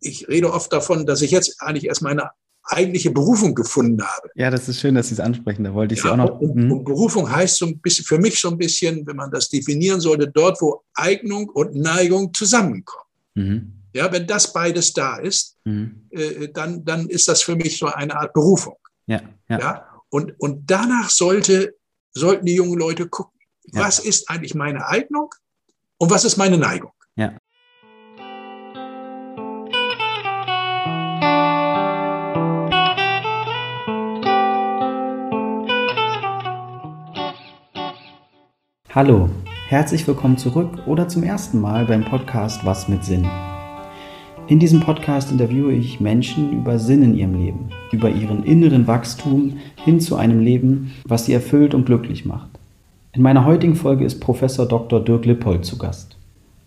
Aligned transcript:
ich 0.00 0.28
rede 0.28 0.52
oft 0.52 0.72
davon, 0.72 1.06
dass 1.06 1.22
ich 1.22 1.30
jetzt 1.30 1.60
eigentlich 1.60 1.86
erst 1.86 2.02
meine 2.02 2.30
eigentliche 2.64 3.10
Berufung 3.10 3.54
gefunden 3.54 4.02
habe. 4.02 4.28
Ja, 4.34 4.50
das 4.50 4.68
ist 4.68 4.80
schön, 4.80 4.94
dass 4.94 5.08
Sie 5.08 5.14
es 5.14 5.20
ansprechen. 5.20 5.64
Da 5.64 5.74
wollte 5.74 5.94
ich 5.94 6.00
ja, 6.00 6.04
Sie 6.04 6.10
auch 6.10 6.16
noch. 6.16 6.40
Und, 6.40 6.70
und, 6.70 6.84
Berufung 6.84 7.30
heißt 7.30 7.56
so 7.56 7.66
ein 7.66 7.78
bisschen, 7.78 8.04
für 8.04 8.18
mich 8.18 8.38
so 8.38 8.50
ein 8.50 8.58
bisschen, 8.58 9.06
wenn 9.06 9.16
man 9.16 9.30
das 9.30 9.48
definieren 9.48 10.00
sollte, 10.00 10.28
dort, 10.28 10.60
wo 10.60 10.82
Eignung 10.94 11.48
und 11.48 11.74
Neigung 11.74 12.32
zusammenkommen. 12.32 13.04
Mhm. 13.34 13.72
Ja, 13.92 14.12
wenn 14.12 14.26
das 14.26 14.52
beides 14.52 14.92
da 14.92 15.16
ist, 15.16 15.56
mhm. 15.64 16.06
äh, 16.10 16.48
dann, 16.48 16.84
dann 16.84 17.08
ist 17.08 17.26
das 17.28 17.42
für 17.42 17.56
mich 17.56 17.78
so 17.78 17.86
eine 17.86 18.16
Art 18.16 18.32
Berufung. 18.32 18.76
Ja, 19.06 19.20
ja. 19.48 19.58
ja? 19.58 19.86
Und, 20.10 20.34
und 20.38 20.70
danach 20.70 21.10
sollte, 21.10 21.74
sollten 22.12 22.46
die 22.46 22.54
jungen 22.54 22.78
Leute 22.78 23.08
gucken, 23.08 23.40
ja. 23.72 23.82
was 23.82 23.98
ist 23.98 24.30
eigentlich 24.30 24.54
meine 24.54 24.86
Eignung 24.86 25.30
und 25.98 26.10
was 26.10 26.24
ist 26.24 26.36
meine 26.36 26.58
Neigung. 26.58 26.92
Hallo, 38.92 39.28
herzlich 39.68 40.04
willkommen 40.08 40.36
zurück 40.36 40.82
oder 40.84 41.06
zum 41.06 41.22
ersten 41.22 41.60
Mal 41.60 41.84
beim 41.84 42.04
Podcast 42.04 42.66
Was 42.66 42.88
mit 42.88 43.04
Sinn. 43.04 43.24
In 44.48 44.58
diesem 44.58 44.80
Podcast 44.80 45.30
interviewe 45.30 45.72
ich 45.72 46.00
Menschen 46.00 46.52
über 46.52 46.76
Sinn 46.80 47.04
in 47.04 47.14
ihrem 47.14 47.40
Leben, 47.40 47.68
über 47.92 48.10
ihren 48.10 48.42
inneren 48.42 48.88
Wachstum 48.88 49.58
hin 49.76 50.00
zu 50.00 50.16
einem 50.16 50.40
Leben, 50.40 50.90
was 51.04 51.26
sie 51.26 51.32
erfüllt 51.32 51.72
und 51.72 51.86
glücklich 51.86 52.24
macht. 52.24 52.50
In 53.12 53.22
meiner 53.22 53.44
heutigen 53.44 53.76
Folge 53.76 54.04
ist 54.04 54.18
Professor 54.18 54.66
Dr. 54.66 54.98
Dirk 54.98 55.24
Lippold 55.24 55.64
zu 55.64 55.78
Gast. 55.78 56.16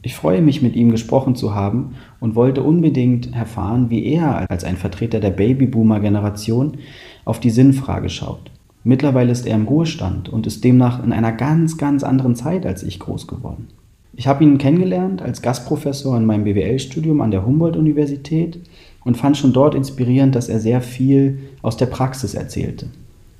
Ich 0.01 0.15
freue 0.15 0.41
mich, 0.41 0.61
mit 0.61 0.77
ihm 0.77 0.91
gesprochen 0.91 1.35
zu 1.35 1.53
haben 1.53 1.95
und 2.21 2.35
wollte 2.35 2.63
unbedingt 2.63 3.35
erfahren, 3.35 3.89
wie 3.89 4.05
er 4.05 4.49
als 4.49 4.63
ein 4.63 4.77
Vertreter 4.77 5.19
der 5.19 5.31
Babyboomer-Generation 5.31 6.77
auf 7.25 7.41
die 7.41 7.49
Sinnfrage 7.49 8.09
schaut. 8.09 8.52
Mittlerweile 8.83 9.31
ist 9.31 9.45
er 9.45 9.55
im 9.55 9.67
Ruhestand 9.67 10.29
und 10.29 10.45
ist 10.45 10.63
demnach 10.63 11.03
in 11.03 11.13
einer 11.13 11.31
ganz, 11.31 11.77
ganz 11.77 12.03
anderen 12.03 12.35
Zeit 12.35 12.65
als 12.65 12.83
ich 12.83 12.99
groß 12.99 13.27
geworden. 13.27 13.67
Ich 14.15 14.27
habe 14.27 14.43
ihn 14.43 14.57
kennengelernt 14.57 15.21
als 15.21 15.41
Gastprofessor 15.41 16.17
in 16.17 16.25
meinem 16.25 16.43
BWL-Studium 16.43 17.21
an 17.21 17.31
der 17.31 17.45
Humboldt-Universität 17.45 18.59
und 19.03 19.17
fand 19.17 19.37
schon 19.37 19.53
dort 19.53 19.73
inspirierend, 19.73 20.35
dass 20.35 20.49
er 20.49 20.59
sehr 20.59 20.81
viel 20.81 21.39
aus 21.61 21.77
der 21.77 21.87
Praxis 21.87 22.35
erzählte. 22.35 22.87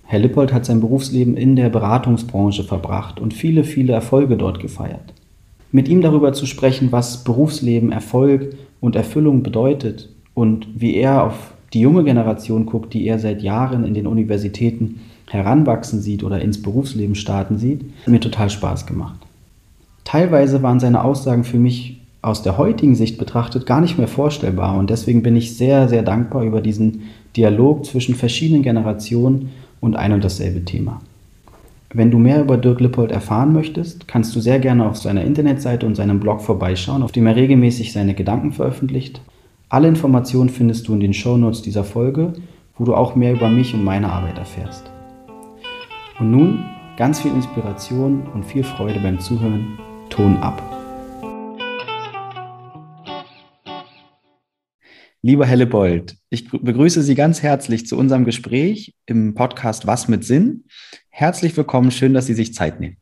Herr 0.06 0.20
Lippold 0.20 0.54
hat 0.54 0.66
sein 0.66 0.80
Berufsleben 0.80 1.38
in 1.38 1.56
der 1.56 1.70
Beratungsbranche 1.70 2.64
verbracht 2.64 3.20
und 3.20 3.34
viele, 3.34 3.64
viele 3.64 3.94
Erfolge 3.94 4.38
dort 4.38 4.60
gefeiert. 4.60 5.14
Mit 5.72 5.88
ihm 5.88 6.02
darüber 6.02 6.34
zu 6.34 6.46
sprechen, 6.46 6.92
was 6.92 7.24
Berufsleben, 7.24 7.92
Erfolg 7.92 8.56
und 8.80 8.96
Erfüllung 8.96 9.44
bedeutet 9.44 10.10
und 10.34 10.68
wie 10.76 10.96
er 10.96 11.24
auf 11.24 11.54
die 11.74 11.80
junge 11.80 12.04
Generation 12.04 12.66
guckt, 12.66 12.94
die 12.94 13.08
er 13.08 13.20
seit 13.20 13.42
Jahren 13.42 13.84
in 13.84 13.94
den 13.94 14.06
Universitäten 14.06 15.02
heranwachsen 15.34 16.00
sieht 16.00 16.24
oder 16.24 16.42
ins 16.42 16.62
Berufsleben 16.62 17.16
starten 17.16 17.58
sieht, 17.58 17.82
hat 18.02 18.08
mir 18.08 18.20
total 18.20 18.50
Spaß 18.50 18.86
gemacht. 18.86 19.20
Teilweise 20.04 20.62
waren 20.62 20.80
seine 20.80 21.04
Aussagen 21.04 21.44
für 21.44 21.58
mich 21.58 22.00
aus 22.22 22.42
der 22.42 22.58
heutigen 22.58 22.96
Sicht 22.96 23.18
betrachtet 23.18 23.66
gar 23.66 23.82
nicht 23.82 23.98
mehr 23.98 24.08
vorstellbar 24.08 24.78
und 24.78 24.90
deswegen 24.90 25.24
bin 25.24 25.36
ich 25.36 25.58
sehr, 25.58 25.90
sehr 25.90 26.04
dankbar 26.04 26.44
über 26.44 26.62
diesen 26.62 27.02
Dialog 27.36 27.86
zwischen 27.86 28.16
verschiedenen 28.16 28.64
Generationen 28.64 29.50
und 29.82 29.96
ein 29.96 30.14
und 30.14 30.24
dasselbe 30.24 30.64
Thema. 30.64 31.02
Wenn 31.94 32.12
du 32.12 32.18
mehr 32.18 32.42
über 32.42 32.58
Dirk 32.58 32.80
Lippold 32.80 33.12
erfahren 33.12 33.54
möchtest, 33.54 34.08
kannst 34.08 34.36
du 34.36 34.40
sehr 34.40 34.60
gerne 34.60 34.88
auf 34.88 34.98
seiner 34.98 35.24
Internetseite 35.24 35.86
und 35.86 35.96
seinem 35.96 36.20
Blog 36.20 36.42
vorbeischauen, 36.42 37.04
auf 37.04 37.12
dem 37.12 37.28
er 37.28 37.36
regelmäßig 37.36 37.92
seine 37.92 38.14
Gedanken 38.14 38.52
veröffentlicht. 38.52 39.22
Alle 39.70 39.88
Informationen 39.88 40.50
findest 40.50 40.88
du 40.88 40.94
in 40.94 41.02
den 41.02 41.14
Shownotes 41.14 41.62
dieser 41.62 41.84
Folge, 41.84 42.34
wo 42.78 42.86
du 42.86 42.96
auch 42.96 43.16
mehr 43.16 43.34
über 43.34 43.50
mich 43.50 43.74
und 43.74 43.84
meine 43.84 44.12
Arbeit 44.12 44.38
erfährst. 44.38 44.93
Und 46.20 46.30
nun 46.30 46.64
ganz 46.96 47.22
viel 47.22 47.32
Inspiration 47.32 48.28
und 48.34 48.44
viel 48.44 48.64
Freude 48.64 49.00
beim 49.00 49.20
Zuhören. 49.20 49.80
Ton 50.10 50.38
ab. 50.38 50.62
Lieber 55.24 55.48
Hellebold, 55.48 56.18
ich 56.30 56.52
begrüße 56.52 57.02
Sie 57.02 57.16
ganz 57.16 57.42
herzlich 57.42 57.88
zu 57.88 57.98
unserem 57.98 58.26
Gespräch 58.26 58.94
im 59.08 59.34
Podcast 59.34 59.88
Was 59.88 60.08
mit 60.08 60.24
Sinn. 60.24 60.66
Herzlich 61.10 61.58
willkommen, 61.58 61.90
schön, 61.90 62.14
dass 62.14 62.28
Sie 62.28 62.36
sich 62.36 62.54
Zeit 62.54 62.80
nehmen. 62.80 62.98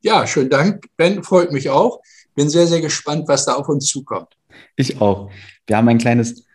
Ja, 0.00 0.26
schönen 0.26 0.50
Dank, 0.50 0.86
Ben, 0.96 1.22
freut 1.22 1.52
mich 1.52 1.70
auch. 1.70 2.00
Bin 2.34 2.48
sehr, 2.48 2.66
sehr 2.66 2.80
gespannt, 2.80 3.28
was 3.28 3.44
da 3.44 3.54
auf 3.54 3.68
uns 3.68 3.86
zukommt. 3.86 4.36
Ich 4.74 5.00
auch. 5.00 5.30
Wir 5.66 5.76
haben 5.76 5.88
ein 5.88 5.98
kleines 5.98 6.46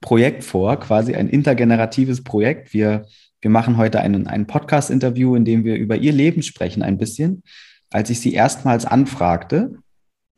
Projekt 0.00 0.44
vor, 0.44 0.76
quasi 0.76 1.14
ein 1.14 1.28
intergeneratives 1.28 2.22
Projekt. 2.22 2.72
Wir 2.72 3.06
wir 3.44 3.50
machen 3.50 3.76
heute 3.76 4.00
einen, 4.00 4.26
ein 4.26 4.46
Podcast-Interview, 4.46 5.36
in 5.36 5.44
dem 5.44 5.64
wir 5.64 5.76
über 5.76 5.96
ihr 5.96 6.12
Leben 6.12 6.42
sprechen 6.42 6.82
ein 6.82 6.96
bisschen. 6.96 7.42
Als 7.90 8.08
ich 8.08 8.18
sie 8.18 8.32
erstmals 8.32 8.86
anfragte, 8.86 9.74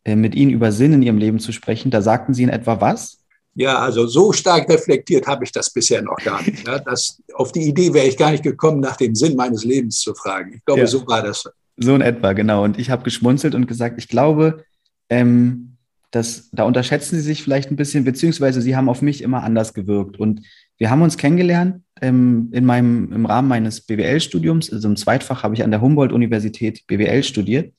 äh, 0.04 0.16
mit 0.16 0.34
ihnen 0.34 0.50
über 0.50 0.72
Sinn 0.72 0.92
in 0.92 1.02
ihrem 1.02 1.16
Leben 1.16 1.38
zu 1.38 1.52
sprechen, 1.52 1.92
da 1.92 2.02
sagten 2.02 2.34
sie 2.34 2.42
in 2.42 2.48
etwa 2.48 2.80
was? 2.80 3.18
Ja, 3.54 3.78
also 3.78 4.08
so 4.08 4.32
stark 4.32 4.68
reflektiert 4.68 5.28
habe 5.28 5.44
ich 5.44 5.52
das 5.52 5.72
bisher 5.72 6.02
noch 6.02 6.16
gar 6.16 6.42
nicht. 6.42 6.66
Ja, 6.66 6.80
das, 6.80 7.22
auf 7.34 7.52
die 7.52 7.68
Idee 7.68 7.94
wäre 7.94 8.08
ich 8.08 8.16
gar 8.16 8.32
nicht 8.32 8.42
gekommen, 8.42 8.80
nach 8.80 8.96
dem 8.96 9.14
Sinn 9.14 9.36
meines 9.36 9.62
Lebens 9.62 10.00
zu 10.00 10.12
fragen. 10.12 10.54
Ich 10.56 10.64
glaube, 10.64 10.80
ja. 10.80 10.86
so 10.88 11.06
war 11.06 11.22
das. 11.22 11.48
So 11.76 11.94
in 11.94 12.00
etwa, 12.00 12.32
genau. 12.32 12.64
Und 12.64 12.76
ich 12.76 12.90
habe 12.90 13.04
geschmunzelt 13.04 13.54
und 13.54 13.68
gesagt, 13.68 13.98
ich 13.98 14.08
glaube, 14.08 14.64
ähm, 15.08 15.76
dass, 16.10 16.50
da 16.50 16.64
unterschätzen 16.64 17.14
Sie 17.14 17.22
sich 17.22 17.44
vielleicht 17.44 17.70
ein 17.70 17.76
bisschen, 17.76 18.02
beziehungsweise 18.02 18.60
Sie 18.60 18.74
haben 18.74 18.88
auf 18.88 19.00
mich 19.00 19.22
immer 19.22 19.44
anders 19.44 19.74
gewirkt. 19.74 20.18
Und 20.18 20.42
wir 20.76 20.90
haben 20.90 21.02
uns 21.02 21.16
kennengelernt 21.16 21.82
ähm, 22.00 22.50
in 22.52 22.64
meinem, 22.64 23.12
im 23.12 23.26
Rahmen 23.26 23.48
meines 23.48 23.80
BWL-Studiums, 23.80 24.72
also 24.72 24.88
im 24.88 24.96
Zweitfach 24.96 25.42
habe 25.42 25.54
ich 25.54 25.64
an 25.64 25.70
der 25.70 25.80
Humboldt-Universität 25.80 26.86
BWL 26.86 27.22
studiert. 27.22 27.72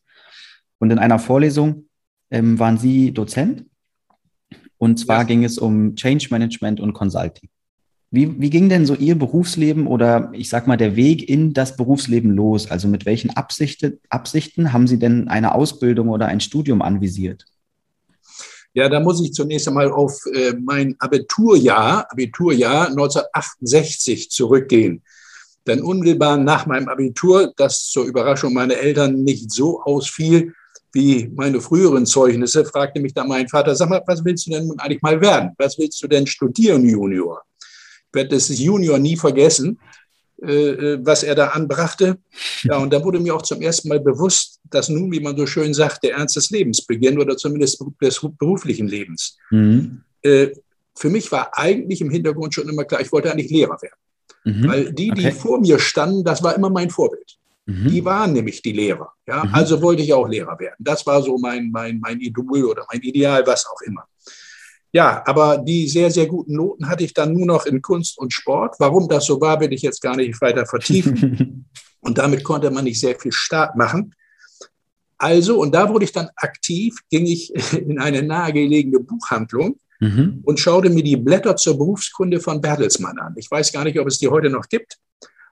Und 0.79 0.91
in 0.91 0.99
einer 0.99 1.19
Vorlesung 1.19 1.85
ähm, 2.31 2.59
waren 2.59 2.77
Sie 2.77 3.11
Dozent. 3.11 3.65
Und 4.77 4.99
zwar 4.99 5.19
ja. 5.19 5.23
ging 5.23 5.43
es 5.43 5.57
um 5.57 5.95
Change 5.95 6.27
Management 6.29 6.79
und 6.79 6.93
Consulting. 6.93 7.49
Wie, 8.09 8.39
wie 8.39 8.49
ging 8.49 8.69
denn 8.69 8.85
so 8.85 8.95
Ihr 8.95 9.17
Berufsleben 9.17 9.85
oder 9.85 10.31
ich 10.33 10.47
sag 10.49 10.65
mal 10.65 10.77
der 10.77 10.95
Weg 10.95 11.27
in 11.27 11.53
das 11.53 11.75
Berufsleben 11.75 12.31
los? 12.31 12.71
Also 12.71 12.87
mit 12.87 13.05
welchen 13.05 13.31
Absichten, 13.31 13.99
Absichten 14.09 14.71
haben 14.71 14.87
Sie 14.87 14.97
denn 14.97 15.27
eine 15.27 15.53
Ausbildung 15.53 16.09
oder 16.09 16.27
ein 16.27 16.39
Studium 16.39 16.81
anvisiert? 16.81 17.45
Ja, 18.73 18.89
da 18.89 18.99
muss 18.99 19.21
ich 19.23 19.33
zunächst 19.33 19.67
einmal 19.67 19.91
auf 19.91 20.25
äh, 20.33 20.53
mein 20.53 20.95
Abiturjahr, 20.99 22.07
Abiturjahr 22.11 22.89
1968 22.89 24.29
zurückgehen. 24.29 25.01
Denn 25.65 25.81
unmittelbar 25.81 26.37
nach 26.37 26.65
meinem 26.65 26.87
Abitur, 26.87 27.53
das 27.57 27.89
zur 27.89 28.05
Überraschung 28.05 28.53
meiner 28.53 28.75
Eltern 28.75 29.23
nicht 29.23 29.51
so 29.51 29.81
ausfiel 29.81 30.53
wie 30.93 31.29
meine 31.35 31.59
früheren 31.59 32.05
Zeugnisse, 32.05 32.63
fragte 32.65 33.01
mich 33.01 33.13
dann 33.13 33.27
mein 33.27 33.47
Vater, 33.49 33.75
sag 33.75 33.89
mal, 33.89 34.01
was 34.07 34.23
willst 34.23 34.47
du 34.47 34.51
denn 34.51 34.73
eigentlich 34.79 35.01
mal 35.01 35.19
werden? 35.19 35.51
Was 35.57 35.77
willst 35.77 36.01
du 36.01 36.07
denn 36.07 36.25
studieren, 36.25 36.87
Junior? 36.87 37.43
Ich 37.59 38.13
werde 38.13 38.29
das 38.29 38.47
Junior 38.57 38.97
nie 38.97 39.17
vergessen. 39.17 39.79
Äh, 40.39 40.93
äh, 40.93 40.99
was 41.01 41.23
er 41.23 41.33
da 41.33 41.47
anbrachte. 41.47 42.19
Ja, 42.61 42.77
und 42.77 42.93
da 42.93 43.03
wurde 43.03 43.19
mir 43.19 43.35
auch 43.35 43.41
zum 43.41 43.59
ersten 43.59 43.89
Mal 43.89 43.99
bewusst, 43.99 44.59
dass 44.69 44.87
nun, 44.87 45.11
wie 45.11 45.19
man 45.19 45.35
so 45.35 45.47
schön 45.47 45.73
sagt, 45.73 46.03
der 46.03 46.13
Ernst 46.13 46.35
des 46.35 46.51
Lebens 46.51 46.85
beginnt 46.85 47.19
oder 47.19 47.35
zumindest 47.37 47.83
des 47.99 48.21
beruflichen 48.37 48.87
Lebens. 48.87 49.35
Mhm. 49.49 50.03
Äh, 50.21 50.49
für 50.95 51.09
mich 51.09 51.31
war 51.31 51.57
eigentlich 51.57 52.01
im 52.01 52.11
Hintergrund 52.11 52.53
schon 52.53 52.69
immer 52.69 52.85
klar, 52.85 53.01
ich 53.01 53.11
wollte 53.11 53.31
eigentlich 53.31 53.49
Lehrer 53.49 53.81
werden. 53.81 53.97
Mhm. 54.43 54.67
Weil 54.67 54.93
die, 54.93 55.09
die 55.09 55.25
okay. 55.25 55.31
vor 55.31 55.59
mir 55.59 55.79
standen, 55.79 56.23
das 56.23 56.43
war 56.43 56.55
immer 56.55 56.69
mein 56.69 56.91
Vorbild. 56.91 57.37
Mhm. 57.65 57.87
Die 57.87 58.05
waren 58.05 58.33
nämlich 58.33 58.61
die 58.61 58.73
Lehrer. 58.73 59.11
Ja? 59.27 59.43
Mhm. 59.43 59.53
Also 59.55 59.81
wollte 59.81 60.03
ich 60.03 60.13
auch 60.13 60.27
Lehrer 60.27 60.59
werden. 60.59 60.75
Das 60.77 61.03
war 61.07 61.23
so 61.23 61.39
mein, 61.39 61.71
mein, 61.71 61.99
mein 61.99 62.19
Idol 62.19 62.63
oder 62.65 62.85
mein 62.91 63.01
Ideal, 63.01 63.45
was 63.47 63.65
auch 63.65 63.81
immer. 63.87 64.05
Ja, 64.97 65.21
aber 65.27 65.59
die 65.59 65.87
sehr, 65.87 66.09
sehr 66.09 66.25
guten 66.25 66.55
Noten 66.55 66.89
hatte 66.89 67.03
ich 67.03 67.13
dann 67.13 67.31
nur 67.31 67.45
noch 67.45 67.67
in 67.67 67.83
Kunst 67.83 68.17
und 68.17 68.33
Sport. 68.33 68.77
Warum 68.79 69.07
das 69.07 69.27
so 69.27 69.39
war, 69.39 69.59
will 69.59 69.71
ich 69.71 69.83
jetzt 69.83 70.01
gar 70.01 70.15
nicht 70.15 70.41
weiter 70.41 70.65
vertiefen. 70.65 71.65
und 71.99 72.17
damit 72.17 72.43
konnte 72.43 72.71
man 72.71 72.83
nicht 72.83 72.99
sehr 72.99 73.13
viel 73.13 73.31
Start 73.31 73.75
machen. 73.75 74.15
Also, 75.19 75.59
und 75.61 75.75
da 75.75 75.87
wurde 75.87 76.05
ich 76.05 76.13
dann 76.13 76.29
aktiv, 76.35 76.95
ging 77.11 77.27
ich 77.27 77.53
in 77.75 77.99
eine 77.99 78.23
nahegelegene 78.23 78.99
Buchhandlung 78.99 79.79
mhm. 79.99 80.41
und 80.43 80.59
schaute 80.59 80.89
mir 80.89 81.03
die 81.03 81.17
Blätter 81.17 81.55
zur 81.55 81.77
Berufskunde 81.77 82.39
von 82.39 82.59
Bertelsmann 82.59 83.19
an. 83.19 83.35
Ich 83.37 83.51
weiß 83.51 83.71
gar 83.71 83.83
nicht, 83.83 83.99
ob 83.99 84.07
es 84.07 84.17
die 84.17 84.29
heute 84.29 84.49
noch 84.49 84.67
gibt, 84.67 84.97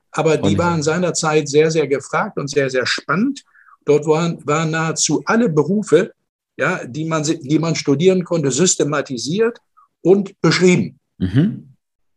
aber 0.10 0.38
die 0.38 0.58
waren 0.58 0.82
seinerzeit 0.82 1.48
sehr, 1.48 1.70
sehr 1.70 1.88
gefragt 1.88 2.40
und 2.40 2.50
sehr, 2.50 2.72
sehr 2.72 2.88
spannend. 2.88 3.44
Dort 3.86 4.08
waren, 4.08 4.40
waren 4.48 4.72
nahezu 4.72 5.22
alle 5.28 5.50
Berufe 5.50 6.14
ja, 6.58 6.86
die, 6.86 7.06
man, 7.06 7.24
die 7.24 7.60
man 7.60 7.76
studieren 7.76 8.24
konnte, 8.24 8.52
systematisiert 8.52 9.60
und 10.02 10.40
beschrieben. 10.42 11.00
Mhm. 11.18 11.70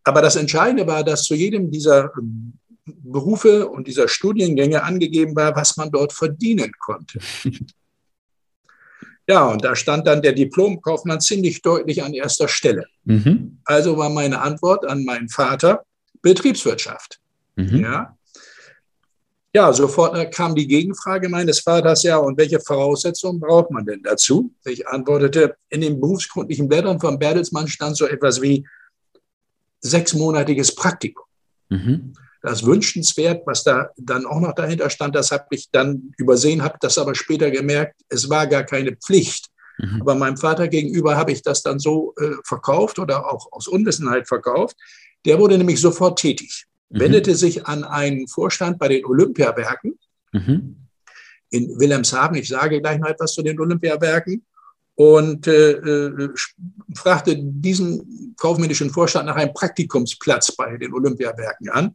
Aber 0.05 0.23
das 0.23 0.37
Entscheidende 0.37 0.87
war, 0.87 1.05
dass 1.05 1.25
zu 1.25 1.35
jedem 1.35 1.70
dieser 1.70 2.11
ähm, 2.19 2.55
Berufe 2.87 3.69
und 3.69 3.87
dieser 3.87 4.08
Studiengänge 4.08 4.82
angegeben 4.82 5.37
war, 5.37 5.55
was 5.55 5.76
man 5.76 5.90
dort 5.90 6.12
verdienen 6.12 6.73
konnte. 6.79 7.19
Ja, 9.31 9.46
und 9.46 9.62
da 9.62 9.76
stand 9.76 10.06
dann 10.06 10.23
der 10.23 10.32
Diplomkaufmann 10.32 11.20
ziemlich 11.20 11.61
deutlich 11.61 12.02
an 12.02 12.14
erster 12.14 12.49
Stelle. 12.49 12.87
Mhm. 13.05 13.58
Also 13.67 13.99
war 13.99 14.08
meine 14.08 14.40
Antwort 14.40 14.87
an 14.87 15.05
meinen 15.05 15.29
Vater 15.29 15.85
Betriebswirtschaft. 16.23 17.20
Mhm. 17.56 17.82
Ja. 17.82 18.17
Ja, 19.54 19.72
sofort 19.72 20.34
kam 20.34 20.54
die 20.54 20.66
Gegenfrage 20.66 21.28
meines 21.28 21.60
Vaters, 21.60 22.02
ja, 22.02 22.18
und 22.18 22.36
welche 22.36 22.60
Voraussetzungen 22.60 23.40
braucht 23.40 23.70
man 23.70 23.86
denn 23.86 24.02
dazu? 24.02 24.54
Ich 24.64 24.86
antwortete, 24.86 25.56
in 25.70 25.80
den 25.80 26.00
berufsgrundlichen 26.00 26.68
Blättern 26.68 27.00
von 27.00 27.18
Bertelsmann 27.18 27.66
stand 27.66 27.96
so 27.96 28.06
etwas 28.06 28.42
wie 28.42 28.66
sechsmonatiges 29.80 30.74
Praktikum. 30.74 31.24
Mhm. 31.70 32.12
Das 32.42 32.64
wünschenswert, 32.64 33.46
was 33.46 33.64
da 33.64 33.90
dann 33.96 34.26
auch 34.26 34.40
noch 34.40 34.54
dahinter 34.54 34.90
stand, 34.90 35.14
das 35.14 35.32
habe 35.32 35.46
ich 35.50 35.70
dann 35.72 36.12
übersehen, 36.18 36.62
habe 36.62 36.76
das 36.80 36.98
aber 36.98 37.14
später 37.14 37.50
gemerkt, 37.50 38.00
es 38.08 38.28
war 38.28 38.46
gar 38.46 38.64
keine 38.64 38.96
Pflicht. 38.96 39.48
Mhm. 39.78 40.02
Aber 40.02 40.14
meinem 40.14 40.36
Vater 40.36 40.68
gegenüber 40.68 41.16
habe 41.16 41.32
ich 41.32 41.42
das 41.42 41.62
dann 41.62 41.78
so 41.78 42.14
äh, 42.20 42.32
verkauft 42.44 42.98
oder 42.98 43.32
auch 43.32 43.50
aus 43.50 43.66
Unwissenheit 43.66 44.28
verkauft. 44.28 44.76
Der 45.24 45.38
wurde 45.38 45.58
nämlich 45.58 45.80
sofort 45.80 46.18
tätig, 46.18 46.66
mhm. 46.90 47.00
wendete 47.00 47.35
sich 47.35 47.67
an 47.67 47.85
einen 47.85 48.29
Vorstand 48.29 48.79
bei 48.79 48.88
den 48.88 49.05
Olympiawerken 49.05 49.99
mhm. 50.32 50.76
in 51.50 51.79
Wilhelmshaven. 51.79 52.37
Ich 52.37 52.49
sage 52.49 52.81
gleich 52.81 52.99
noch 52.99 53.08
etwas 53.08 53.35
zu 53.35 53.43
den 53.43 53.58
Olympiawerken 53.58 54.44
und 54.94 55.46
äh, 55.46 55.70
äh, 55.70 56.29
fragte 56.94 57.37
diesen 57.38 58.35
kaufmännischen 58.37 58.90
Vorstand 58.90 59.26
nach 59.26 59.37
einem 59.37 59.55
Praktikumsplatz 59.55 60.56
bei 60.56 60.76
den 60.76 60.93
Olympiawerken 60.93 61.70
an. 61.70 61.94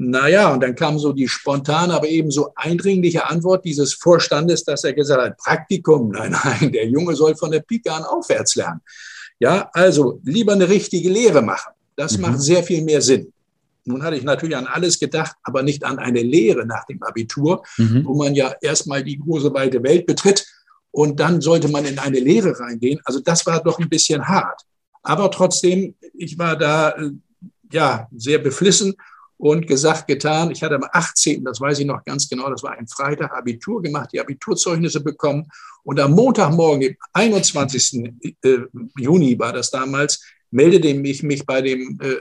Naja, 0.00 0.52
und 0.52 0.62
dann 0.62 0.76
kam 0.76 0.98
so 0.98 1.12
die 1.12 1.26
spontane, 1.26 1.92
aber 1.92 2.06
ebenso 2.06 2.52
eindringliche 2.54 3.26
Antwort 3.26 3.64
dieses 3.64 3.94
Vorstandes, 3.94 4.62
dass 4.62 4.84
er 4.84 4.92
gesagt 4.92 5.20
hat, 5.20 5.38
Praktikum, 5.38 6.10
nein, 6.10 6.36
nein, 6.44 6.70
der 6.70 6.86
Junge 6.86 7.16
soll 7.16 7.34
von 7.34 7.50
der 7.50 7.60
Pike 7.60 7.90
an 7.92 8.04
aufwärts 8.04 8.54
lernen. 8.54 8.80
Ja, 9.40 9.70
also 9.72 10.20
lieber 10.22 10.52
eine 10.52 10.68
richtige 10.68 11.08
Lehre 11.08 11.42
machen. 11.42 11.72
Das 11.96 12.16
mhm. 12.16 12.22
macht 12.22 12.40
sehr 12.40 12.62
viel 12.62 12.84
mehr 12.84 13.00
Sinn. 13.02 13.32
Nun 13.88 14.02
hatte 14.02 14.16
ich 14.16 14.24
natürlich 14.24 14.56
an 14.56 14.66
alles 14.66 14.98
gedacht, 14.98 15.36
aber 15.42 15.62
nicht 15.62 15.84
an 15.84 15.98
eine 15.98 16.22
Lehre 16.22 16.66
nach 16.66 16.84
dem 16.86 17.02
Abitur, 17.02 17.64
mhm. 17.76 18.04
wo 18.04 18.14
man 18.14 18.34
ja 18.34 18.54
erstmal 18.60 19.02
die 19.02 19.18
große 19.18 19.52
weite 19.52 19.82
Welt 19.82 20.06
betritt 20.06 20.46
und 20.90 21.20
dann 21.20 21.40
sollte 21.40 21.68
man 21.68 21.84
in 21.84 21.98
eine 21.98 22.20
Lehre 22.20 22.58
reingehen. 22.58 23.00
Also 23.04 23.20
das 23.20 23.46
war 23.46 23.62
doch 23.62 23.78
ein 23.78 23.88
bisschen 23.88 24.26
hart. 24.26 24.62
Aber 25.02 25.30
trotzdem, 25.30 25.94
ich 26.14 26.38
war 26.38 26.56
da 26.56 26.90
äh, 26.90 27.10
ja 27.72 28.08
sehr 28.14 28.38
beflissen 28.38 28.94
und 29.36 29.66
gesagt, 29.66 30.08
getan. 30.08 30.50
Ich 30.50 30.62
hatte 30.62 30.74
am 30.74 30.84
18., 30.90 31.44
das 31.44 31.60
weiß 31.60 31.78
ich 31.78 31.86
noch 31.86 32.04
ganz 32.04 32.28
genau, 32.28 32.50
das 32.50 32.62
war 32.62 32.72
ein 32.72 32.88
Freitag, 32.88 33.32
Abitur 33.32 33.80
gemacht, 33.80 34.10
die 34.12 34.20
Abiturzeugnisse 34.20 35.00
bekommen. 35.00 35.46
Und 35.84 36.00
am 36.00 36.12
Montagmorgen, 36.12 36.80
dem 36.80 36.96
21. 37.12 38.12
Äh, 38.42 38.58
Juni 38.98 39.38
war 39.38 39.52
das 39.52 39.70
damals, 39.70 40.22
meldete 40.50 40.88
ich 40.88 41.22
mich 41.22 41.46
bei 41.46 41.62
dem 41.62 41.98
äh, 42.02 42.16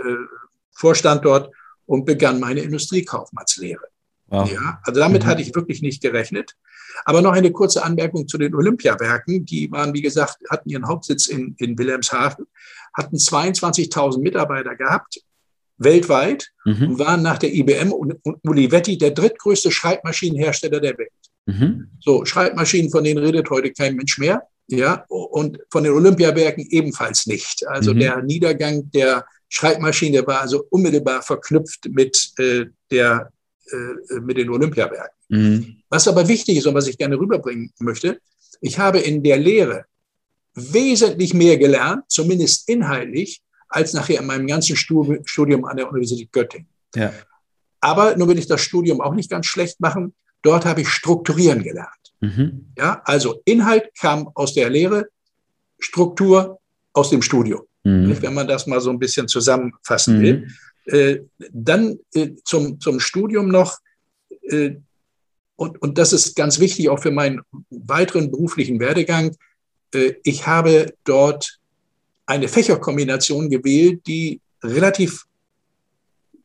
Vorstand 0.71 1.25
dort 1.25 1.51
und 1.87 2.05
begann 2.05 2.39
meine 2.39 2.59
Industriekaufmannslehre. 2.59 3.87
Wow. 4.27 4.51
Ja, 4.51 4.79
also 4.83 4.99
damit 4.99 5.23
mhm. 5.23 5.27
hatte 5.27 5.41
ich 5.41 5.55
wirklich 5.55 5.81
nicht 5.81 6.01
gerechnet. 6.01 6.55
Aber 7.05 7.21
noch 7.21 7.31
eine 7.31 7.51
kurze 7.51 7.83
Anmerkung 7.83 8.27
zu 8.27 8.37
den 8.37 8.53
Olympiawerken. 8.53 9.45
Die 9.45 9.71
waren, 9.71 9.93
wie 9.93 10.01
gesagt, 10.01 10.37
hatten 10.49 10.69
ihren 10.69 10.87
Hauptsitz 10.87 11.27
in, 11.27 11.55
in 11.57 11.77
Wilhelmshaven, 11.77 12.45
hatten 12.93 13.17
22.000 13.17 14.19
Mitarbeiter 14.19 14.75
gehabt, 14.75 15.21
weltweit, 15.77 16.51
mhm. 16.65 16.89
und 16.89 16.99
waren 16.99 17.21
nach 17.21 17.37
der 17.37 17.53
IBM 17.53 17.91
und, 17.91 18.15
Olivetti 18.45 18.97
der 18.97 19.11
drittgrößte 19.11 19.71
Schreibmaschinenhersteller 19.71 20.79
der 20.79 20.97
Welt. 20.97 21.11
Mhm. 21.45 21.91
So, 21.99 22.25
Schreibmaschinen, 22.25 22.91
von 22.91 23.03
denen 23.03 23.23
redet 23.23 23.49
heute 23.49 23.71
kein 23.71 23.95
Mensch 23.95 24.17
mehr. 24.17 24.43
Ja, 24.69 25.05
und 25.07 25.59
von 25.69 25.85
den 25.85 25.93
Olympiawerken 25.93 26.65
ebenfalls 26.69 27.25
nicht. 27.25 27.65
Also 27.67 27.93
mhm. 27.93 27.99
der 27.99 28.21
Niedergang 28.21 28.91
der 28.91 29.25
Schreibmaschine 29.49 30.25
war 30.27 30.41
also 30.41 30.65
unmittelbar 30.69 31.21
verknüpft 31.21 31.87
mit 31.89 32.31
äh, 32.37 32.65
der 32.91 33.31
äh, 33.71 34.19
mit 34.21 34.37
den 34.37 34.49
Olympiawerken. 34.49 35.17
Mhm. 35.29 35.77
Was 35.89 36.07
aber 36.07 36.27
wichtig 36.27 36.57
ist 36.57 36.67
und 36.67 36.73
was 36.73 36.87
ich 36.87 36.97
gerne 36.97 37.19
rüberbringen 37.19 37.71
möchte, 37.79 38.19
ich 38.61 38.79
habe 38.79 38.99
in 38.99 39.23
der 39.23 39.37
Lehre 39.37 39.85
wesentlich 40.53 41.33
mehr 41.33 41.57
gelernt, 41.57 42.05
zumindest 42.07 42.67
inhaltlich, 42.69 43.41
als 43.69 43.93
nachher 43.93 44.21
in 44.21 44.25
meinem 44.25 44.47
ganzen 44.47 44.75
Studium 44.75 45.65
an 45.65 45.77
der 45.77 45.89
Universität 45.89 46.31
Göttingen. 46.31 46.67
Ja. 46.95 47.13
Aber 47.81 48.15
nun 48.15 48.29
will 48.29 48.39
ich 48.39 48.47
das 48.47 48.61
Studium 48.61 49.01
auch 49.01 49.13
nicht 49.13 49.29
ganz 49.29 49.45
schlecht 49.45 49.79
machen. 49.79 50.15
Dort 50.41 50.65
habe 50.65 50.81
ich 50.81 50.89
strukturieren 50.89 51.61
gelernt. 51.61 51.91
Mhm. 52.21 52.71
Ja, 52.77 53.01
also 53.05 53.41
Inhalt 53.45 53.89
kam 53.99 54.29
aus 54.33 54.53
der 54.53 54.69
Lehre, 54.69 55.07
Struktur 55.79 56.59
aus 56.93 57.09
dem 57.09 57.21
Studium. 57.21 57.66
Mhm. 57.87 58.21
Wenn 58.21 58.33
man 58.33 58.47
das 58.47 58.67
mal 58.67 58.81
so 58.81 58.89
ein 58.89 58.99
bisschen 58.99 59.27
zusammenfassen 59.27 60.21
will. 60.21 60.47
Mhm. 60.85 60.93
Äh, 60.93 61.19
dann 61.51 61.99
äh, 62.13 62.31
zum, 62.43 62.79
zum 62.79 62.99
Studium 62.99 63.49
noch, 63.49 63.77
äh, 64.49 64.75
und, 65.55 65.81
und 65.81 65.97
das 65.97 66.13
ist 66.13 66.35
ganz 66.35 66.59
wichtig 66.59 66.89
auch 66.89 66.99
für 66.99 67.11
meinen 67.11 67.41
weiteren 67.69 68.29
beruflichen 68.29 68.79
Werdegang, 68.79 69.35
äh, 69.93 70.13
ich 70.23 70.45
habe 70.47 70.93
dort 71.03 71.59
eine 72.25 72.47
Fächerkombination 72.47 73.49
gewählt, 73.49 74.01
die 74.05 74.41
relativ, 74.63 75.25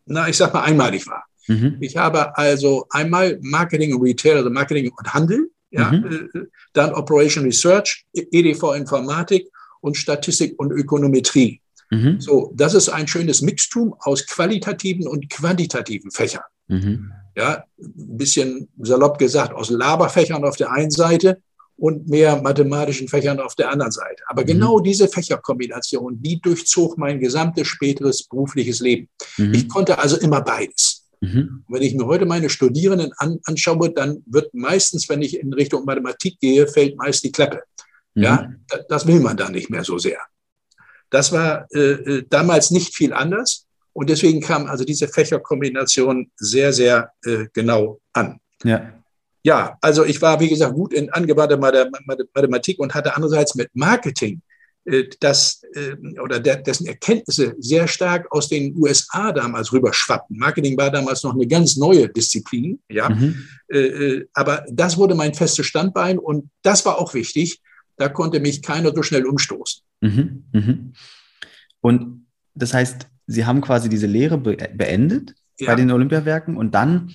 na, 0.07 0.29
ich 0.29 0.37
sag 0.37 0.55
mal, 0.55 0.63
einmalig 0.63 1.07
war. 1.07 1.25
Mhm. 1.49 1.79
Ich 1.81 1.97
habe 1.97 2.37
also 2.37 2.87
einmal 2.91 3.39
Marketing 3.43 3.95
und 3.95 4.03
Retail, 4.03 4.37
also 4.37 4.51
Marketing 4.51 4.93
und 4.97 5.15
Handel, 5.15 5.51
ja, 5.71 5.91
mhm. 5.91 6.31
Äh, 6.35 6.41
dann 6.73 6.93
Operation 6.93 7.45
Research, 7.45 8.05
EDV 8.13 8.75
Informatik 8.75 9.49
und 9.83 9.97
Statistik 9.97 10.59
und 10.59 10.71
Ökonometrie. 10.73 11.61
Mhm. 11.91 12.21
So, 12.21 12.53
das 12.55 12.73
ist 12.73 12.89
ein 12.89 13.07
schönes 13.07 13.43
Mixtum 13.43 13.95
aus 14.01 14.27
qualitativen 14.27 15.07
und 15.07 15.29
quantitativen 15.29 16.11
Fächern. 16.11 16.43
Mhm. 16.69 17.13
Ja, 17.37 17.65
ein 17.79 18.17
bisschen 18.17 18.69
salopp 18.79 19.19
gesagt, 19.19 19.53
aus 19.53 19.69
Laberfächern 19.71 20.45
auf 20.45 20.57
der 20.57 20.71
einen 20.73 20.91
Seite 20.91 21.43
und 21.77 22.09
mehr 22.09 22.41
mathematischen 22.41 23.09
Fächern 23.09 23.41
auf 23.41 23.55
der 23.57 23.71
anderen 23.71 23.93
Seite. 23.93 24.23
Aber 24.29 24.43
mhm. 24.43 24.47
genau 24.47 24.81
diese 24.81 25.09
Fächerkombination, 25.09 26.23
die 26.23 26.41
durchzog 26.41 26.97
mein 26.97 27.21
gesamtes 27.21 27.69
späteres 27.69 28.25
berufliches 28.25 28.81
Leben. 28.81 29.09
Mhm. 29.37 29.55
Ich 29.55 29.69
konnte 29.69 29.99
also 29.99 30.17
immer 30.17 30.41
beides. 30.41 31.09
Mhm. 31.21 31.65
Wenn 31.69 31.83
ich 31.83 31.95
mir 31.95 32.07
heute 32.07 32.27
meine 32.27 32.51
Studierenden 32.51 33.13
an, 33.19 33.39
anschaue, 33.45 33.91
dann 33.91 34.23
wird 34.27 34.53
meistens, 34.55 35.09
wenn 35.09 35.23
ich 35.23 35.39
in 35.39 35.53
Richtung 35.53 35.85
Mathematik 35.85 36.39
gehe, 36.41 36.67
fällt 36.67 36.97
meist 36.97 37.23
die 37.23 37.33
Klappe. 37.33 37.63
Ja, 38.15 38.49
mhm. 38.49 38.65
das 38.89 39.07
will 39.07 39.21
man 39.21 39.37
da 39.37 39.49
nicht 39.49 39.71
mehr 39.71 39.85
so 39.85 39.99
sehr. 39.99 40.19
Das 41.11 41.33
war 41.33 41.67
äh, 41.73 41.79
äh, 41.79 42.27
damals 42.29 42.71
nicht 42.71 42.95
viel 42.95 43.13
anders. 43.13 43.67
Und 43.93 44.09
deswegen 44.09 44.41
kam 44.41 44.67
also 44.67 44.85
diese 44.85 45.07
Fächerkombination 45.07 46.31
sehr, 46.37 46.73
sehr 46.73 47.13
äh, 47.25 47.47
genau 47.53 48.01
an. 48.13 48.41
Ja. 48.65 48.93
Ja, 49.45 49.77
also 49.81 50.05
ich 50.05 50.23
war, 50.23 50.39
wie 50.39 50.49
gesagt, 50.49 50.75
gut 50.75 50.95
in 50.95 51.11
angewandter 51.11 51.59
Mathematik 51.59 52.79
und 52.79 52.95
hatte 52.95 53.17
andererseits 53.17 53.57
mit 53.57 53.69
Marketing 53.75 54.41
äh, 54.85 55.05
das 55.21 55.63
äh, 55.75 55.97
oder 56.21 56.41
der, 56.41 56.57
dessen 56.57 56.87
Erkenntnisse 56.87 57.55
sehr 57.59 57.89
stark 57.89 58.27
aus 58.31 58.49
den 58.49 58.75
USA 58.77 59.33
damals 59.33 59.73
rüberschwappen. 59.73 60.39
Marketing 60.39 60.77
war 60.77 60.91
damals 60.91 61.23
noch 61.25 61.35
eine 61.35 61.47
ganz 61.47 61.77
neue 61.77 62.09
Disziplin, 62.09 62.81
ja. 62.89 63.09
Mhm. 63.09 63.49
Äh, 63.69 63.79
äh, 63.79 64.29
aber 64.33 64.65
das 64.71 64.97
wurde 64.97 65.15
mein 65.15 65.35
festes 65.35 65.67
Standbein 65.67 66.19
und 66.19 66.49
das 66.63 66.87
war 66.87 66.99
auch 66.99 67.13
wichtig. 67.15 67.61
Da 67.97 68.09
konnte 68.09 68.41
mich 68.41 68.63
keiner 68.63 68.95
so 68.95 69.03
schnell 69.03 69.27
umstoßen. 69.27 69.83
Mhm, 70.01 70.45
mhm. 70.53 70.93
Und 71.81 72.27
das 72.55 72.75
heißt, 72.75 73.07
Sie 73.27 73.47
haben 73.47 73.61
quasi 73.61 73.89
diese 73.89 74.07
Lehre 74.07 74.37
be 74.37 74.57
beendet 74.75 75.35
ja. 75.59 75.69
bei 75.69 75.77
den 75.77 75.91
Olympiawerken 75.91 76.57
und 76.57 76.75
dann 76.75 77.15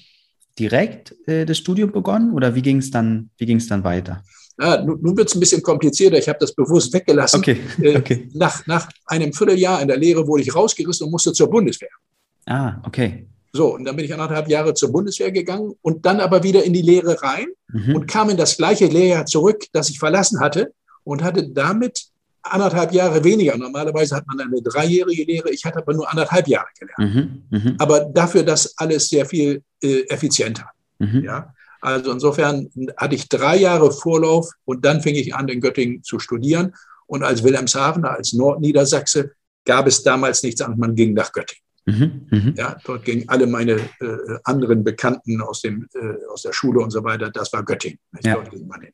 direkt 0.57 1.15
äh, 1.27 1.45
das 1.45 1.57
Studium 1.57 1.91
begonnen 1.91 2.31
oder 2.33 2.55
wie 2.55 2.61
ging 2.61 2.77
es 2.77 2.91
dann, 2.91 3.29
dann 3.39 3.83
weiter? 3.83 4.23
Ja, 4.59 4.83
nun, 4.83 4.99
nun 5.01 5.15
wird 5.15 5.29
es 5.29 5.35
ein 5.35 5.39
bisschen 5.39 5.61
komplizierter. 5.61 6.17
Ich 6.17 6.27
habe 6.27 6.39
das 6.39 6.53
bewusst 6.53 6.91
weggelassen. 6.93 7.39
Okay. 7.39 7.59
Äh, 7.81 7.97
okay. 7.97 8.29
Nach, 8.33 8.65
nach 8.65 8.89
einem 9.05 9.31
Vierteljahr 9.31 9.81
in 9.81 9.87
der 9.87 9.97
Lehre 9.97 10.25
wurde 10.25 10.41
ich 10.41 10.55
rausgerissen 10.55 11.05
und 11.05 11.11
musste 11.11 11.31
zur 11.33 11.49
Bundeswehr. 11.49 11.89
Ah, 12.45 12.81
okay. 12.83 13.27
So, 13.57 13.73
und 13.73 13.85
dann 13.85 13.95
bin 13.95 14.05
ich 14.05 14.13
anderthalb 14.13 14.47
Jahre 14.49 14.75
zur 14.75 14.91
Bundeswehr 14.91 15.31
gegangen 15.31 15.73
und 15.81 16.05
dann 16.05 16.19
aber 16.19 16.43
wieder 16.43 16.63
in 16.63 16.73
die 16.73 16.83
Lehre 16.83 17.19
rein 17.23 17.47
mhm. 17.69 17.95
und 17.95 18.07
kam 18.07 18.29
in 18.29 18.37
das 18.37 18.55
gleiche 18.55 18.85
Lehrjahr 18.85 19.25
zurück, 19.25 19.65
das 19.73 19.89
ich 19.89 19.97
verlassen 19.97 20.39
hatte 20.39 20.73
und 21.03 21.23
hatte 21.23 21.49
damit 21.49 22.05
anderthalb 22.43 22.91
Jahre 22.93 23.23
weniger. 23.23 23.57
Normalerweise 23.57 24.15
hat 24.15 24.27
man 24.27 24.39
eine 24.39 24.61
dreijährige 24.61 25.23
Lehre. 25.23 25.49
Ich 25.49 25.65
hatte 25.65 25.79
aber 25.79 25.95
nur 25.95 26.07
anderthalb 26.07 26.47
Jahre 26.47 26.67
gelernt. 26.79 27.15
Mhm, 27.15 27.43
mh. 27.49 27.75
Aber 27.79 28.01
dafür 28.01 28.43
das 28.43 28.77
alles 28.77 29.09
sehr 29.09 29.25
viel 29.25 29.63
äh, 29.81 30.01
effizienter. 30.01 30.69
Mhm. 30.99 31.23
Ja? 31.23 31.51
Also 31.81 32.11
insofern 32.11 32.69
hatte 32.95 33.15
ich 33.15 33.27
drei 33.27 33.57
Jahre 33.57 33.91
Vorlauf 33.91 34.51
und 34.65 34.85
dann 34.85 35.01
fing 35.01 35.15
ich 35.15 35.33
an, 35.33 35.47
in 35.47 35.61
Göttingen 35.61 36.03
zu 36.03 36.19
studieren. 36.19 36.75
Und 37.07 37.23
als 37.23 37.43
Wilhelmshavener, 37.43 38.11
als 38.11 38.33
Nordniedersachse, 38.33 39.31
gab 39.65 39.87
es 39.87 40.03
damals 40.03 40.43
nichts 40.43 40.61
anderes. 40.61 40.79
Man 40.79 40.95
ging 40.95 41.15
nach 41.15 41.31
Göttingen. 41.31 41.66
Mhm, 41.87 42.27
mh. 42.29 42.53
Ja, 42.57 42.77
dort 42.83 43.05
gingen 43.05 43.27
alle 43.27 43.47
meine 43.47 43.73
äh, 43.73 43.79
anderen 44.43 44.83
Bekannten 44.83 45.41
aus, 45.41 45.61
dem, 45.61 45.87
äh, 45.93 46.25
aus 46.31 46.41
der 46.41 46.51
Schule 46.51 46.81
und 46.81 46.91
so 46.91 47.03
weiter. 47.03 47.31
Das 47.31 47.51
war 47.53 47.63
Göttingen. 47.63 47.97
Ja. 48.23 48.43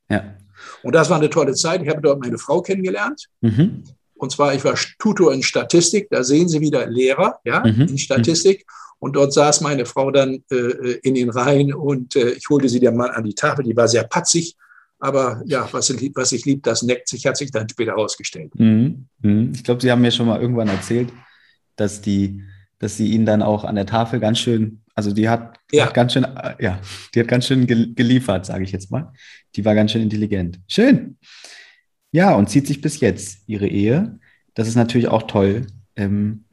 Ja. 0.10 0.36
Und 0.84 0.94
das 0.94 1.10
war 1.10 1.18
eine 1.18 1.30
tolle 1.30 1.56
Zeit. 1.56 1.82
Ich 1.82 1.90
habe 1.90 2.02
dort 2.02 2.22
meine 2.22 2.38
Frau 2.38 2.62
kennengelernt. 2.62 3.28
Mhm. 3.42 3.84
Und 4.14 4.32
zwar, 4.32 4.54
ich 4.54 4.64
war 4.64 4.76
Tutor 5.00 5.34
in 5.34 5.42
Statistik. 5.42 6.08
Da 6.12 6.24
sehen 6.24 6.48
Sie 6.48 6.62
wieder 6.62 6.86
Lehrer 6.86 7.40
ja, 7.44 7.66
mhm. 7.66 7.82
in 7.82 7.98
Statistik. 7.98 8.66
Und 9.00 9.18
dort 9.18 9.34
saß 9.34 9.62
meine 9.62 9.86
Frau 9.86 10.12
dann 10.12 10.44
äh, 10.50 10.56
äh, 10.56 11.00
in 11.04 11.16
den 11.16 11.30
Reihen 11.30 11.74
und 11.74 12.16
äh, 12.16 12.30
ich 12.30 12.48
holte 12.50 12.70
sie 12.70 12.80
dann 12.80 12.96
mal 12.96 13.12
an 13.12 13.26
die 13.26 13.36
Tafel. 13.36 13.66
Die 13.66 13.76
war 13.76 13.88
sehr 13.88 14.06
patzig. 14.06 14.56
Aber 15.00 15.42
ja, 15.46 15.68
was, 15.74 15.94
was 16.16 16.32
ich 16.32 16.46
lieb, 16.46 16.64
das 16.64 16.84
neckt 16.84 17.10
sich, 17.10 17.26
hat 17.26 17.36
sich 17.36 17.52
dann 17.52 17.68
später 17.68 17.92
herausgestellt. 17.92 18.58
Mhm. 18.58 19.08
mhm. 19.22 19.52
Ich 19.54 19.64
glaube, 19.64 19.82
Sie 19.82 19.92
haben 19.92 20.02
mir 20.02 20.12
schon 20.12 20.28
mal 20.28 20.40
irgendwann 20.40 20.70
erzählt, 20.70 21.12
dass 21.76 22.00
die, 22.00 22.44
dass 22.84 22.98
sie 22.98 23.08
Ihnen 23.08 23.26
dann 23.26 23.42
auch 23.42 23.64
an 23.64 23.76
der 23.76 23.86
Tafel 23.86 24.20
ganz 24.20 24.40
schön, 24.40 24.82
also 24.94 25.14
die 25.14 25.30
hat, 25.30 25.58
ja. 25.72 25.86
hat 25.86 25.94
ganz 25.94 26.12
schön, 26.12 26.28
ja, 26.60 26.80
die 27.16 27.22
hat 27.22 27.30
ganz 27.30 27.48
schön 27.48 27.66
geliefert, 27.66 28.46
sage 28.46 28.66
ich 28.66 28.74
jetzt 28.74 28.92
mal. 28.92 29.14
Die 29.56 29.64
war 29.64 29.74
ganz 29.74 29.94
schön 29.94 30.02
intelligent. 30.02 30.60
Schön. 30.68 31.18
Ja, 32.12 32.36
und 32.36 32.50
zieht 32.50 32.68
sich 32.68 32.82
bis 32.82 33.00
jetzt 33.00 33.40
ihre 33.48 33.68
Ehe. 33.68 34.20
Das 34.54 34.68
ist 34.68 34.76
natürlich 34.76 35.08
auch 35.08 35.24
toll, 35.24 35.68
ähm, 35.96 36.44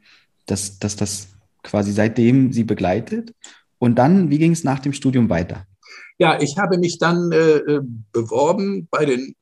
dass, 0.45 0.79
dass 0.79 0.95
das 0.95 1.27
quasi 1.63 1.91
seitdem 1.91 2.53
sie 2.53 2.63
begleitet. 2.63 3.35
Und 3.77 3.95
dann, 3.95 4.29
wie 4.29 4.37
ging 4.37 4.53
es 4.53 4.63
nach 4.63 4.79
dem 4.79 4.93
Studium 4.93 5.29
weiter? 5.29 5.65
Ja, 6.17 6.39
ich 6.39 6.57
habe 6.57 6.77
mich 6.77 6.97
dann 6.97 7.33
äh, 7.33 7.57
äh 7.57 7.81
beworben 8.13 8.87
bei 8.89 9.03
den 9.03 9.35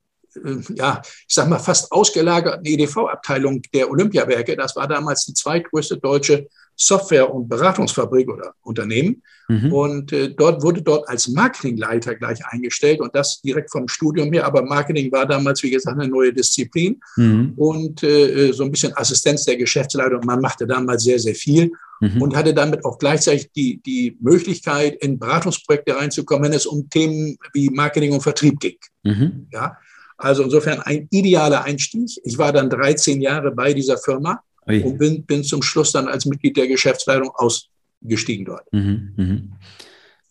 äh, 0.43 0.57
ja, 0.73 1.01
ich 1.03 1.35
sag 1.35 1.49
mal, 1.49 1.59
fast 1.59 1.91
ausgelagerten 1.91 2.65
EDV-Abteilung 2.65 3.61
der 3.75 3.91
Olympiawerke. 3.91 4.55
Das 4.55 4.75
war 4.75 4.87
damals 4.87 5.25
die 5.25 5.35
zweitgrößte 5.35 5.97
deutsche 5.97 6.47
Software- 6.81 7.33
und 7.33 7.49
Beratungsfabrik 7.49 8.29
oder 8.29 8.53
Unternehmen. 8.61 9.21
Mhm. 9.49 9.73
Und 9.73 10.13
äh, 10.13 10.33
dort 10.33 10.63
wurde 10.63 10.81
dort 10.81 11.09
als 11.09 11.27
Marketingleiter 11.27 12.15
gleich 12.15 12.39
eingestellt 12.45 13.01
und 13.01 13.13
das 13.13 13.41
direkt 13.41 13.69
vom 13.69 13.89
Studium 13.89 14.31
her. 14.31 14.45
Aber 14.45 14.63
Marketing 14.63 15.11
war 15.11 15.25
damals, 15.25 15.61
wie 15.61 15.71
gesagt, 15.71 15.99
eine 15.99 16.09
neue 16.09 16.31
Disziplin 16.31 17.01
mhm. 17.17 17.53
und 17.57 18.01
äh, 18.03 18.53
so 18.53 18.63
ein 18.63 18.71
bisschen 18.71 18.95
Assistenz 18.95 19.43
der 19.43 19.57
Geschäftsleitung. 19.57 20.21
Man 20.25 20.39
machte 20.39 20.65
damals 20.65 21.03
sehr, 21.03 21.19
sehr 21.19 21.35
viel 21.35 21.69
mhm. 21.99 22.21
und 22.21 22.37
hatte 22.37 22.53
damit 22.53 22.85
auch 22.85 22.97
gleichzeitig 22.97 23.51
die, 23.51 23.81
die 23.85 24.17
Möglichkeit, 24.21 24.95
in 25.03 25.19
Beratungsprojekte 25.19 25.97
reinzukommen, 25.97 26.45
wenn 26.45 26.53
es 26.53 26.65
um 26.65 26.89
Themen 26.89 27.37
wie 27.51 27.69
Marketing 27.69 28.13
und 28.13 28.21
Vertrieb 28.21 28.57
ging. 28.61 28.77
Mhm. 29.03 29.47
Ja, 29.51 29.77
also 30.17 30.43
insofern 30.43 30.79
ein 30.79 31.07
idealer 31.11 31.65
Einstieg. 31.65 32.09
Ich 32.23 32.37
war 32.37 32.53
dann 32.53 32.69
13 32.69 33.19
Jahre 33.19 33.51
bei 33.51 33.73
dieser 33.73 33.97
Firma 33.97 34.41
Ui. 34.69 34.83
und 34.83 34.97
bin, 34.97 35.23
bin 35.23 35.43
zum 35.43 35.61
Schluss 35.61 35.91
dann 35.91 36.07
als 36.07 36.25
Mitglied 36.25 36.57
der 36.57 36.67
Geschäftsleitung 36.67 37.31
ausgestiegen 37.35 38.45
dort. 38.45 38.71
Mhm, 38.71 39.13
mhm. 39.15 39.53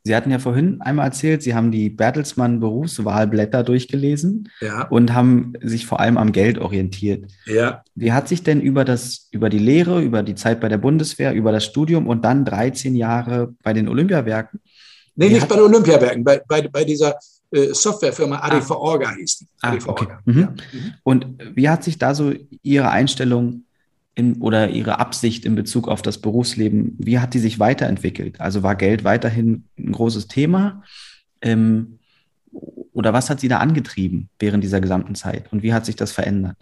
Sie 0.04 0.16
hatten 0.16 0.30
ja 0.30 0.38
vorhin 0.38 0.80
einmal 0.80 1.06
erzählt, 1.06 1.42
Sie 1.42 1.54
haben 1.54 1.70
die 1.70 1.90
Bertelsmann 1.90 2.60
Berufswahlblätter 2.60 3.62
durchgelesen 3.62 4.48
ja. 4.60 4.86
und 4.88 5.12
haben 5.12 5.52
sich 5.60 5.84
vor 5.84 6.00
allem 6.00 6.16
am 6.16 6.32
Geld 6.32 6.58
orientiert. 6.58 7.30
Ja. 7.44 7.82
Wie 7.94 8.12
hat 8.12 8.26
sich 8.26 8.42
denn 8.42 8.60
über 8.62 8.86
das, 8.86 9.28
über 9.32 9.50
die 9.50 9.58
Lehre, 9.58 10.00
über 10.00 10.22
die 10.22 10.34
Zeit 10.34 10.60
bei 10.60 10.68
der 10.70 10.78
Bundeswehr, 10.78 11.34
über 11.34 11.52
das 11.52 11.66
Studium 11.66 12.06
und 12.06 12.24
dann 12.24 12.46
13 12.46 12.94
Jahre 12.94 13.54
bei 13.62 13.74
den 13.74 13.86
Olympiawerken? 13.86 14.60
Nee, 15.14 15.28
nicht 15.28 15.48
bei 15.48 15.56
den 15.56 15.64
Olympiawerken, 15.64 16.24
bei, 16.24 16.40
bei, 16.48 16.66
bei 16.68 16.84
dieser 16.84 17.18
äh, 17.50 17.74
Softwarefirma 17.74 18.38
ADV 18.38 18.70
ah. 18.70 18.74
Orga 18.76 19.14
hieß 19.14 19.38
die. 19.38 19.48
Ah, 19.60 19.76
okay. 19.86 20.06
Mhm. 20.24 20.40
Ja. 20.40 20.54
Und 21.02 21.26
wie 21.54 21.68
hat 21.68 21.84
sich 21.84 21.98
da 21.98 22.14
so 22.14 22.32
Ihre 22.62 22.90
Einstellung 22.90 23.64
in, 24.18 24.40
oder 24.40 24.70
Ihre 24.70 24.98
Absicht 24.98 25.44
in 25.44 25.54
Bezug 25.54 25.88
auf 25.88 26.02
das 26.02 26.18
Berufsleben, 26.18 26.96
wie 26.98 27.18
hat 27.18 27.34
die 27.34 27.38
sich 27.38 27.58
weiterentwickelt? 27.58 28.40
Also 28.40 28.62
war 28.62 28.74
Geld 28.74 29.04
weiterhin 29.04 29.64
ein 29.78 29.92
großes 29.92 30.26
Thema? 30.26 30.82
Ähm, 31.40 31.98
oder 32.92 33.12
was 33.12 33.30
hat 33.30 33.40
Sie 33.40 33.48
da 33.48 33.58
angetrieben 33.58 34.28
während 34.38 34.64
dieser 34.64 34.80
gesamten 34.80 35.14
Zeit? 35.14 35.52
Und 35.52 35.62
wie 35.62 35.72
hat 35.72 35.86
sich 35.86 35.96
das 35.96 36.10
verändert? 36.12 36.56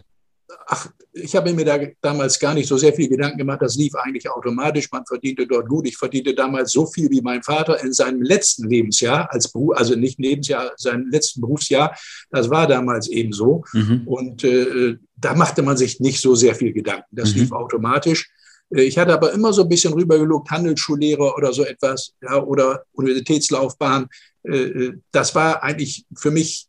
ach, 0.67 0.91
ich 1.23 1.35
habe 1.35 1.53
mir 1.53 1.65
da 1.65 1.79
damals 2.01 2.39
gar 2.39 2.53
nicht 2.53 2.67
so 2.67 2.77
sehr 2.77 2.93
viel 2.93 3.09
Gedanken 3.09 3.37
gemacht. 3.37 3.61
Das 3.61 3.75
lief 3.75 3.93
eigentlich 3.95 4.29
automatisch. 4.29 4.91
Man 4.91 5.05
verdiente 5.05 5.47
dort 5.47 5.67
gut. 5.67 5.87
Ich 5.87 5.97
verdiente 5.97 6.33
damals 6.33 6.71
so 6.71 6.85
viel 6.85 7.09
wie 7.09 7.21
mein 7.21 7.43
Vater 7.43 7.81
in 7.83 7.93
seinem 7.93 8.21
letzten 8.21 8.69
Lebensjahr 8.69 9.31
als 9.31 9.51
Beruf, 9.51 9.75
also 9.77 9.95
nicht 9.95 10.19
Lebensjahr, 10.19 10.71
seinem 10.77 11.09
letzten 11.09 11.41
Berufsjahr. 11.41 11.97
Das 12.29 12.49
war 12.49 12.67
damals 12.67 13.09
eben 13.09 13.33
so. 13.33 13.63
Mhm. 13.73 14.03
Und 14.05 14.43
äh, 14.43 14.97
da 15.15 15.33
machte 15.33 15.61
man 15.61 15.77
sich 15.77 15.99
nicht 15.99 16.21
so 16.21 16.35
sehr 16.35 16.55
viel 16.55 16.73
Gedanken. 16.73 17.07
Das 17.11 17.33
mhm. 17.33 17.41
lief 17.41 17.51
automatisch. 17.51 18.29
Äh, 18.73 18.83
ich 18.83 18.97
hatte 18.97 19.13
aber 19.13 19.33
immer 19.33 19.53
so 19.53 19.63
ein 19.63 19.69
bisschen 19.69 19.93
rübergelugt, 19.93 20.49
Handelsschullehrer 20.49 21.35
oder 21.35 21.53
so 21.53 21.63
etwas, 21.63 22.13
ja, 22.21 22.41
oder 22.41 22.83
Universitätslaufbahn. 22.93 24.07
Äh, 24.43 24.57
äh, 24.57 24.93
das 25.11 25.35
war 25.35 25.63
eigentlich 25.63 26.05
für 26.15 26.31
mich, 26.31 26.67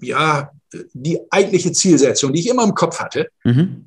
ja, 0.00 0.50
die 0.92 1.18
eigentliche 1.30 1.72
Zielsetzung, 1.72 2.32
die 2.32 2.40
ich 2.40 2.48
immer 2.48 2.64
im 2.64 2.74
Kopf 2.74 2.98
hatte. 3.00 3.28
Mhm. 3.44 3.86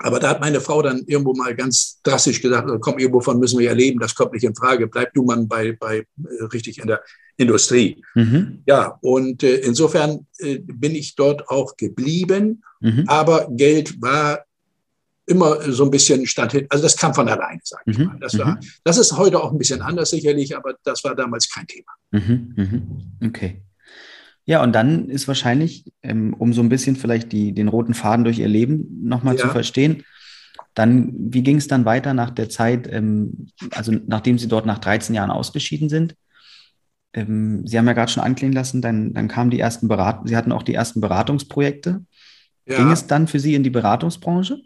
Aber 0.00 0.20
da 0.20 0.30
hat 0.30 0.40
meine 0.40 0.60
Frau 0.60 0.80
dann 0.80 1.02
irgendwo 1.06 1.34
mal 1.34 1.54
ganz 1.56 2.00
drastisch 2.02 2.40
gesagt, 2.40 2.64
also 2.66 2.78
komm, 2.78 2.98
irgendwovon 2.98 3.40
müssen 3.40 3.58
wir 3.58 3.66
ja 3.66 3.72
leben, 3.72 3.98
das 3.98 4.14
kommt 4.14 4.32
nicht 4.32 4.44
in 4.44 4.54
Frage, 4.54 4.86
bleib 4.86 5.12
du 5.12 5.24
mal 5.24 5.44
bei, 5.44 5.72
bei 5.72 5.98
äh, 5.98 6.44
richtig 6.52 6.78
in 6.78 6.86
der 6.86 7.02
Industrie. 7.36 8.02
Mhm. 8.14 8.62
Ja, 8.66 8.98
und 9.00 9.42
äh, 9.42 9.56
insofern 9.56 10.26
äh, 10.38 10.58
bin 10.58 10.94
ich 10.94 11.16
dort 11.16 11.48
auch 11.48 11.76
geblieben, 11.76 12.62
mhm. 12.80 13.04
aber 13.08 13.48
Geld 13.50 14.00
war 14.00 14.44
immer 15.26 15.60
so 15.72 15.84
ein 15.84 15.90
bisschen 15.90 16.26
stand 16.26 16.52
hin. 16.52 16.66
Also 16.70 16.84
das 16.84 16.96
kam 16.96 17.12
von 17.12 17.28
alleine, 17.28 17.60
sage 17.62 17.82
ich 17.86 17.98
mhm. 17.98 18.06
mal. 18.06 18.18
Das, 18.20 18.38
war, 18.38 18.54
mhm. 18.54 18.60
das 18.84 18.98
ist 18.98 19.16
heute 19.16 19.42
auch 19.42 19.52
ein 19.52 19.58
bisschen 19.58 19.82
anders 19.82 20.10
sicherlich, 20.10 20.56
aber 20.56 20.76
das 20.84 21.02
war 21.04 21.14
damals 21.14 21.50
kein 21.50 21.66
Thema. 21.66 21.92
Mhm. 22.12 23.18
Okay. 23.24 23.62
Ja, 24.48 24.62
und 24.62 24.72
dann 24.72 25.10
ist 25.10 25.28
wahrscheinlich, 25.28 25.84
ähm, 26.02 26.32
um 26.32 26.54
so 26.54 26.62
ein 26.62 26.70
bisschen 26.70 26.96
vielleicht 26.96 27.32
die, 27.32 27.52
den 27.52 27.68
roten 27.68 27.92
Faden 27.92 28.24
durch 28.24 28.38
ihr 28.38 28.48
Leben 28.48 29.02
nochmal 29.02 29.36
ja. 29.36 29.42
zu 29.42 29.48
verstehen, 29.48 30.04
dann, 30.72 31.12
wie 31.14 31.42
ging 31.42 31.58
es 31.58 31.68
dann 31.68 31.84
weiter 31.84 32.14
nach 32.14 32.30
der 32.30 32.48
Zeit, 32.48 32.88
ähm, 32.90 33.48
also 33.72 33.92
nachdem 34.06 34.38
Sie 34.38 34.48
dort 34.48 34.64
nach 34.64 34.78
13 34.78 35.14
Jahren 35.14 35.30
ausgeschieden 35.30 35.90
sind? 35.90 36.14
Ähm, 37.12 37.66
Sie 37.66 37.76
haben 37.76 37.86
ja 37.86 37.92
gerade 37.92 38.10
schon 38.10 38.22
anklingen 38.22 38.54
lassen, 38.54 38.80
dann, 38.80 39.12
dann 39.12 39.28
kamen 39.28 39.50
die 39.50 39.60
ersten 39.60 39.86
Berat 39.86 40.22
Sie 40.24 40.34
hatten 40.34 40.52
auch 40.52 40.62
die 40.62 40.74
ersten 40.74 41.02
Beratungsprojekte. 41.02 42.02
Ja. 42.64 42.76
Ging 42.78 42.90
es 42.90 43.06
dann 43.06 43.28
für 43.28 43.40
Sie 43.40 43.54
in 43.54 43.64
die 43.64 43.70
Beratungsbranche? 43.70 44.62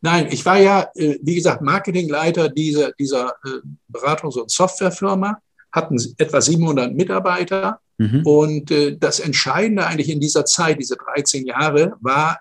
Nein, 0.00 0.28
ich 0.30 0.46
war 0.46 0.56
ja, 0.56 0.88
äh, 0.94 1.18
wie 1.20 1.34
gesagt, 1.34 1.60
Marketingleiter 1.60 2.48
dieser, 2.48 2.92
dieser 2.92 3.34
äh, 3.44 3.60
Beratungs- 3.92 4.38
und 4.38 4.50
Softwarefirma, 4.50 5.40
hatten 5.72 5.98
etwa 6.16 6.40
700 6.40 6.94
Mitarbeiter 6.94 7.80
Mhm. 7.98 8.22
Und 8.24 8.70
äh, 8.70 8.96
das 8.96 9.20
Entscheidende 9.20 9.86
eigentlich 9.86 10.10
in 10.10 10.20
dieser 10.20 10.44
Zeit, 10.44 10.78
diese 10.80 10.96
13 10.96 11.46
Jahre, 11.46 11.96
war 12.00 12.40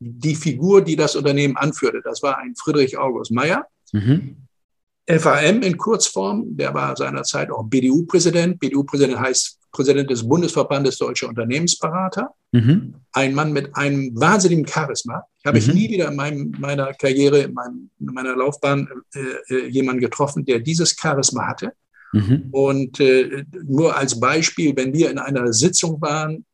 die 0.00 0.34
Figur, 0.34 0.82
die 0.82 0.96
das 0.96 1.14
Unternehmen 1.14 1.56
anführte. 1.56 2.00
Das 2.02 2.22
war 2.22 2.38
ein 2.38 2.54
Friedrich 2.56 2.98
August 2.98 3.30
Meyer. 3.30 3.66
Mhm. 3.92 4.36
FAM 5.06 5.62
in 5.62 5.76
Kurzform, 5.76 6.56
der 6.56 6.72
war 6.72 6.96
seinerzeit 6.96 7.50
auch 7.50 7.64
BDU-Präsident. 7.64 8.60
BDU-Präsident 8.60 9.18
heißt 9.18 9.58
Präsident 9.72 10.10
des 10.10 10.26
Bundesverbandes 10.26 10.98
Deutscher 10.98 11.28
Unternehmensberater. 11.28 12.30
Mhm. 12.52 12.94
Ein 13.12 13.34
Mann 13.34 13.52
mit 13.52 13.74
einem 13.76 14.12
wahnsinnigen 14.18 14.66
Charisma. 14.66 15.24
Ich 15.38 15.46
habe 15.46 15.60
mhm. 15.60 15.68
ich 15.68 15.74
nie 15.74 15.90
wieder 15.90 16.08
in 16.08 16.16
meinem, 16.16 16.54
meiner 16.58 16.92
Karriere, 16.94 17.40
in, 17.40 17.54
meinem, 17.54 17.90
in 17.98 18.06
meiner 18.06 18.36
Laufbahn 18.36 18.88
äh, 19.14 19.54
äh, 19.54 19.68
jemanden 19.68 20.00
getroffen, 20.00 20.44
der 20.44 20.60
dieses 20.60 20.96
Charisma 20.96 21.46
hatte. 21.46 21.72
Mhm. 22.12 22.48
Und 22.50 23.00
äh, 23.00 23.44
nur 23.64 23.96
als 23.96 24.18
Beispiel, 24.18 24.74
wenn 24.76 24.92
wir 24.92 25.10
in 25.10 25.18
einer 25.18 25.52
Sitzung 25.52 26.00
waren 26.00 26.44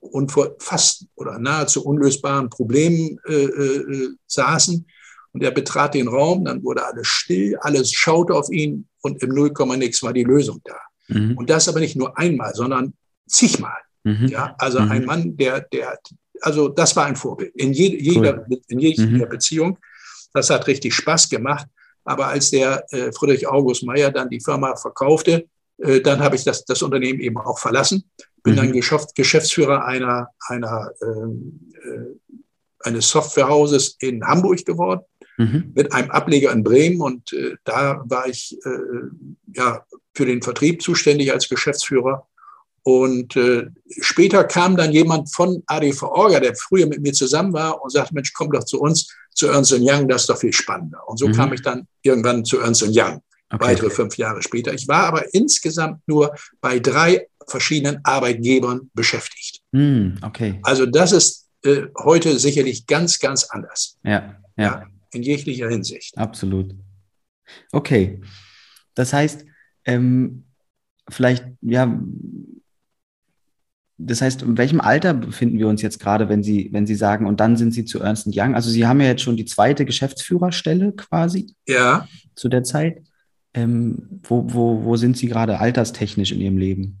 und 0.00 0.32
vor 0.32 0.56
fast 0.58 1.06
oder 1.14 1.38
nahezu 1.38 1.84
unlösbaren 1.84 2.50
Problemen 2.50 3.18
äh, 3.26 3.44
äh, 3.44 4.08
saßen 4.26 4.86
und 5.32 5.42
er 5.42 5.50
betrat 5.50 5.94
den 5.94 6.08
Raum, 6.08 6.44
dann 6.44 6.62
wurde 6.62 6.84
alles 6.84 7.06
still, 7.06 7.56
alles 7.60 7.92
schaute 7.92 8.34
auf 8.34 8.50
ihn 8.50 8.86
und 9.02 9.22
im 9.22 9.30
Nullkomma-Nix 9.30 10.02
war 10.02 10.12
die 10.12 10.24
Lösung 10.24 10.60
da. 10.64 10.76
Mhm. 11.08 11.36
Und 11.36 11.50
das 11.50 11.68
aber 11.68 11.80
nicht 11.80 11.96
nur 11.96 12.16
einmal, 12.18 12.54
sondern 12.54 12.94
zigmal. 13.26 13.78
Mhm. 14.04 14.28
Ja, 14.28 14.54
also 14.58 14.80
mhm. 14.80 14.90
ein 14.90 15.04
Mann, 15.04 15.36
der, 15.36 15.60
der, 15.60 15.98
also 16.40 16.68
das 16.68 16.96
war 16.96 17.06
ein 17.06 17.16
Vorbild 17.16 17.54
in, 17.56 17.72
je, 17.72 17.96
jeder, 17.96 18.44
cool. 18.48 18.60
in 18.68 18.78
jeder 18.78 19.06
mhm. 19.06 19.28
Beziehung. 19.28 19.78
Das 20.32 20.50
hat 20.50 20.66
richtig 20.66 20.94
Spaß 20.94 21.28
gemacht. 21.28 21.66
Aber 22.04 22.28
als 22.28 22.50
der 22.50 22.84
äh, 22.92 23.12
Friedrich 23.12 23.46
August 23.46 23.84
Meyer 23.84 24.10
dann 24.10 24.30
die 24.30 24.40
Firma 24.40 24.76
verkaufte, 24.76 25.46
äh, 25.78 26.00
dann 26.00 26.20
habe 26.20 26.36
ich 26.36 26.44
das, 26.44 26.64
das 26.64 26.82
Unternehmen 26.82 27.20
eben 27.20 27.38
auch 27.38 27.58
verlassen. 27.58 28.10
Bin 28.42 28.54
mhm. 28.54 28.56
dann 28.56 28.72
Geschäftsführer 29.14 29.84
einer, 29.84 30.28
einer, 30.48 30.92
ähm, 31.02 31.72
äh, 31.74 32.88
eines 32.88 33.10
Softwarehauses 33.10 33.96
in 34.00 34.24
Hamburg 34.24 34.64
geworden, 34.64 35.02
mhm. 35.36 35.72
mit 35.74 35.92
einem 35.92 36.10
Ableger 36.10 36.52
in 36.52 36.64
Bremen. 36.64 37.00
Und 37.00 37.32
äh, 37.32 37.56
da 37.64 38.02
war 38.06 38.26
ich 38.26 38.58
äh, 38.64 39.54
ja, 39.54 39.84
für 40.14 40.26
den 40.26 40.42
Vertrieb 40.42 40.82
zuständig 40.82 41.32
als 41.32 41.48
Geschäftsführer. 41.48 42.26
Und 42.82 43.36
äh, 43.36 43.66
später 44.00 44.44
kam 44.44 44.76
dann 44.76 44.92
jemand 44.92 45.32
von 45.34 45.62
ADV 45.66 46.02
Orga, 46.02 46.40
der 46.40 46.54
früher 46.54 46.86
mit 46.86 47.02
mir 47.02 47.12
zusammen 47.12 47.52
war 47.52 47.82
und 47.82 47.90
sagte, 47.90 48.14
Mensch, 48.14 48.32
komm 48.32 48.50
doch 48.50 48.64
zu 48.64 48.80
uns 48.80 49.14
zu 49.34 49.48
Ernst 49.48 49.76
Young, 49.78 50.08
das 50.08 50.22
ist 50.22 50.30
doch 50.30 50.38
viel 50.38 50.52
spannender. 50.52 51.06
Und 51.06 51.18
so 51.18 51.28
mhm. 51.28 51.32
kam 51.32 51.52
ich 51.52 51.62
dann 51.62 51.86
irgendwann 52.02 52.44
zu 52.44 52.58
Ernst 52.58 52.82
Young, 52.82 53.22
okay. 53.50 53.64
weitere 53.64 53.90
fünf 53.90 54.16
Jahre 54.16 54.42
später. 54.42 54.72
Ich 54.72 54.88
war 54.88 55.04
aber 55.04 55.34
insgesamt 55.34 56.00
nur 56.06 56.34
bei 56.60 56.78
drei 56.78 57.26
verschiedenen 57.46 58.00
Arbeitgebern 58.04 58.90
beschäftigt. 58.94 59.60
Hm, 59.72 60.18
okay. 60.22 60.58
Also 60.62 60.86
das 60.86 61.12
ist 61.12 61.48
äh, 61.64 61.82
heute 61.98 62.38
sicherlich 62.38 62.86
ganz, 62.86 63.18
ganz 63.18 63.44
anders. 63.44 63.98
Ja, 64.02 64.36
ja, 64.56 64.64
ja. 64.64 64.86
In 65.12 65.22
jeglicher 65.22 65.68
Hinsicht. 65.68 66.16
Absolut. 66.16 66.74
Okay. 67.72 68.20
Das 68.94 69.12
heißt, 69.12 69.44
ähm, 69.84 70.44
vielleicht, 71.08 71.44
ja, 71.62 71.98
das 74.02 74.22
heißt, 74.22 74.42
in 74.42 74.56
welchem 74.56 74.80
Alter 74.80 75.14
befinden 75.14 75.58
wir 75.58 75.68
uns 75.68 75.82
jetzt 75.82 76.00
gerade, 76.00 76.28
wenn 76.28 76.42
Sie, 76.42 76.70
wenn 76.72 76.86
Sie 76.86 76.94
sagen, 76.94 77.26
und 77.26 77.40
dann 77.40 77.56
sind 77.56 77.72
Sie 77.72 77.84
zu 77.84 78.00
Ernst 78.00 78.26
Young? 78.32 78.54
Also 78.54 78.70
Sie 78.70 78.86
haben 78.86 79.00
ja 79.00 79.08
jetzt 79.08 79.22
schon 79.22 79.36
die 79.36 79.44
zweite 79.44 79.84
Geschäftsführerstelle 79.84 80.92
quasi. 80.92 81.54
Ja. 81.66 82.08
Zu 82.34 82.48
der 82.48 82.64
Zeit. 82.64 83.02
Ähm, 83.52 84.20
wo, 84.22 84.44
wo, 84.48 84.84
wo 84.84 84.96
sind 84.96 85.18
Sie 85.18 85.26
gerade 85.26 85.58
alterstechnisch 85.58 86.32
in 86.32 86.40
Ihrem 86.40 86.58
Leben? 86.58 86.98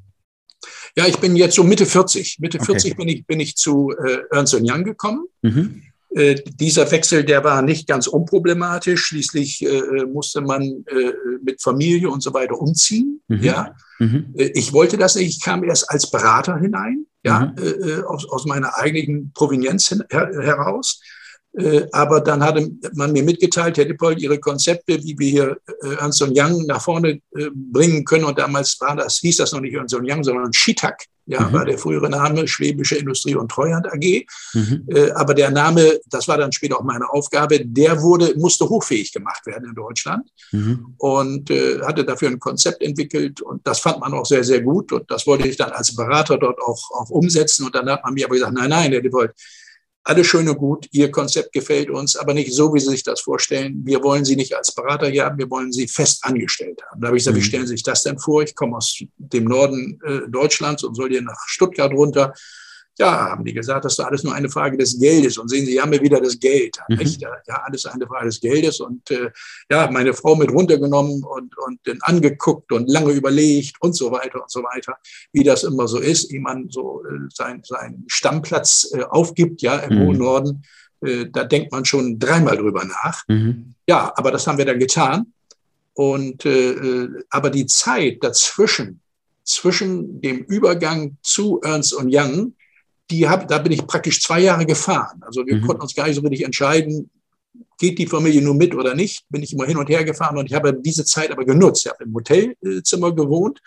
Ja, 0.96 1.06
ich 1.06 1.18
bin 1.18 1.36
jetzt 1.36 1.54
so 1.54 1.64
Mitte 1.64 1.86
40. 1.86 2.38
Mitte 2.40 2.58
okay. 2.58 2.72
40 2.72 2.96
bin 2.96 3.08
ich, 3.08 3.26
bin 3.26 3.40
ich 3.40 3.56
zu 3.56 3.92
äh, 3.92 4.18
Ernst 4.30 4.54
Young 4.54 4.84
gekommen. 4.84 5.26
Mhm. 5.42 5.82
Äh, 6.12 6.42
dieser 6.44 6.90
Wechsel, 6.90 7.24
der 7.24 7.44
war 7.44 7.62
nicht 7.62 7.86
ganz 7.86 8.06
unproblematisch. 8.08 9.04
Schließlich 9.04 9.62
äh, 9.62 10.04
musste 10.06 10.40
man 10.40 10.62
äh, 10.62 11.12
mit 11.42 11.62
Familie 11.62 12.10
und 12.10 12.22
so 12.22 12.34
weiter 12.34 12.60
umziehen. 12.60 13.22
Mhm. 13.28 13.42
Ja, 13.42 13.74
mhm. 13.98 14.34
Äh, 14.36 14.50
ich 14.54 14.72
wollte 14.72 14.98
das 14.98 15.14
nicht. 15.14 15.28
Ich 15.28 15.40
kam 15.40 15.62
erst 15.62 15.88
als 15.88 16.10
Berater 16.10 16.58
hinein, 16.58 17.06
ja, 17.22 17.52
mhm. 17.56 17.64
Äh, 17.64 18.02
aus, 18.02 18.28
aus 18.28 18.44
meiner 18.44 18.76
eigenen 18.76 19.32
Provenienz 19.32 19.88
hin, 19.88 20.02
her, 20.10 20.30
heraus. 20.40 21.00
Äh, 21.58 21.86
aber 21.92 22.20
dann 22.20 22.42
hatte 22.42 22.70
man 22.94 23.12
mir 23.12 23.24
mitgeteilt, 23.24 23.76
Herr 23.76 23.84
Dippold, 23.84 24.20
Ihre 24.20 24.38
Konzepte, 24.38 25.02
wie 25.02 25.18
wir 25.18 25.30
hier 25.30 25.58
äh, 25.82 25.94
Ernst 25.96 26.22
Young 26.22 26.64
nach 26.66 26.80
vorne 26.80 27.20
äh, 27.34 27.50
bringen 27.52 28.04
können. 28.04 28.24
Und 28.24 28.38
damals 28.38 28.80
war 28.80 28.96
das, 28.96 29.18
hieß 29.18 29.38
das 29.38 29.52
noch 29.52 29.60
nicht 29.60 29.74
Ernst 29.74 29.94
Young, 29.94 30.22
sondern 30.22 30.52
Shitak. 30.52 31.04
Ja, 31.26 31.42
mhm. 31.42 31.52
war 31.52 31.64
der 31.64 31.78
frühere 31.78 32.08
Name 32.08 32.48
Schwäbische 32.48 32.96
Industrie 32.96 33.36
und 33.36 33.50
Treuhand 33.50 33.86
AG. 33.86 34.26
Mhm. 34.54 34.88
aber 35.14 35.34
der 35.34 35.50
Name, 35.50 36.00
das 36.06 36.26
war 36.26 36.38
dann 36.38 36.50
später 36.50 36.80
auch 36.80 36.82
meine 36.82 37.08
Aufgabe, 37.08 37.64
der 37.64 38.02
wurde, 38.02 38.34
musste 38.36 38.68
hochfähig 38.68 39.12
gemacht 39.12 39.46
werden 39.46 39.68
in 39.68 39.74
Deutschland 39.74 40.28
mhm. 40.50 40.94
und 40.98 41.50
hatte 41.86 42.04
dafür 42.04 42.30
ein 42.30 42.40
Konzept 42.40 42.82
entwickelt. 42.82 43.42
Und 43.42 43.64
das 43.64 43.78
fand 43.78 44.00
man 44.00 44.12
auch 44.12 44.26
sehr, 44.26 44.42
sehr 44.42 44.62
gut. 44.62 44.90
Und 44.92 45.08
das 45.08 45.24
wollte 45.26 45.46
ich 45.46 45.56
dann 45.56 45.70
als 45.70 45.94
Berater 45.94 46.36
dort 46.36 46.60
auch, 46.60 46.90
auch 46.94 47.10
umsetzen. 47.10 47.66
Und 47.66 47.76
dann 47.76 47.88
hat 47.88 48.02
man 48.02 48.14
mir 48.14 48.24
aber 48.24 48.34
gesagt, 48.34 48.54
nein, 48.54 48.70
nein, 48.70 48.90
Herr 48.90 49.02
Dippold, 49.02 49.32
alles 50.02 50.26
schön 50.26 50.48
und 50.48 50.56
gut, 50.56 50.86
Ihr 50.92 51.10
Konzept 51.10 51.52
gefällt 51.52 51.90
uns, 51.90 52.16
aber 52.16 52.32
nicht 52.32 52.52
so, 52.52 52.72
wie 52.72 52.80
Sie 52.80 52.88
sich 52.88 53.02
das 53.02 53.20
vorstellen. 53.20 53.82
Wir 53.84 54.02
wollen 54.02 54.24
Sie 54.24 54.36
nicht 54.36 54.56
als 54.56 54.74
Berater 54.74 55.08
hier 55.08 55.26
haben, 55.26 55.38
wir 55.38 55.50
wollen 55.50 55.72
Sie 55.72 55.86
fest 55.86 56.24
angestellt 56.24 56.80
haben. 56.90 57.00
Da 57.00 57.08
habe 57.08 57.16
ich 57.16 57.22
gesagt, 57.22 57.36
mhm. 57.36 57.40
wie 57.40 57.44
stellen 57.44 57.66
Sie 57.66 57.74
sich 57.74 57.82
das 57.82 58.02
denn 58.02 58.18
vor? 58.18 58.42
Ich 58.42 58.54
komme 58.54 58.76
aus 58.76 59.02
dem 59.18 59.44
Norden 59.44 60.00
äh, 60.04 60.20
Deutschlands 60.28 60.84
und 60.84 60.94
soll 60.94 61.10
hier 61.10 61.22
nach 61.22 61.38
Stuttgart 61.46 61.92
runter. 61.92 62.32
Ja, 63.00 63.30
haben 63.30 63.46
die 63.46 63.54
gesagt, 63.54 63.86
das 63.86 63.94
ist 63.94 64.00
alles 64.00 64.24
nur 64.24 64.34
eine 64.34 64.50
Frage 64.50 64.76
des 64.76 64.98
Geldes. 64.98 65.38
Und 65.38 65.48
sehen 65.48 65.64
Sie, 65.64 65.72
hier 65.72 65.80
haben 65.80 65.92
wir 65.92 66.02
wieder 66.02 66.20
das 66.20 66.38
Geld. 66.38 66.76
Mhm. 66.90 67.00
Ja, 67.18 67.62
alles 67.64 67.86
eine 67.86 68.06
Frage 68.06 68.26
des 68.26 68.40
Geldes. 68.40 68.78
Und 68.80 69.10
äh, 69.10 69.30
ja, 69.70 69.90
meine 69.90 70.12
Frau 70.12 70.36
mit 70.36 70.50
runtergenommen 70.50 71.24
und, 71.24 71.56
und 71.56 71.80
dann 71.84 71.98
angeguckt 72.02 72.70
und 72.72 72.90
lange 72.90 73.12
überlegt 73.12 73.76
und 73.80 73.96
so 73.96 74.10
weiter 74.12 74.42
und 74.42 74.50
so 74.50 74.62
weiter, 74.62 74.98
wie 75.32 75.42
das 75.42 75.64
immer 75.64 75.88
so 75.88 75.98
ist, 75.98 76.30
wie 76.30 76.40
man 76.40 76.68
so 76.68 77.02
äh, 77.06 77.26
sein, 77.32 77.62
seinen 77.64 78.04
Stammplatz 78.06 78.90
äh, 78.92 79.02
aufgibt, 79.04 79.62
ja, 79.62 79.78
im 79.78 79.98
mhm. 79.98 80.06
hohen 80.06 80.18
Norden. 80.18 80.62
Äh, 81.00 81.24
da 81.32 81.44
denkt 81.44 81.72
man 81.72 81.86
schon 81.86 82.18
dreimal 82.18 82.58
drüber 82.58 82.84
nach. 82.84 83.22
Mhm. 83.28 83.76
Ja, 83.88 84.12
aber 84.14 84.30
das 84.30 84.46
haben 84.46 84.58
wir 84.58 84.66
dann 84.66 84.78
getan. 84.78 85.32
Und 85.94 86.44
äh, 86.44 86.72
äh 86.72 87.08
aber 87.30 87.48
die 87.48 87.64
Zeit 87.64 88.18
dazwischen, 88.20 89.00
zwischen 89.42 90.20
dem 90.20 90.44
Übergang 90.44 91.16
zu 91.22 91.62
Ernst 91.62 91.94
und 91.94 92.10
Young, 92.14 92.52
die 93.10 93.28
hab, 93.28 93.48
da 93.48 93.58
bin 93.58 93.72
ich 93.72 93.86
praktisch 93.86 94.22
zwei 94.22 94.40
Jahre 94.40 94.66
gefahren. 94.66 95.20
Also 95.22 95.46
wir 95.46 95.56
mhm. 95.56 95.66
konnten 95.66 95.82
uns 95.82 95.94
gar 95.94 96.06
nicht 96.06 96.16
so 96.16 96.22
richtig 96.22 96.44
entscheiden, 96.44 97.10
geht 97.78 97.98
die 97.98 98.06
Familie 98.06 98.42
nur 98.42 98.54
mit 98.54 98.74
oder 98.74 98.94
nicht. 98.94 99.24
Bin 99.28 99.42
ich 99.42 99.52
immer 99.52 99.66
hin 99.66 99.76
und 99.76 99.88
her 99.88 100.04
gefahren 100.04 100.38
und 100.38 100.46
ich 100.46 100.54
habe 100.54 100.74
diese 100.74 101.04
Zeit 101.04 101.30
aber 101.30 101.44
genutzt. 101.44 101.86
Ich 101.86 101.92
habe 101.92 102.04
im 102.04 102.14
Hotelzimmer 102.14 103.14
gewohnt 103.14 103.60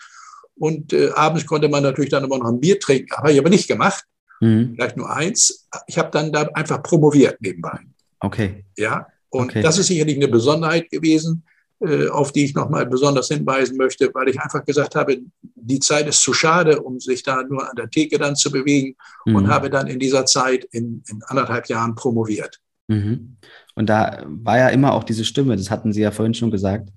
und 0.56 0.92
äh, 0.92 1.10
abends 1.14 1.46
konnte 1.46 1.68
man 1.68 1.82
natürlich 1.82 2.10
dann 2.10 2.24
immer 2.24 2.38
noch 2.38 2.48
ein 2.48 2.60
Bier 2.60 2.78
trinken. 2.78 3.14
Habe 3.16 3.32
ich 3.32 3.38
aber 3.38 3.50
nicht 3.50 3.68
gemacht. 3.68 4.04
Mhm. 4.40 4.72
Vielleicht 4.74 4.96
nur 4.96 5.10
eins. 5.10 5.66
Ich 5.86 5.98
habe 5.98 6.10
dann 6.10 6.32
da 6.32 6.42
einfach 6.54 6.82
promoviert 6.82 7.40
nebenbei. 7.40 7.80
Okay. 8.20 8.64
Ja, 8.76 9.06
und 9.28 9.50
okay. 9.50 9.62
das 9.62 9.78
ist 9.78 9.88
sicherlich 9.88 10.16
eine 10.16 10.28
Besonderheit 10.28 10.90
gewesen. 10.90 11.44
Äh, 11.80 12.08
auf 12.08 12.30
die 12.30 12.44
ich 12.44 12.54
nochmal 12.54 12.86
besonders 12.86 13.28
hinweisen 13.28 13.76
möchte, 13.76 14.08
weil 14.14 14.28
ich 14.28 14.40
einfach 14.40 14.64
gesagt 14.64 14.94
habe, 14.94 15.18
die 15.42 15.80
Zeit 15.80 16.06
ist 16.06 16.22
zu 16.22 16.32
schade, 16.32 16.80
um 16.80 17.00
sich 17.00 17.24
da 17.24 17.42
nur 17.42 17.68
an 17.68 17.74
der 17.76 17.90
Theke 17.90 18.16
dann 18.16 18.36
zu 18.36 18.52
bewegen 18.52 18.94
mhm. 19.26 19.34
und 19.34 19.48
habe 19.48 19.68
dann 19.70 19.88
in 19.88 19.98
dieser 19.98 20.24
Zeit 20.24 20.64
in, 20.70 21.02
in 21.08 21.20
anderthalb 21.26 21.66
Jahren 21.68 21.96
promoviert. 21.96 22.60
Mhm. 22.86 23.38
Und 23.74 23.88
da 23.88 24.24
war 24.24 24.56
ja 24.56 24.68
immer 24.68 24.94
auch 24.94 25.02
diese 25.02 25.24
Stimme, 25.24 25.56
das 25.56 25.68
hatten 25.68 25.92
Sie 25.92 26.00
ja 26.00 26.12
vorhin 26.12 26.34
schon 26.34 26.52
gesagt, 26.52 26.90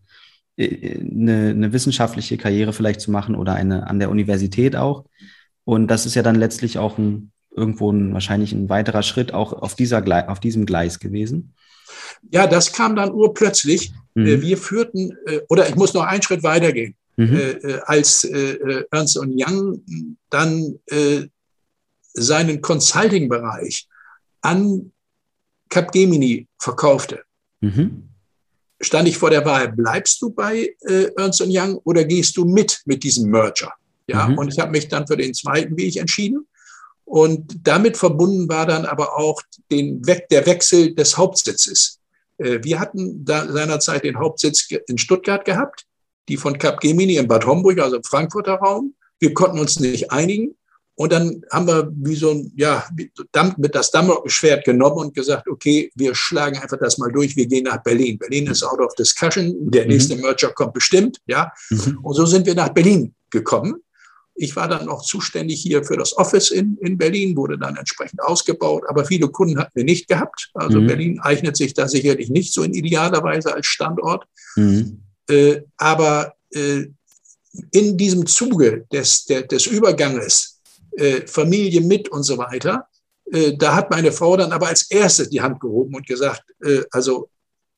äh, 0.58 1.00
eine, 1.00 1.50
eine 1.50 1.74
wissenschaftliche 1.74 2.38
Karriere 2.38 2.72
vielleicht 2.72 3.02
zu 3.02 3.10
machen 3.10 3.34
oder 3.34 3.56
eine 3.56 3.88
an 3.88 3.98
der 3.98 4.12
Universität 4.12 4.76
auch. 4.76 5.06
Und 5.64 5.88
das 5.88 6.06
ist 6.06 6.14
ja 6.14 6.22
dann 6.22 6.36
letztlich 6.36 6.78
auch 6.78 7.00
ein, 7.00 7.32
irgendwo 7.50 7.92
ein, 7.92 8.14
wahrscheinlich 8.14 8.54
ein 8.54 8.70
weiterer 8.70 9.02
Schritt 9.02 9.34
auch 9.34 9.54
auf, 9.54 9.74
dieser, 9.74 10.30
auf 10.30 10.40
diesem 10.40 10.68
Gleis 10.68 11.00
gewesen. 11.00 11.56
Ja, 12.32 12.48
das 12.48 12.72
kam 12.72 12.96
dann 12.96 13.12
urplötzlich. 13.12 13.92
Äh, 14.16 14.20
mhm. 14.20 14.42
Wir 14.42 14.58
führten, 14.58 15.16
äh, 15.26 15.42
oder 15.50 15.68
ich 15.70 15.76
muss 15.76 15.94
noch 15.94 16.04
einen 16.04 16.22
Schritt 16.22 16.44
weitergehen. 16.44 16.96
Mhm. 17.18 17.36
Äh, 17.36 17.80
als 17.86 18.24
Ernst 18.24 19.18
Young 19.18 19.84
dann 20.30 20.80
seinen 22.14 22.62
Consulting-Bereich 22.62 23.88
an 24.42 24.92
Capgemini 25.70 26.48
verkaufte, 26.60 27.24
mhm. 27.62 28.10
stand 28.80 29.08
ich 29.08 29.18
vor 29.18 29.32
der 29.32 29.46
Wahl, 29.46 29.72
bleibst 29.72 30.22
du 30.22 30.30
bei 30.30 30.76
Ernst 31.18 31.44
Young 31.46 31.78
oder 31.84 32.04
gehst 32.06 32.38
du 32.38 32.46
mit 32.46 32.82
mit 32.86 33.04
diesem 33.04 33.32
Merger? 33.32 33.74
Ja, 34.08 34.28
mhm. 34.28 34.38
und 34.38 34.54
ich 34.54 34.60
habe 34.60 34.72
mich 34.72 34.88
dann 34.88 35.08
für 35.08 35.18
den 35.18 35.34
zweiten 35.34 35.76
Weg 35.76 35.96
entschieden. 35.98 36.48
Und 37.04 37.66
damit 37.66 37.96
verbunden 37.96 38.50
war 38.50 38.66
dann 38.66 38.86
aber 38.86 39.18
auch 39.18 39.42
den, 39.72 40.02
der 40.02 40.46
Wechsel 40.46 40.94
des 40.94 41.18
Hauptsitzes. 41.18 41.97
Äh, 42.38 42.60
wir 42.64 42.80
hatten 42.80 43.24
da 43.26 43.48
seinerzeit 43.52 44.04
den 44.04 44.18
Hauptsitz 44.18 44.70
in 44.88 44.98
Stuttgart 44.98 45.46
gehabt, 45.46 45.86
die 46.30 46.38
von 46.38 46.58
Capgemini 46.58 47.18
in 47.18 47.28
Bad 47.28 47.46
Homburg, 47.46 47.80
also 47.80 47.98
im 47.98 48.04
Frankfurter 48.04 48.56
Raum. 48.56 48.96
Wir 49.20 49.34
konnten 49.34 49.60
uns 49.60 49.80
nicht 49.80 50.12
einigen. 50.12 50.56
Und 51.00 51.12
dann 51.12 51.44
haben 51.52 51.68
wir 51.68 51.92
wie 51.96 52.16
so 52.16 52.32
ein, 52.32 52.52
ja, 52.56 52.84
mit 53.58 53.76
das 53.76 53.92
Damoklesschwert 53.92 54.66
genommen 54.66 54.98
und 54.98 55.14
gesagt, 55.14 55.48
okay, 55.48 55.92
wir 55.94 56.16
schlagen 56.16 56.58
einfach 56.58 56.80
das 56.80 56.98
mal 56.98 57.12
durch, 57.12 57.36
wir 57.36 57.46
gehen 57.46 57.66
nach 57.66 57.84
Berlin. 57.84 58.18
Berlin 58.18 58.48
ist 58.48 58.64
out 58.64 58.80
of 58.80 58.96
discussion, 58.96 59.56
der 59.70 59.84
mhm. 59.84 59.90
nächste 59.90 60.16
Merger 60.16 60.50
kommt 60.54 60.74
bestimmt, 60.74 61.20
ja. 61.28 61.52
Mhm. 61.70 62.00
Und 62.02 62.16
so 62.16 62.26
sind 62.26 62.48
wir 62.48 62.56
nach 62.56 62.70
Berlin 62.70 63.14
gekommen. 63.30 63.76
Ich 64.40 64.56
war 64.56 64.68
dann 64.68 64.86
noch 64.86 65.04
zuständig 65.04 65.62
hier 65.62 65.84
für 65.84 65.98
das 65.98 66.16
Office 66.16 66.52
in, 66.52 66.78
in 66.78 66.98
Berlin, 66.98 67.36
wurde 67.36 67.58
dann 67.58 67.76
entsprechend 67.76 68.22
ausgebaut, 68.22 68.84
aber 68.88 69.04
viele 69.04 69.28
Kunden 69.30 69.58
hatten 69.58 69.72
wir 69.74 69.84
nicht 69.84 70.08
gehabt. 70.08 70.52
Also 70.54 70.80
mhm. 70.80 70.88
Berlin 70.88 71.20
eignet 71.20 71.58
sich 71.58 71.74
da 71.74 71.88
sicherlich 71.88 72.30
nicht 72.30 72.54
so 72.54 72.64
in 72.64 72.74
idealer 72.74 73.24
Weise 73.24 73.54
als 73.54 73.66
Standort. 73.66 74.26
Mhm. 74.56 75.02
Äh, 75.28 75.62
aber 75.78 76.36
äh, 76.52 76.86
in 77.72 77.98
diesem 77.98 78.28
Zuge 78.28 78.86
des, 78.92 79.26
der, 79.26 79.42
des 79.42 79.66
Überganges, 79.66 80.62
äh, 80.92 81.26
Familie 81.26 81.82
mit 81.82 82.10
und 82.10 82.24
so 82.24 82.38
weiter, 82.38 82.88
äh, 83.32 83.58
da 83.58 83.76
hat 83.76 83.90
meine 83.90 84.12
Frau 84.12 84.38
dann 84.38 84.52
aber 84.52 84.68
als 84.68 84.90
erste 84.90 85.28
die 85.28 85.42
Hand 85.42 85.60
gehoben 85.60 85.96
und 85.96 86.06
gesagt, 86.06 86.44
äh, 86.64 86.84
also 86.92 87.30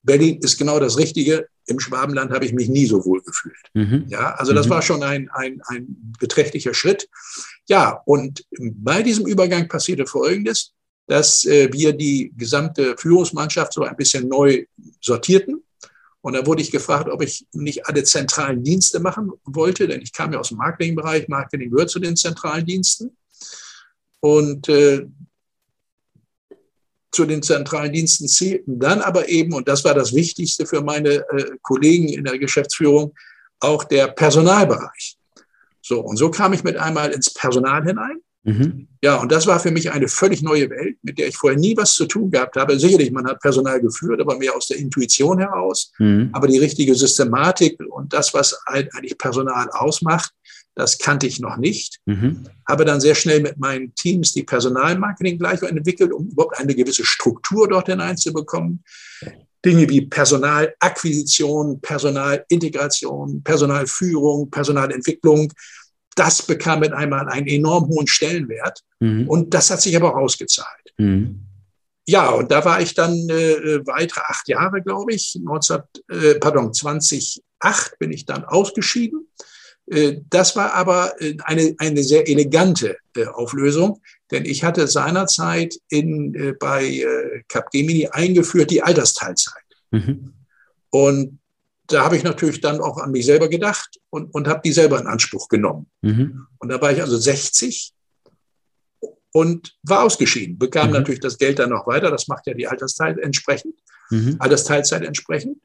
Berlin 0.03 0.39
ist 0.41 0.57
genau 0.57 0.79
das 0.79 0.97
Richtige. 0.97 1.47
Im 1.65 1.79
Schwabenland 1.79 2.31
habe 2.31 2.45
ich 2.45 2.53
mich 2.53 2.69
nie 2.69 2.85
so 2.85 3.05
wohl 3.05 3.21
gefühlt. 3.21 3.55
Mhm. 3.73 4.05
Ja, 4.07 4.33
also 4.35 4.53
das 4.53 4.65
mhm. 4.67 4.71
war 4.71 4.81
schon 4.81 5.03
ein, 5.03 5.29
ein, 5.33 5.61
ein 5.67 6.13
beträchtlicher 6.19 6.73
Schritt. 6.73 7.07
Ja, 7.67 8.01
und 8.05 8.45
bei 8.59 9.03
diesem 9.03 9.27
Übergang 9.27 9.67
passierte 9.67 10.05
Folgendes, 10.05 10.73
dass 11.07 11.45
äh, 11.45 11.71
wir 11.73 11.93
die 11.93 12.31
gesamte 12.37 12.95
Führungsmannschaft 12.97 13.73
so 13.73 13.83
ein 13.83 13.95
bisschen 13.95 14.27
neu 14.27 14.65
sortierten. 15.01 15.63
Und 16.21 16.33
da 16.33 16.45
wurde 16.45 16.61
ich 16.61 16.71
gefragt, 16.71 17.09
ob 17.09 17.21
ich 17.23 17.47
nicht 17.53 17.87
alle 17.87 18.03
zentralen 18.03 18.63
Dienste 18.63 18.99
machen 18.99 19.31
wollte, 19.45 19.87
denn 19.87 20.01
ich 20.01 20.11
kam 20.11 20.33
ja 20.33 20.39
aus 20.39 20.49
dem 20.49 20.57
Marketingbereich. 20.57 21.27
Marketing 21.27 21.71
gehört 21.71 21.89
zu 21.89 21.99
den 21.99 22.15
zentralen 22.15 22.65
Diensten. 22.65 23.15
Und 24.19 24.67
äh, 24.69 25.05
zu 27.11 27.25
den 27.25 27.41
zentralen 27.41 27.91
Diensten 27.91 28.27
zählten 28.27 28.79
dann 28.79 29.01
aber 29.01 29.29
eben, 29.29 29.53
und 29.53 29.67
das 29.67 29.83
war 29.83 29.93
das 29.93 30.13
Wichtigste 30.13 30.65
für 30.65 30.81
meine 30.81 31.09
äh, 31.09 31.51
Kollegen 31.61 32.09
in 32.09 32.23
der 32.23 32.37
Geschäftsführung, 32.37 33.13
auch 33.59 33.83
der 33.83 34.07
Personalbereich. 34.07 35.17
So, 35.81 36.01
und 36.01 36.17
so 36.17 36.29
kam 36.29 36.53
ich 36.53 36.63
mit 36.63 36.77
einmal 36.77 37.11
ins 37.11 37.33
Personal 37.33 37.83
hinein. 37.83 38.17
Mhm. 38.43 38.87
Ja, 39.01 39.17
und 39.17 39.31
das 39.31 39.47
war 39.47 39.59
für 39.59 39.71
mich 39.71 39.91
eine 39.91 40.07
völlig 40.07 40.41
neue 40.41 40.69
Welt, 40.69 40.97
mit 41.01 41.17
der 41.17 41.27
ich 41.27 41.37
vorher 41.37 41.59
nie 41.59 41.75
was 41.75 41.93
zu 41.93 42.05
tun 42.05 42.31
gehabt 42.31 42.55
habe. 42.55 42.79
Sicherlich, 42.79 43.11
man 43.11 43.27
hat 43.27 43.41
Personal 43.41 43.81
geführt, 43.81 44.21
aber 44.21 44.37
mehr 44.37 44.55
aus 44.55 44.67
der 44.67 44.77
Intuition 44.77 45.39
heraus. 45.39 45.91
Mhm. 45.97 46.29
Aber 46.31 46.47
die 46.47 46.57
richtige 46.57 46.95
Systematik 46.95 47.79
und 47.89 48.13
das, 48.13 48.33
was 48.33 48.57
eigentlich 48.65 49.17
Personal 49.17 49.69
ausmacht, 49.71 50.31
Das 50.75 50.97
kannte 50.97 51.27
ich 51.27 51.39
noch 51.39 51.57
nicht. 51.57 51.99
Mhm. 52.05 52.45
Habe 52.67 52.85
dann 52.85 53.01
sehr 53.01 53.15
schnell 53.15 53.41
mit 53.41 53.57
meinen 53.57 53.93
Teams 53.95 54.33
die 54.33 54.43
Personalmarketing 54.43 55.37
gleich 55.37 55.61
entwickelt, 55.61 56.13
um 56.13 56.29
überhaupt 56.29 56.57
eine 56.57 56.73
gewisse 56.73 57.05
Struktur 57.05 57.67
dort 57.67 57.87
hineinzubekommen. 57.87 58.83
Dinge 59.65 59.89
wie 59.89 60.01
Personalakquisition, 60.01 61.81
Personalintegration, 61.81 63.43
Personalführung, 63.43 64.49
Personalentwicklung. 64.49 65.51
Das 66.15 66.41
bekam 66.41 66.79
mit 66.79 66.93
einmal 66.93 67.27
einen 67.27 67.47
enorm 67.47 67.87
hohen 67.87 68.07
Stellenwert. 68.07 68.81
Mhm. 68.99 69.27
Und 69.27 69.53
das 69.53 69.69
hat 69.69 69.81
sich 69.81 69.95
aber 69.95 70.13
auch 70.13 70.21
ausgezahlt. 70.21 70.93
Mhm. 70.97 71.41
Ja, 72.07 72.31
und 72.31 72.49
da 72.49 72.65
war 72.65 72.81
ich 72.81 72.95
dann 72.95 73.13
äh, 73.29 73.85
weitere 73.85 74.21
acht 74.21 74.47
Jahre, 74.47 74.81
glaube 74.81 75.13
ich. 75.13 75.37
19, 75.39 75.77
äh, 76.09 76.35
pardon, 76.35 76.73
2008 76.73 77.99
bin 77.99 78.11
ich 78.11 78.25
dann 78.25 78.45
ausgeschieden. 78.45 79.27
Äh, 79.89 80.21
das 80.29 80.55
war 80.55 80.73
aber 80.73 81.19
äh, 81.21 81.35
eine, 81.43 81.75
eine 81.79 82.03
sehr 82.03 82.27
elegante 82.27 82.97
äh, 83.15 83.25
Auflösung, 83.25 84.01
denn 84.31 84.45
ich 84.45 84.63
hatte 84.63 84.87
seinerzeit 84.87 85.75
in, 85.89 86.55
bei 86.59 87.03
Capgemini 87.47 88.09
eingeführt 88.09 88.69
die 88.69 88.83
Altersteilzeit. 88.83 89.63
Mhm. 89.89 90.33
Und 90.91 91.39
da 91.87 92.03
habe 92.03 92.15
ich 92.15 92.23
natürlich 92.23 92.61
dann 92.61 92.79
auch 92.79 92.99
an 92.99 93.09
mich 93.09 93.25
selber 93.25 93.49
gedacht 93.49 93.99
und, 94.11 94.31
und 94.35 94.47
habe 94.47 94.61
die 94.63 94.71
selber 94.71 94.99
in 94.99 95.07
Anspruch 95.07 95.49
genommen. 95.49 95.87
Mhm. 96.01 96.45
Und 96.59 96.69
da 96.69 96.79
war 96.79 96.91
ich 96.91 97.01
also 97.01 97.17
60 97.17 97.91
und 99.31 99.75
war 99.81 100.03
ausgeschieden, 100.03 100.59
bekam 100.59 100.87
mhm. 100.87 100.93
natürlich 100.93 101.21
das 101.21 101.39
Geld 101.39 101.57
dann 101.57 101.71
noch 101.71 101.87
weiter, 101.87 102.11
das 102.11 102.27
macht 102.27 102.45
ja 102.45 102.53
die 102.53 102.67
Altersteil 102.67 103.17
entsprechend, 103.17 103.73
mhm. 104.11 104.35
Altersteilzeit 104.37 105.03
entsprechend. 105.03 105.57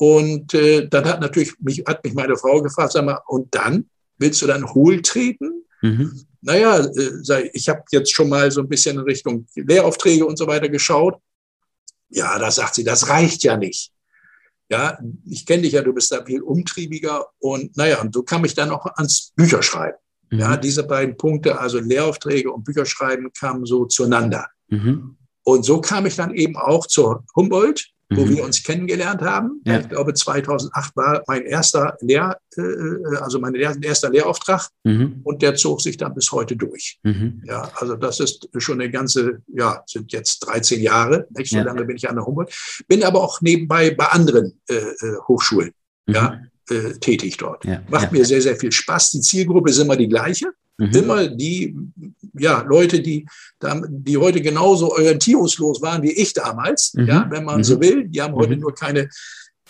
Und 0.00 0.54
äh, 0.54 0.88
dann 0.88 1.04
hat 1.04 1.20
natürlich 1.20 1.52
mich, 1.60 1.84
hat 1.86 2.02
mich 2.02 2.14
meine 2.14 2.34
Frau 2.34 2.62
gefragt, 2.62 2.92
sag 2.92 3.04
mal, 3.04 3.20
und 3.26 3.54
dann 3.54 3.90
willst 4.16 4.40
du 4.40 4.46
dann 4.46 4.72
hohl 4.72 5.02
treten? 5.02 5.66
Mhm. 5.82 6.24
Naja, 6.40 6.78
äh, 6.78 7.50
ich 7.52 7.68
habe 7.68 7.82
jetzt 7.90 8.10
schon 8.10 8.30
mal 8.30 8.50
so 8.50 8.62
ein 8.62 8.68
bisschen 8.68 8.96
in 8.96 9.02
Richtung 9.02 9.46
Lehraufträge 9.54 10.24
und 10.24 10.38
so 10.38 10.46
weiter 10.46 10.70
geschaut. 10.70 11.20
Ja, 12.08 12.38
da 12.38 12.50
sagt 12.50 12.76
sie, 12.76 12.82
das 12.82 13.10
reicht 13.10 13.42
ja 13.42 13.58
nicht. 13.58 13.92
Ja, 14.70 14.98
ich 15.26 15.44
kenne 15.44 15.64
dich 15.64 15.72
ja, 15.72 15.82
du 15.82 15.92
bist 15.92 16.10
da 16.10 16.24
viel 16.24 16.40
umtriebiger. 16.40 17.26
Und 17.38 17.76
naja, 17.76 18.00
und 18.00 18.14
so 18.14 18.22
kam 18.22 18.46
ich 18.46 18.54
dann 18.54 18.70
auch 18.70 18.86
ans 18.96 19.32
Bücherschreiben. 19.36 20.00
Mhm. 20.30 20.38
Ja, 20.38 20.56
diese 20.56 20.84
beiden 20.84 21.18
Punkte, 21.18 21.58
also 21.58 21.78
Lehraufträge 21.78 22.50
und 22.50 22.64
Bücherschreiben, 22.64 23.30
kamen 23.38 23.66
so 23.66 23.84
zueinander. 23.84 24.46
Mhm. 24.68 25.18
Und 25.42 25.62
so 25.66 25.82
kam 25.82 26.06
ich 26.06 26.16
dann 26.16 26.32
eben 26.32 26.56
auch 26.56 26.86
zur 26.86 27.22
Humboldt 27.36 27.92
wo 28.10 28.24
mhm. 28.24 28.36
wir 28.36 28.44
uns 28.44 28.62
kennengelernt 28.62 29.22
haben. 29.22 29.60
Ja. 29.64 29.80
Ich 29.80 29.88
glaube, 29.88 30.14
2008 30.14 30.96
war 30.96 31.22
mein 31.26 31.44
erster 31.44 31.96
Lehr, 32.00 32.38
äh, 32.56 32.62
also 33.20 33.38
mein 33.38 33.54
erster 33.54 34.10
Lehrauftrag 34.10 34.68
mhm. 34.84 35.20
und 35.22 35.42
der 35.42 35.54
zog 35.54 35.80
sich 35.80 35.96
dann 35.96 36.14
bis 36.14 36.32
heute 36.32 36.56
durch. 36.56 36.98
Mhm. 37.04 37.42
Ja, 37.46 37.70
also 37.76 37.96
das 37.96 38.20
ist 38.20 38.48
schon 38.58 38.80
eine 38.80 38.90
ganze, 38.90 39.42
ja, 39.48 39.82
sind 39.86 40.12
jetzt 40.12 40.40
13 40.40 40.80
Jahre, 40.80 41.26
nicht 41.30 41.50
so 41.50 41.58
ja. 41.58 41.62
lange 41.62 41.84
bin 41.84 41.96
ich 41.96 42.08
an 42.08 42.16
der 42.16 42.26
Humboldt, 42.26 42.52
bin 42.88 43.04
aber 43.04 43.22
auch 43.22 43.40
nebenbei 43.40 43.94
bei 43.94 44.06
anderen 44.06 44.60
äh, 44.68 44.74
äh 44.74 45.16
Hochschulen, 45.28 45.72
ja, 46.08 46.40
mhm. 46.68 46.76
äh, 46.76 46.92
tätig 46.98 47.36
dort. 47.36 47.64
Ja. 47.64 47.82
Macht 47.88 48.10
mir 48.10 48.24
sehr, 48.24 48.42
sehr 48.42 48.56
viel 48.56 48.72
Spaß. 48.72 49.12
Die 49.12 49.20
Zielgruppe 49.20 49.70
ist 49.70 49.78
immer 49.78 49.96
die 49.96 50.08
gleiche. 50.08 50.52
Mhm. 50.80 50.94
Immer 50.94 51.28
die 51.28 51.76
ja, 52.34 52.62
Leute, 52.62 53.00
die, 53.00 53.26
die 53.88 54.16
heute 54.16 54.40
genauso 54.40 54.92
orientierungslos 54.92 55.82
waren 55.82 56.02
wie 56.02 56.12
ich 56.12 56.32
damals, 56.32 56.94
mhm. 56.94 57.06
ja, 57.06 57.26
wenn 57.30 57.44
man 57.44 57.58
mhm. 57.58 57.64
so 57.64 57.80
will. 57.80 58.08
Die 58.08 58.20
haben 58.22 58.34
heute 58.34 58.54
mhm. 58.56 58.62
nur 58.62 58.74
keine 58.74 59.08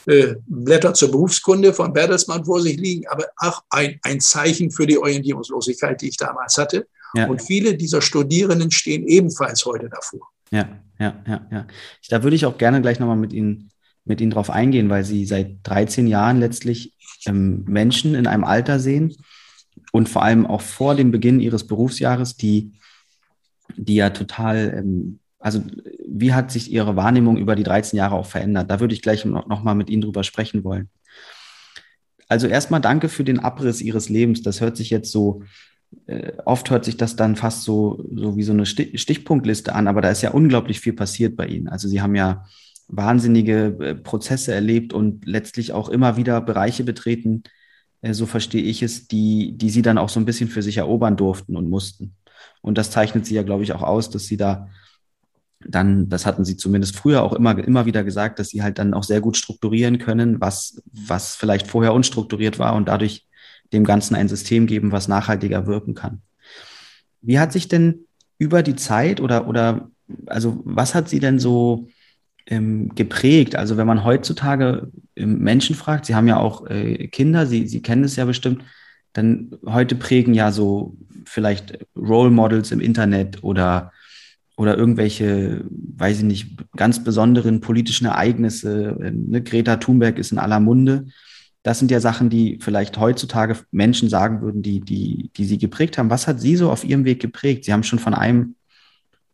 äh, 0.07 0.35
Blätter 0.47 0.95
zur 0.95 1.11
Berufskunde 1.11 1.73
von 1.73 1.93
Bertelsmann 1.93 2.45
vor 2.45 2.61
sich 2.61 2.77
liegen, 2.77 3.09
aber 3.09 3.27
auch 3.37 3.63
ein, 3.71 3.99
ein 4.03 4.21
Zeichen 4.21 4.71
für 4.71 4.87
die 4.87 4.99
Orientierungslosigkeit, 4.99 6.01
die 6.01 6.09
ich 6.09 6.17
damals 6.17 6.57
hatte. 6.57 6.87
Ja. 7.15 7.27
Und 7.27 7.43
viele 7.43 7.77
dieser 7.77 8.01
Studierenden 8.01 8.71
stehen 8.71 9.07
ebenfalls 9.07 9.65
heute 9.67 9.89
davor. 9.89 10.29
Ja, 10.53 10.81
ja, 11.01 11.23
ja, 11.27 11.47
ja. 11.51 11.67
Da 12.09 12.23
würde 12.23 12.37
ich 12.37 12.47
auch 12.47 12.57
gerne 12.57 12.81
gleich 12.81 13.01
nochmal 13.01 13.17
mit 13.17 13.33
Ihnen, 13.33 13.71
mit 14.05 14.21
Ihnen 14.21 14.31
drauf 14.31 14.49
eingehen, 14.49 14.89
weil 14.91 15.05
Sie 15.05 15.27
seit 15.27 15.59
13 15.65 16.07
Jahren 16.07 16.39
letztlich 16.39 16.95
ähm, 17.27 17.65
Menschen 17.67 18.15
in 18.15 18.29
einem 18.29 18.45
Alter 18.45 18.79
sehen, 18.79 19.17
und 19.93 20.09
vor 20.09 20.23
allem 20.23 20.47
auch 20.47 20.61
vor 20.61 20.95
dem 20.95 21.11
Beginn 21.11 21.41
ihres 21.41 21.67
Berufsjahres, 21.67 22.37
die, 22.37 22.73
die 23.77 23.97
ja 23.97 24.11
total, 24.11 24.75
ähm, 24.79 25.21
also 25.39 25.63
wie 26.07 26.35
hat 26.35 26.51
sich 26.51 26.71
ihre 26.71 26.97
Wahrnehmung 26.97 27.37
über 27.37 27.57
die 27.57 27.63
13 27.63 27.97
Jahre 27.97 28.15
auch 28.15 28.27
verändert? 28.27 28.71
Da 28.71 28.81
würde 28.81 28.95
ich 28.95 29.03
gleich 29.03 29.25
noch, 29.25 29.47
noch 29.47 29.63
mal 29.63 29.75
mit 29.75 29.91
Ihnen 29.91 30.03
drüber 30.03 30.23
sprechen 30.23 30.65
wollen. 30.65 30.91
Also 32.29 32.47
erstmal 32.47 32.81
danke 32.81 33.09
für 33.09 33.25
den 33.25 33.41
Abriss 33.41 33.81
Ihres 33.81 34.09
Lebens. 34.09 34.43
Das 34.43 34.61
hört 34.61 34.77
sich 34.77 34.91
jetzt 34.91 35.11
so, 35.11 35.43
äh, 36.07 36.33
oft 36.45 36.71
hört 36.71 36.85
sich 36.85 36.97
das 36.97 37.17
dann 37.17 37.37
fast 37.37 37.63
so, 37.63 38.05
so 38.15 38.37
wie 38.37 38.43
so 38.43 38.53
eine 38.53 38.67
Stichpunktliste 38.67 39.75
an, 39.75 39.89
aber 39.89 40.01
da 40.01 40.11
ist 40.11 40.23
ja 40.23 40.31
unglaublich 40.31 40.81
viel 40.81 40.93
passiert 40.93 41.37
bei 41.37 41.47
Ihnen. 41.47 41.69
Also 41.69 41.89
Sie 41.89 42.01
haben 42.01 42.15
ja 42.15 42.45
wahnsinnige 42.89 43.77
äh, 43.81 43.95
Prozesse 43.95 44.53
erlebt 44.53 44.93
und 44.93 45.25
letztlich 45.27 45.73
auch 45.73 45.89
immer 45.89 46.17
wieder 46.17 46.41
Bereiche 46.41 46.85
betreten, 46.85 47.45
so 48.03 48.27
verstehe 48.27 48.63
ich 48.63 48.83
es, 48.83 49.09
die, 49.09 49.53
die 49.57 49.71
sie 49.71 49.83
dann 49.83 49.99
auch 49.99 50.09
so 50.09 50.21
ein 50.21 50.25
bisschen 50.25 50.49
für 50.49 50.63
sich 50.63 50.79
erobern 50.79 51.17
durften 51.17 51.57
und 51.57 51.69
mussten. 51.69 52.17
Und 52.63 52.79
das 52.79 52.91
zeichnet 52.91 53.27
sie 53.27 53.35
ja, 53.35 53.43
glaube 53.43 53.63
ich, 53.63 53.73
auch 53.73 53.83
aus, 53.83 54.11
dass 54.11 54.25
sie 54.25 54.37
da 54.37 54.69
dann, 55.67 56.09
das 56.09 56.25
hatten 56.25 56.45
sie 56.45 56.57
zumindest 56.57 56.97
früher 56.97 57.23
auch 57.23 57.35
immer, 57.35 57.59
immer 57.59 57.85
wieder 57.85 58.03
gesagt, 58.03 58.39
dass 58.39 58.49
sie 58.49 58.63
halt 58.63 58.79
dann 58.79 58.95
auch 58.95 59.05
sehr 59.05 59.21
gut 59.21 59.37
strukturieren 59.37 59.99
können, 59.99 60.41
was, 60.41 60.83
was 60.91 61.37
vielleicht 61.37 61.67
vorher 61.67 61.93
unstrukturiert 61.93 62.59
war 62.59 62.75
und 62.75 62.89
dadurch 62.89 63.27
dem 63.73 63.85
Ganzen 63.85 64.15
ein 64.15 64.29
System 64.29 64.67
geben, 64.67 64.91
was 64.91 65.07
nachhaltiger 65.07 65.67
wirken 65.67 65.95
kann. 65.95 66.23
Wie 67.21 67.39
hat 67.39 67.53
sich 67.53 67.69
denn 67.69 68.07
über 68.39 68.63
die 68.63 68.75
Zeit 68.75 69.21
oder, 69.21 69.47
oder, 69.47 69.91
also 70.27 70.61
was 70.65 70.95
hat 70.95 71.11
sie 71.11 71.21
denn 71.21 71.39
so 71.39 71.89
ähm, 72.51 72.95
geprägt? 72.95 73.57
Also 73.57 73.77
wenn 73.77 73.87
man 73.87 74.05
heutzutage 74.05 74.91
ähm, 75.17 75.39
Menschen 75.39 75.77
fragt, 75.77 76.05
Sie 76.05 76.15
haben 76.15 76.29
ja 76.29 76.39
auch 76.39 76.67
äh, 76.69 77.07
Kinder, 77.09 77.47
Sie, 77.47 77.67
Sie 77.67 77.81
kennen 77.81 78.05
es 78.05 78.17
ja 78.17 78.27
bestimmt, 78.27 78.65
dann 79.13 79.57
heute 79.67 79.95
prägen 79.95 80.35
ja 80.35 80.53
so 80.53 80.97
vielleicht 81.25 81.79
Role 81.97 82.31
Models 82.31 82.73
im 82.73 82.81
Internet 82.81 83.43
oder, 83.43 83.93
oder 84.57 84.77
irgendwelche, 84.77 85.65
weiß 85.71 86.19
ich 86.19 86.25
nicht, 86.25 86.77
ganz 86.77 87.03
besonderen 87.03 87.61
politischen 87.61 88.07
Ereignisse. 88.07 88.99
Ähm, 89.03 89.31
ne? 89.31 89.43
Greta 89.43 89.77
Thunberg 89.77 90.19
ist 90.19 90.33
in 90.33 90.39
aller 90.39 90.61
Munde. 90.61 91.07
Das 91.63 91.79
sind 91.79 91.91
ja 91.91 92.01
Sachen, 92.01 92.31
die 92.31 92.59
vielleicht 92.61 92.99
heutzutage 92.99 93.59
Menschen 93.71 94.09
sagen 94.09 94.41
würden, 94.41 94.63
die, 94.63 94.81
die, 94.81 95.31
die 95.37 95.45
sie 95.45 95.59
geprägt 95.59 95.99
haben. 95.99 96.09
Was 96.11 96.27
hat 96.27 96.41
Sie 96.41 96.57
so 96.57 96.71
auf 96.71 96.85
Ihrem 96.85 97.05
Weg 97.05 97.21
geprägt? 97.21 97.65
Sie 97.65 97.73
haben 97.73 97.83
schon 97.83 97.99
von 97.99 98.15
einem 98.15 98.55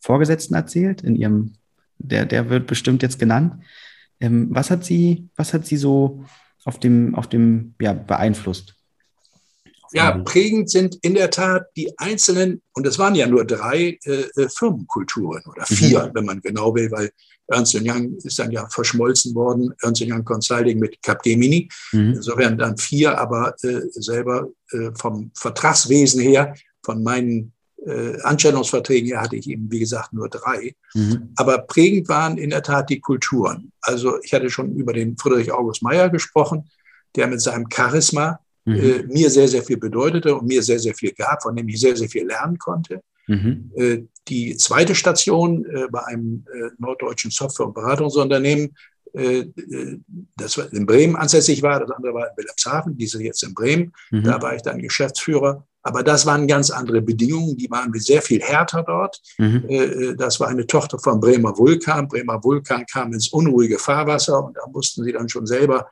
Vorgesetzten 0.01 0.55
erzählt 0.55 1.03
in 1.03 1.15
Ihrem 1.15 1.53
der, 1.99 2.27
der 2.27 2.51
wird 2.51 2.67
bestimmt 2.67 3.03
jetzt 3.03 3.19
genannt. 3.19 3.63
Ähm, 4.21 4.49
was 4.51 4.71
hat 4.71 4.85
sie, 4.85 5.29
was 5.37 5.53
hat 5.53 5.67
sie 5.67 5.77
so 5.77 6.25
auf 6.65 6.81
dem, 6.81 7.15
auf 7.15 7.29
dem, 7.29 7.75
ja, 7.81 7.93
beeinflusst? 7.93 8.75
Ja, 9.93 10.19
prägend 10.19 10.69
sind 10.69 10.97
in 11.03 11.15
der 11.15 11.31
Tat 11.31 11.69
die 11.77 11.97
einzelnen, 11.99 12.61
und 12.73 12.87
es 12.87 12.99
waren 12.99 13.15
ja 13.15 13.27
nur 13.27 13.45
drei 13.45 13.99
äh, 14.05 14.25
äh 14.37 14.49
Firmenkulturen 14.49 15.43
oder 15.47 15.65
mhm. 15.69 15.75
vier, 15.75 16.07
mhm. 16.07 16.11
wenn 16.15 16.25
man 16.25 16.41
genau 16.41 16.75
will, 16.75 16.91
weil 16.91 17.11
Ernst 17.49 17.75
Young 17.81 18.17
ist 18.17 18.39
dann 18.39 18.51
ja 18.51 18.69
verschmolzen 18.69 19.35
worden, 19.35 19.73
Ernst 19.83 20.03
Young 20.03 20.25
Consulting 20.25 20.79
mit 20.79 21.01
Capgemini. 21.03 21.69
Mhm. 21.93 22.15
Insofern 22.15 22.59
dann 22.59 22.77
vier, 22.77 23.17
aber 23.17 23.55
äh, 23.63 23.83
selber 23.91 24.49
äh, 24.73 24.91
vom 24.95 25.31
Vertragswesen 25.35 26.21
her, 26.21 26.55
von 26.83 27.03
meinen 27.03 27.53
äh, 27.87 28.21
Anstellungsverträgen 28.23 29.09
her 29.09 29.21
hatte 29.21 29.37
ich 29.37 29.49
eben, 29.49 29.71
wie 29.71 29.79
gesagt, 29.79 30.13
nur 30.13 30.29
drei. 30.29 30.75
Mhm. 30.95 31.31
Aber 31.37 31.59
prägend 31.59 32.09
waren 32.09 32.37
in 32.37 32.51
der 32.51 32.63
Tat 32.63 32.91
die 32.91 33.01
Kulturen. 33.01 33.73
Also 33.81 34.19
ich 34.23 34.33
hatte 34.35 34.51
schon 34.51 34.75
über 34.75 34.93
den 34.93 35.17
Friedrich 35.17 35.53
August 35.53 35.83
Meyer 35.83 36.11
gesprochen, 36.11 36.69
der 37.15 37.29
mit 37.29 37.41
seinem 37.41 37.67
Charisma 37.73 38.41
mhm. 38.65 38.75
äh, 38.75 39.03
mir 39.05 39.31
sehr, 39.31 39.49
sehr 39.49 39.63
viel 39.63 39.77
bedeutete 39.77 40.35
und 40.35 40.47
mir 40.47 40.63
sehr, 40.63 40.81
sehr 40.81 40.95
viel 40.95 41.13
gab, 41.13 41.43
von 41.43 41.55
dem 41.55 41.69
ich 41.69 41.81
sehr, 41.81 41.97
sehr 41.97 42.09
viel 42.09 42.27
lernen 42.27 42.59
konnte. 42.59 43.03
Mhm. 43.29 43.71
Äh, 43.77 44.03
die 44.29 44.57
zweite 44.57 44.95
Station 44.95 45.65
äh, 45.67 45.87
bei 45.91 46.05
einem 46.07 46.45
äh, 46.53 46.71
norddeutschen 46.79 47.31
Software- 47.31 47.67
und 47.67 47.75
Beratungsunternehmen, 47.75 48.77
das 50.37 50.59
in 50.59 50.85
Bremen 50.85 51.17
ansässig 51.17 51.63
war, 51.63 51.81
das 51.81 51.91
andere 51.91 52.13
war 52.13 52.29
in 52.29 52.37
Wilhelmshaven, 52.37 52.99
diese 52.99 53.23
jetzt 53.23 53.43
in 53.45 53.55
Bremen. 53.55 53.95
Mhm. 54.11 54.25
Da 54.25 54.43
war 54.43 54.55
ich 54.55 54.61
dann 54.61 54.79
Geschäftsführer 54.79 55.67
aber 55.87 56.03
das 56.03 56.27
waren 56.27 56.49
ganz 56.49 56.71
andere 56.71 57.01
Bedingungen, 57.01 57.57
die 57.57 57.71
waren 57.71 57.93
sehr 57.95 58.21
viel 58.21 58.41
härter 58.41 58.83
dort. 58.83 59.21
Mhm. 59.39 59.65
Äh, 59.69 59.85
äh, 59.85 60.17
das 60.17 60.41
war 60.41 60.49
eine 60.49 60.67
Tochter 60.67 60.99
von 60.99 61.21
Bremer 61.21 61.57
Vulkan. 61.57 62.09
Bremer 62.09 62.43
Vulkan 62.43 62.85
kam 62.87 63.13
ins 63.13 63.29
unruhige 63.29 63.79
Fahrwasser 63.79 64.45
und 64.45 64.57
da 64.57 64.63
mussten 64.73 65.05
sie 65.05 65.13
dann 65.13 65.29
schon 65.29 65.47
selber 65.47 65.89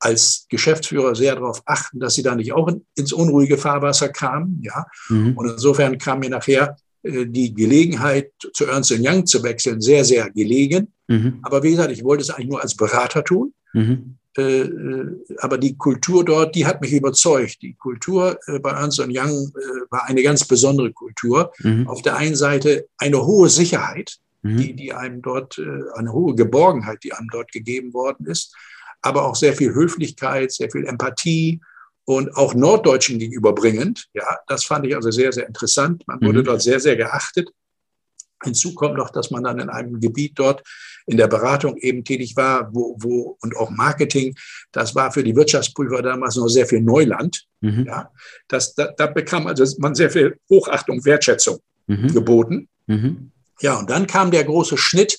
als 0.00 0.44
Geschäftsführer 0.50 1.14
sehr 1.14 1.34
darauf 1.34 1.62
achten, 1.64 1.98
dass 1.98 2.14
sie 2.14 2.22
da 2.22 2.34
nicht 2.34 2.52
auch 2.52 2.70
ins 2.94 3.12
unruhige 3.14 3.56
Fahrwasser 3.56 4.10
kamen. 4.10 4.60
Ja? 4.62 4.84
Mhm. 5.08 5.32
Und 5.34 5.48
insofern 5.50 5.96
kam 5.96 6.18
mir 6.20 6.28
nachher 6.28 6.76
äh, 7.02 7.24
die 7.24 7.54
Gelegenheit, 7.54 8.30
zu 8.52 8.66
Ernst 8.66 8.92
Young 8.92 9.24
zu 9.24 9.42
wechseln, 9.42 9.80
sehr, 9.80 10.04
sehr 10.04 10.28
gelegen. 10.30 10.92
Mhm. 11.06 11.38
Aber 11.40 11.62
wie 11.62 11.70
gesagt, 11.70 11.90
ich 11.90 12.04
wollte 12.04 12.22
es 12.22 12.28
eigentlich 12.28 12.50
nur 12.50 12.60
als 12.60 12.76
Berater 12.76 13.24
tun. 13.24 13.54
Mhm. 13.72 14.17
Äh, 14.38 14.60
äh, 14.60 15.16
aber 15.38 15.58
die 15.58 15.76
Kultur 15.76 16.24
dort, 16.24 16.54
die 16.54 16.64
hat 16.64 16.80
mich 16.80 16.92
überzeugt. 16.92 17.60
Die 17.60 17.74
Kultur 17.74 18.38
äh, 18.46 18.60
bei 18.60 18.70
Ernst 18.70 19.00
Young 19.00 19.52
war 19.90 20.04
eine 20.04 20.22
ganz 20.22 20.46
besondere 20.46 20.92
Kultur. 20.92 21.52
Mhm. 21.58 21.88
Auf 21.88 22.02
der 22.02 22.16
einen 22.16 22.36
Seite 22.36 22.86
eine 22.98 23.26
hohe 23.26 23.48
Sicherheit, 23.48 24.18
mhm. 24.42 24.56
die, 24.58 24.74
die 24.74 24.92
einem 24.92 25.22
dort, 25.22 25.60
eine 25.94 26.12
hohe 26.12 26.34
Geborgenheit, 26.36 27.02
die 27.02 27.12
einem 27.12 27.28
dort 27.32 27.50
gegeben 27.50 27.92
worden 27.94 28.26
ist, 28.26 28.54
aber 29.02 29.24
auch 29.24 29.34
sehr 29.34 29.54
viel 29.54 29.74
Höflichkeit, 29.74 30.52
sehr 30.52 30.70
viel 30.70 30.86
Empathie 30.86 31.60
und 32.04 32.36
auch 32.36 32.54
Norddeutschen 32.54 33.18
gegenüberbringend. 33.18 34.06
Ja, 34.14 34.38
das 34.46 34.64
fand 34.64 34.86
ich 34.86 34.94
also 34.94 35.10
sehr, 35.10 35.32
sehr 35.32 35.48
interessant. 35.48 36.06
Man 36.06 36.20
wurde 36.20 36.40
mhm. 36.40 36.44
dort 36.44 36.62
sehr, 36.62 36.78
sehr 36.78 36.96
geachtet. 36.96 37.50
Hinzu 38.44 38.74
kommt 38.74 38.96
noch, 38.96 39.10
dass 39.10 39.32
man 39.32 39.42
dann 39.42 39.58
in 39.58 39.68
einem 39.68 40.00
Gebiet 40.00 40.38
dort 40.38 40.62
in 41.08 41.16
der 41.16 41.26
Beratung 41.26 41.76
eben 41.78 42.04
tätig 42.04 42.36
war, 42.36 42.68
wo, 42.72 42.96
wo 43.00 43.36
und 43.40 43.56
auch 43.56 43.70
Marketing. 43.70 44.34
Das 44.72 44.94
war 44.94 45.10
für 45.10 45.24
die 45.24 45.34
Wirtschaftsprüfer 45.34 46.02
damals 46.02 46.36
noch 46.36 46.48
sehr 46.48 46.66
viel 46.66 46.82
Neuland. 46.82 47.46
Mhm. 47.60 47.86
Ja, 47.86 48.10
das, 48.46 48.74
da, 48.74 48.92
da, 48.96 49.06
bekam 49.06 49.46
also 49.46 49.64
man 49.78 49.94
sehr 49.94 50.10
viel 50.10 50.38
Hochachtung, 50.50 51.04
Wertschätzung 51.04 51.58
mhm. 51.86 52.12
geboten. 52.12 52.68
Mhm. 52.86 53.32
Ja, 53.60 53.78
und 53.78 53.90
dann 53.90 54.06
kam 54.06 54.30
der 54.30 54.44
große 54.44 54.76
Schnitt, 54.76 55.18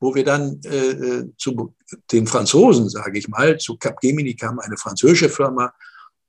wo 0.00 0.14
wir 0.14 0.24
dann 0.24 0.60
äh, 0.64 0.90
äh 0.90 1.30
zu 1.38 1.74
den 2.12 2.26
Franzosen, 2.26 2.88
sage 2.88 3.18
ich 3.18 3.28
mal, 3.28 3.56
zu 3.58 3.76
Capgemini 3.76 4.34
kam 4.34 4.58
eine 4.58 4.76
französische 4.76 5.28
Firma 5.28 5.72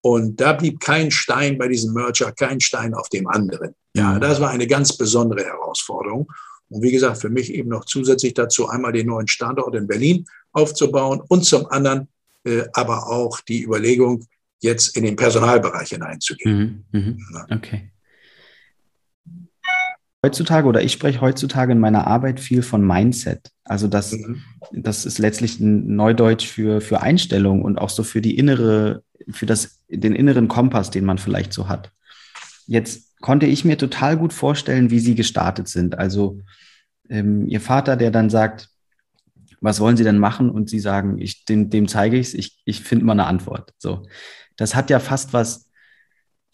und 0.01 0.39
da 0.39 0.53
blieb 0.53 0.79
kein 0.79 1.11
Stein 1.11 1.57
bei 1.57 1.67
diesem 1.67 1.93
Merger, 1.93 2.31
kein 2.31 2.59
Stein 2.61 2.93
auf 2.93 3.09
dem 3.09 3.27
anderen. 3.27 3.75
Ja, 3.95 4.13
mhm. 4.13 4.21
das 4.21 4.39
war 4.39 4.51
eine 4.51 4.67
ganz 4.67 4.95
besondere 4.95 5.43
Herausforderung. 5.43 6.31
Und 6.69 6.81
wie 6.83 6.91
gesagt, 6.91 7.17
für 7.17 7.29
mich 7.29 7.53
eben 7.53 7.69
noch 7.69 7.85
zusätzlich 7.85 8.33
dazu 8.33 8.69
einmal 8.69 8.91
den 8.91 9.07
neuen 9.07 9.27
Standort 9.27 9.75
in 9.75 9.87
Berlin 9.87 10.25
aufzubauen 10.51 11.21
und 11.27 11.43
zum 11.43 11.67
anderen 11.67 12.07
äh, 12.45 12.63
aber 12.73 13.07
auch 13.07 13.41
die 13.41 13.63
Überlegung, 13.63 14.25
jetzt 14.61 14.95
in 14.97 15.03
den 15.03 15.15
Personalbereich 15.15 15.89
hineinzugehen. 15.89 16.85
Mhm, 16.91 17.17
mh. 17.31 17.45
Okay. 17.55 17.91
Heutzutage 20.25 20.67
oder 20.67 20.81
ich 20.81 20.91
spreche 20.91 21.21
heutzutage 21.21 21.71
in 21.71 21.79
meiner 21.79 22.05
Arbeit 22.05 22.41
viel 22.41 22.61
von 22.61 22.85
Mindset. 22.85 23.51
Also 23.63 23.87
das, 23.87 24.11
mhm. 24.11 24.41
das 24.71 25.05
ist 25.05 25.17
letztlich 25.17 25.59
ein 25.61 25.95
Neudeutsch 25.95 26.45
für, 26.45 26.81
für 26.81 27.01
Einstellung 27.01 27.61
und 27.61 27.77
auch 27.77 27.89
so 27.89 28.03
für 28.03 28.19
die 28.19 28.37
innere, 28.37 29.03
für 29.31 29.45
das, 29.45 29.79
den 29.87 30.13
inneren 30.13 30.49
Kompass, 30.49 30.91
den 30.91 31.05
man 31.05 31.19
vielleicht 31.19 31.53
so 31.53 31.69
hat. 31.69 31.91
Jetzt 32.67 33.08
konnte 33.21 33.45
ich 33.45 33.65
mir 33.65 33.77
total 33.77 34.17
gut 34.17 34.33
vorstellen, 34.33 34.91
wie 34.91 34.99
Sie 34.99 35.15
gestartet 35.15 35.67
sind. 35.67 35.97
Also 35.97 36.39
ähm, 37.09 37.47
Ihr 37.47 37.61
Vater, 37.61 37.95
der 37.95 38.11
dann 38.11 38.29
sagt, 38.29 38.69
was 39.61 39.79
wollen 39.79 39.97
Sie 39.97 40.03
denn 40.03 40.19
machen? 40.19 40.49
Und 40.49 40.69
Sie 40.69 40.79
sagen, 40.79 41.19
ich, 41.19 41.45
dem, 41.45 41.69
dem 41.69 41.87
zeige 41.87 42.17
ich 42.17 42.27
es, 42.27 42.33
ich, 42.33 42.61
ich 42.65 42.81
finde 42.81 43.05
mal 43.05 43.13
eine 43.13 43.25
Antwort. 43.25 43.73
So, 43.77 44.05
das 44.55 44.75
hat 44.75 44.89
ja 44.89 44.99
fast 44.99 45.33
was, 45.33 45.69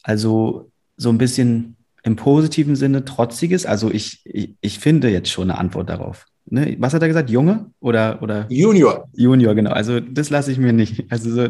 also 0.02 0.72
so 0.98 1.10
ein 1.10 1.18
bisschen 1.18 1.76
im 2.04 2.16
positiven 2.16 2.76
Sinne 2.76 3.06
trotziges. 3.06 3.66
Also 3.66 3.92
ich, 3.92 4.22
ich, 4.26 4.56
ich 4.62 4.80
finde 4.80 5.10
jetzt 5.10 5.30
schon 5.30 5.50
eine 5.50 5.60
Antwort 5.60 5.90
darauf. 5.90 6.26
Ne? 6.46 6.76
Was 6.80 6.94
hat 6.94 7.02
er 7.02 7.08
gesagt? 7.08 7.30
Junge 7.30 7.72
oder, 7.80 8.22
oder? 8.22 8.46
Junior. 8.50 9.08
Junior, 9.14 9.56
genau. 9.56 9.72
Also 9.72 10.00
das 10.00 10.30
lasse 10.30 10.52
ich 10.52 10.58
mir 10.58 10.74
nicht. 10.74 11.12
Also 11.12 11.32
so, 11.32 11.50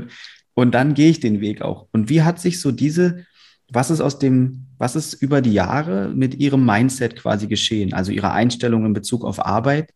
und 0.53 0.73
dann 0.73 0.93
gehe 0.93 1.09
ich 1.09 1.19
den 1.19 1.41
Weg 1.41 1.61
auch. 1.61 1.87
Und 1.91 2.09
wie 2.09 2.21
hat 2.21 2.39
sich 2.39 2.61
so 2.61 2.71
diese 2.71 3.25
was 3.71 3.89
ist 3.89 4.01
aus 4.01 4.19
dem, 4.19 4.64
was 4.77 4.95
ist 4.95 5.13
über 5.13 5.41
die 5.41 5.53
Jahre 5.53 6.09
mit 6.09 6.35
Ihrem 6.35 6.65
Mindset 6.65 7.15
quasi 7.15 7.47
geschehen? 7.47 7.93
Also 7.93 8.11
Ihre 8.11 8.31
Einstellung 8.31 8.85
in 8.85 8.93
Bezug 8.93 9.23
auf 9.23 9.45
Arbeit 9.45 9.93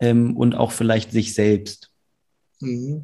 ähm, 0.00 0.36
und 0.36 0.54
auch 0.54 0.72
vielleicht 0.72 1.12
sich 1.12 1.34
selbst? 1.34 1.90
Mhm. 2.64 3.02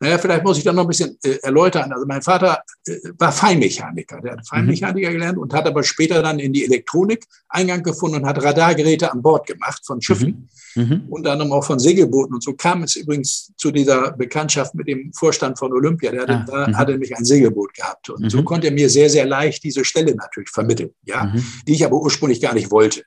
Naja, 0.00 0.18
vielleicht 0.18 0.44
muss 0.44 0.58
ich 0.58 0.64
da 0.64 0.72
noch 0.72 0.82
ein 0.82 0.88
bisschen 0.88 1.16
äh, 1.22 1.38
erläutern. 1.42 1.92
Also 1.92 2.06
mein 2.06 2.22
Vater 2.22 2.62
äh, 2.86 2.96
war 3.18 3.32
Feinmechaniker. 3.32 4.20
Der 4.20 4.32
hat 4.32 4.48
Feinmechaniker 4.48 5.10
mhm. 5.10 5.12
gelernt 5.12 5.38
und 5.38 5.52
hat 5.52 5.66
aber 5.66 5.82
später 5.82 6.22
dann 6.22 6.38
in 6.38 6.52
die 6.52 6.64
Elektronik 6.64 7.24
Eingang 7.48 7.82
gefunden 7.82 8.16
und 8.16 8.26
hat 8.26 8.42
Radargeräte 8.42 9.12
an 9.12 9.22
Bord 9.22 9.46
gemacht 9.46 9.82
von 9.84 10.00
Schiffen, 10.00 10.48
mhm. 10.74 10.82
mhm. 10.82 11.02
unter 11.08 11.32
anderem 11.32 11.52
auch 11.52 11.64
von 11.64 11.78
Segelbooten. 11.78 12.34
Und 12.34 12.42
so 12.42 12.54
kam 12.54 12.82
es 12.82 12.96
übrigens 12.96 13.52
zu 13.56 13.70
dieser 13.70 14.12
Bekanntschaft 14.12 14.74
mit 14.74 14.88
dem 14.88 15.12
Vorstand 15.12 15.58
von 15.58 15.72
Olympia. 15.72 16.10
Der 16.10 16.22
hatte, 16.22 16.32
ah. 16.32 16.44
da 16.46 16.68
mhm. 16.68 16.76
hatte 16.76 16.92
nämlich 16.92 17.16
ein 17.16 17.24
Segelboot 17.24 17.74
gehabt. 17.74 18.10
Und 18.10 18.30
so 18.30 18.38
mhm. 18.38 18.44
konnte 18.44 18.68
er 18.68 18.72
mir 18.72 18.88
sehr, 18.90 19.10
sehr 19.10 19.26
leicht 19.26 19.62
diese 19.64 19.84
Stelle 19.84 20.14
natürlich 20.14 20.50
vermitteln, 20.50 20.90
ja, 21.04 21.32
die 21.66 21.72
ich 21.72 21.84
aber 21.84 22.00
ursprünglich 22.00 22.40
gar 22.40 22.54
nicht 22.54 22.70
wollte. 22.70 23.02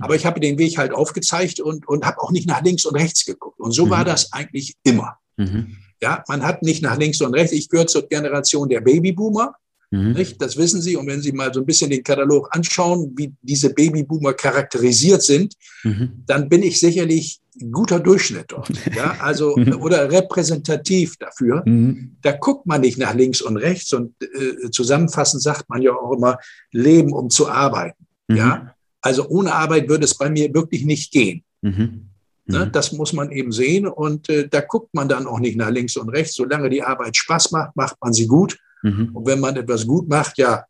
Aber 0.00 0.14
ich 0.14 0.24
habe 0.24 0.38
den 0.38 0.56
Weg 0.56 0.78
halt 0.78 0.92
aufgezeigt 0.92 1.58
und, 1.60 1.88
und 1.88 2.06
habe 2.06 2.20
auch 2.20 2.30
nicht 2.30 2.46
nach 2.46 2.62
links 2.62 2.84
und 2.86 2.94
rechts 2.94 3.24
geguckt. 3.24 3.58
Und 3.58 3.72
so 3.72 3.90
war 3.90 4.04
das 4.04 4.32
eigentlich 4.32 4.76
immer. 4.84 5.18
Mhm. 5.36 5.76
Ja, 6.02 6.24
man 6.28 6.42
hat 6.42 6.62
nicht 6.62 6.82
nach 6.82 6.98
links 6.98 7.20
und 7.20 7.34
rechts. 7.34 7.52
Ich 7.52 7.68
gehöre 7.68 7.86
zur 7.86 8.06
Generation 8.08 8.68
der 8.68 8.80
Babyboomer. 8.80 9.54
Mhm. 9.90 10.12
Nicht? 10.12 10.42
Das 10.42 10.56
wissen 10.56 10.82
Sie. 10.82 10.96
Und 10.96 11.06
wenn 11.06 11.22
Sie 11.22 11.32
mal 11.32 11.52
so 11.52 11.60
ein 11.60 11.66
bisschen 11.66 11.90
den 11.90 12.02
Katalog 12.02 12.48
anschauen, 12.50 13.12
wie 13.16 13.32
diese 13.42 13.72
Babyboomer 13.72 14.32
charakterisiert 14.32 15.22
sind, 15.22 15.54
mhm. 15.82 16.24
dann 16.26 16.48
bin 16.48 16.62
ich 16.62 16.80
sicherlich 16.80 17.40
ein 17.60 17.70
guter 17.70 18.00
Durchschnitt 18.00 18.46
dort. 18.48 18.70
Ja, 18.96 19.16
also, 19.20 19.56
mhm. 19.56 19.80
oder 19.80 20.10
repräsentativ 20.10 21.16
dafür. 21.16 21.62
Mhm. 21.64 22.16
Da 22.22 22.32
guckt 22.32 22.66
man 22.66 22.80
nicht 22.80 22.98
nach 22.98 23.14
links 23.14 23.40
und 23.40 23.56
rechts 23.56 23.92
und 23.92 24.14
äh, 24.22 24.70
zusammenfassend 24.70 25.42
sagt 25.42 25.68
man 25.68 25.80
ja 25.82 25.92
auch 25.92 26.12
immer, 26.12 26.38
leben, 26.72 27.12
um 27.12 27.30
zu 27.30 27.48
arbeiten. 27.48 28.06
Ja, 28.28 28.56
mhm. 28.56 28.70
also 29.00 29.28
ohne 29.28 29.54
Arbeit 29.54 29.88
würde 29.88 30.04
es 30.04 30.16
bei 30.16 30.30
mir 30.30 30.52
wirklich 30.52 30.84
nicht 30.84 31.12
gehen. 31.12 31.44
Ne, 32.46 32.66
mhm. 32.66 32.72
Das 32.72 32.92
muss 32.92 33.12
man 33.14 33.30
eben 33.30 33.52
sehen 33.52 33.86
und 33.86 34.28
äh, 34.28 34.48
da 34.48 34.60
guckt 34.60 34.92
man 34.92 35.08
dann 35.08 35.26
auch 35.26 35.38
nicht 35.38 35.56
nach 35.56 35.70
links 35.70 35.96
und 35.96 36.10
rechts. 36.10 36.34
Solange 36.34 36.68
die 36.68 36.82
Arbeit 36.82 37.16
Spaß 37.16 37.52
macht, 37.52 37.74
macht 37.74 37.96
man 38.02 38.12
sie 38.12 38.26
gut. 38.26 38.58
Mhm. 38.82 39.10
Und 39.14 39.26
wenn 39.26 39.40
man 39.40 39.56
etwas 39.56 39.86
gut 39.86 40.08
macht, 40.08 40.36
ja, 40.36 40.64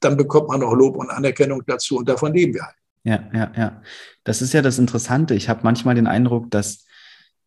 dann 0.00 0.16
bekommt 0.16 0.48
man 0.48 0.62
auch 0.62 0.74
Lob 0.74 0.96
und 0.96 1.10
Anerkennung 1.10 1.62
dazu 1.66 1.98
und 1.98 2.08
davon 2.08 2.32
leben 2.32 2.54
wir 2.54 2.62
halt. 2.62 2.76
Ja, 3.04 3.30
ja, 3.32 3.52
ja. 3.56 3.82
Das 4.24 4.42
ist 4.42 4.52
ja 4.52 4.62
das 4.62 4.78
Interessante. 4.78 5.34
Ich 5.34 5.48
habe 5.48 5.60
manchmal 5.62 5.94
den 5.94 6.06
Eindruck, 6.06 6.50
dass 6.50 6.86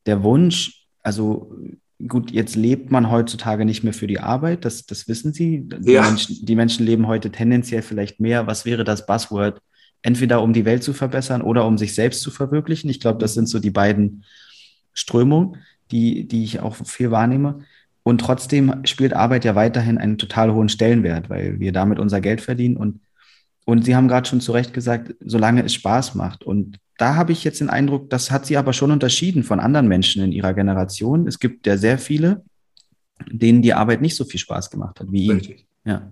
der 0.05 0.23
Wunsch, 0.23 0.87
also 1.01 1.53
gut, 2.07 2.31
jetzt 2.31 2.55
lebt 2.55 2.91
man 2.91 3.11
heutzutage 3.11 3.65
nicht 3.65 3.83
mehr 3.83 3.93
für 3.93 4.07
die 4.07 4.19
Arbeit, 4.19 4.63
das, 4.65 4.85
das 4.85 5.07
wissen 5.07 5.33
Sie. 5.33 5.67
Die, 5.67 5.91
ja. 5.91 6.03
Menschen, 6.03 6.45
die 6.45 6.55
Menschen 6.55 6.85
leben 6.85 7.07
heute 7.07 7.31
tendenziell 7.31 7.81
vielleicht 7.81 8.19
mehr. 8.19 8.47
Was 8.47 8.65
wäre 8.65 8.83
das 8.83 9.05
Buzzword? 9.05 9.61
Entweder 10.01 10.41
um 10.41 10.53
die 10.53 10.65
Welt 10.65 10.83
zu 10.83 10.93
verbessern 10.93 11.41
oder 11.41 11.65
um 11.65 11.77
sich 11.77 11.93
selbst 11.93 12.21
zu 12.21 12.31
verwirklichen. 12.31 12.89
Ich 12.89 12.99
glaube, 12.99 13.19
das 13.19 13.33
sind 13.33 13.47
so 13.47 13.59
die 13.59 13.71
beiden 13.71 14.23
Strömungen, 14.93 15.57
die, 15.91 16.27
die 16.27 16.43
ich 16.43 16.59
auch 16.59 16.75
viel 16.75 17.12
wahrnehme. 17.12 17.59
Und 18.03 18.21
trotzdem 18.21 18.85
spielt 18.85 19.13
Arbeit 19.13 19.45
ja 19.45 19.55
weiterhin 19.55 19.97
einen 19.97 20.17
total 20.17 20.53
hohen 20.53 20.69
Stellenwert, 20.69 21.29
weil 21.29 21.59
wir 21.59 21.71
damit 21.71 21.99
unser 21.99 22.21
Geld 22.21 22.41
verdienen. 22.41 22.77
Und, 22.77 23.01
und 23.65 23.85
Sie 23.85 23.95
haben 23.95 24.07
gerade 24.07 24.27
schon 24.27 24.41
zu 24.41 24.51
Recht 24.51 24.73
gesagt, 24.73 25.15
solange 25.19 25.63
es 25.63 25.73
Spaß 25.73 26.15
macht. 26.15 26.43
Und 26.43 26.79
da 26.97 27.15
habe 27.15 27.31
ich 27.31 27.43
jetzt 27.43 27.62
den 27.62 27.69
Eindruck, 27.69 28.09
das 28.09 28.31
hat 28.31 28.45
Sie 28.45 28.57
aber 28.57 28.73
schon 28.73 28.91
unterschieden 28.91 29.43
von 29.43 29.59
anderen 29.59 29.88
Menschen 29.88 30.23
in 30.23 30.31
Ihrer 30.31 30.53
Generation. 30.53 31.27
Es 31.27 31.39
gibt 31.39 31.67
ja 31.67 31.77
sehr 31.77 31.97
viele, 31.97 32.43
denen 33.29 33.62
die 33.62 33.73
Arbeit 33.73 34.01
nicht 34.01 34.15
so 34.15 34.25
viel 34.25 34.39
Spaß 34.39 34.69
gemacht 34.69 34.99
hat 34.99 35.12
wie 35.12 35.25
Ihnen. 35.25 35.41
Ja. 35.85 36.12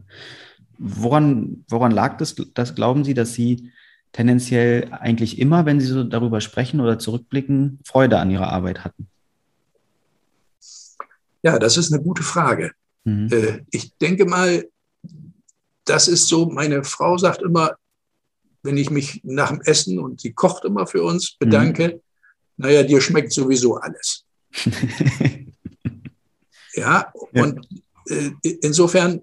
Woran, 0.77 1.63
woran 1.67 1.91
lag 1.91 2.17
das, 2.17 2.35
das, 2.53 2.75
glauben 2.75 3.03
Sie, 3.03 3.13
dass 3.13 3.33
Sie 3.33 3.71
tendenziell 4.11 4.89
eigentlich 4.91 5.39
immer, 5.39 5.65
wenn 5.65 5.79
Sie 5.79 5.87
so 5.87 6.03
darüber 6.03 6.41
sprechen 6.41 6.79
oder 6.79 6.99
zurückblicken, 6.99 7.79
Freude 7.85 8.19
an 8.19 8.31
Ihrer 8.31 8.51
Arbeit 8.51 8.83
hatten? 8.83 9.07
Ja, 11.43 11.59
das 11.59 11.77
ist 11.77 11.93
eine 11.93 12.01
gute 12.01 12.23
Frage. 12.23 12.71
Mhm. 13.03 13.29
Äh, 13.31 13.61
ich 13.71 13.95
denke 13.97 14.25
mal, 14.25 14.67
das 15.85 16.07
ist 16.07 16.27
so, 16.27 16.47
meine 16.47 16.83
Frau 16.83 17.17
sagt 17.17 17.41
immer, 17.41 17.75
wenn 18.63 18.77
ich 18.77 18.89
mich 18.89 19.21
nach 19.23 19.49
dem 19.49 19.61
Essen 19.61 19.99
und 19.99 20.19
sie 20.19 20.33
kocht 20.33 20.65
immer 20.65 20.85
für 20.87 21.03
uns, 21.03 21.37
bedanke, 21.37 21.87
mhm. 21.87 22.01
naja, 22.57 22.83
dir 22.83 22.99
schmeckt 22.99 23.31
sowieso 23.31 23.75
alles. 23.75 24.25
ja, 26.73 27.11
ja, 27.31 27.43
und 27.43 27.65
äh, 28.09 28.31
insofern 28.61 29.21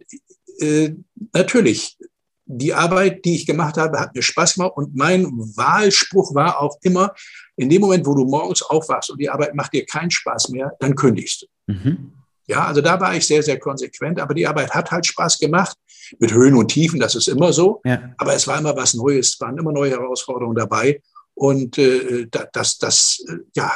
äh, 0.61 0.92
natürlich, 1.33 1.99
die 2.46 2.74
Arbeit, 2.74 3.24
die 3.24 3.37
ich 3.37 3.46
gemacht 3.46 3.76
habe, 3.76 3.98
hat 3.98 4.14
mir 4.14 4.22
Spaß 4.22 4.54
gemacht. 4.54 4.72
Und 4.76 4.94
mein 4.94 5.26
Wahlspruch 5.26 6.35
war 6.35 6.61
auch 6.61 6.78
immer, 6.83 7.14
in 7.57 7.70
dem 7.70 7.80
Moment, 7.80 8.07
wo 8.07 8.14
du 8.14 8.24
morgens 8.24 8.62
aufwachst 8.62 9.11
und 9.11 9.20
die 9.20 9.30
Arbeit 9.30 9.54
macht 9.54 9.72
dir 9.72 9.87
keinen 9.87 10.11
Spaß 10.11 10.50
mehr, 10.50 10.72
dann 10.80 10.94
kündigst 10.94 11.42
du. 11.42 11.72
Mhm. 11.72 12.12
Ja, 12.46 12.66
also 12.66 12.83
da 12.83 13.00
war 13.00 13.14
ich 13.14 13.26
sehr, 13.26 13.42
sehr 13.42 13.59
konsequent. 13.59 14.20
Aber 14.20 14.35
die 14.35 14.46
Arbeit 14.46 14.74
hat 14.74 14.90
halt 14.90 15.07
Spaß 15.07 15.38
gemacht, 15.38 15.76
mit 16.18 16.33
Höhen 16.33 16.54
und 16.54 16.68
Tiefen, 16.68 17.00
das 17.00 17.14
ist 17.14 17.28
immer 17.28 17.52
so. 17.52 17.80
Ja. 17.85 18.12
Aber 18.18 18.35
es 18.35 18.46
war 18.46 18.59
immer 18.59 18.76
was 18.76 18.94
Neues, 18.94 19.30
es 19.30 19.40
waren 19.40 19.57
immer 19.57 19.72
neue 19.72 19.92
Herausforderungen 19.92 20.57
dabei. 20.57 21.00
Und 21.35 21.78
äh, 21.78 22.28
das, 22.52 22.78
das, 22.78 23.24
äh, 23.28 23.38
ja, 23.57 23.72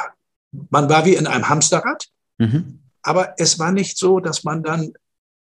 man 0.69 0.87
war 0.89 1.05
wie 1.05 1.15
in 1.15 1.25
einem 1.25 1.49
Hamsterrad. 1.49 2.05
Mhm. 2.37 2.79
Aber 3.01 3.33
es 3.37 3.57
war 3.57 3.71
nicht 3.71 3.97
so, 3.97 4.19
dass 4.19 4.43
man 4.43 4.61
dann 4.61 4.93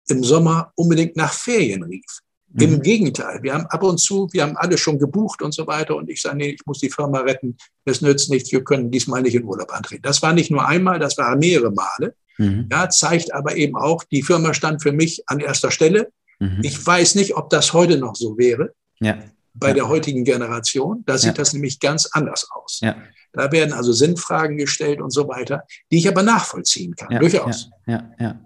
im 0.08 0.24
Sommer 0.24 0.72
unbedingt 0.74 1.16
nach 1.16 1.32
Ferien 1.32 1.82
rief. 1.82 2.20
Mhm. 2.52 2.62
Im 2.62 2.82
Gegenteil, 2.82 3.42
wir 3.42 3.54
haben 3.54 3.66
ab 3.66 3.82
und 3.82 3.98
zu, 3.98 4.28
wir 4.32 4.42
haben 4.42 4.56
alle 4.56 4.78
schon 4.78 4.98
gebucht 4.98 5.42
und 5.42 5.52
so 5.52 5.66
weiter. 5.66 5.96
Und 5.96 6.08
ich 6.08 6.22
sage, 6.22 6.36
nee, 6.36 6.50
ich 6.50 6.64
muss 6.64 6.80
die 6.80 6.90
Firma 6.90 7.20
retten. 7.20 7.56
Es 7.84 8.00
nützt 8.00 8.30
nichts, 8.30 8.50
wir 8.52 8.64
können 8.64 8.90
diesmal 8.90 9.22
nicht 9.22 9.34
in 9.34 9.44
Urlaub 9.44 9.72
antreten. 9.72 10.02
Das 10.02 10.22
war 10.22 10.32
nicht 10.32 10.50
nur 10.50 10.66
einmal, 10.66 10.98
das 10.98 11.18
waren 11.18 11.38
mehrere 11.38 11.70
Male. 11.70 12.14
Mhm. 12.38 12.68
Ja, 12.70 12.88
zeigt 12.88 13.34
aber 13.34 13.56
eben 13.56 13.76
auch, 13.76 14.04
die 14.04 14.22
Firma 14.22 14.54
stand 14.54 14.82
für 14.82 14.92
mich 14.92 15.22
an 15.26 15.40
erster 15.40 15.70
Stelle. 15.70 16.10
Mhm. 16.38 16.60
Ich 16.62 16.84
weiß 16.84 17.16
nicht, 17.16 17.36
ob 17.36 17.50
das 17.50 17.72
heute 17.72 17.98
noch 17.98 18.14
so 18.14 18.38
wäre. 18.38 18.72
Ja. 19.00 19.18
Bei 19.54 19.68
ja. 19.68 19.74
der 19.74 19.88
heutigen 19.88 20.24
Generation. 20.24 21.02
Da 21.04 21.18
sieht 21.18 21.28
ja. 21.28 21.34
das 21.34 21.52
nämlich 21.52 21.80
ganz 21.80 22.08
anders 22.12 22.48
aus. 22.50 22.80
Ja. 22.80 22.96
Da 23.32 23.52
werden 23.52 23.72
also 23.72 23.92
Sinnfragen 23.92 24.56
gestellt 24.56 25.00
und 25.00 25.10
so 25.10 25.28
weiter, 25.28 25.64
die 25.90 25.98
ich 25.98 26.08
aber 26.08 26.22
nachvollziehen 26.22 26.96
kann. 26.96 27.10
Ja, 27.10 27.18
durchaus. 27.18 27.70
Ja, 27.86 28.10
ja, 28.18 28.26
ja. 28.26 28.40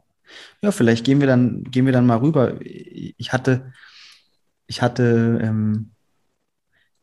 Ja, 0.63 0.71
vielleicht 0.71 1.05
gehen 1.05 1.21
wir 1.21 1.27
dann, 1.27 1.65
gehen 1.65 1.87
wir 1.87 1.93
dann 1.93 2.07
mal 2.07 2.19
rüber. 2.19 2.55
Ich 2.63 3.33
hatte, 3.33 3.73
ich 4.73 4.81
hatte, 4.81 5.39
ähm, 5.43 5.91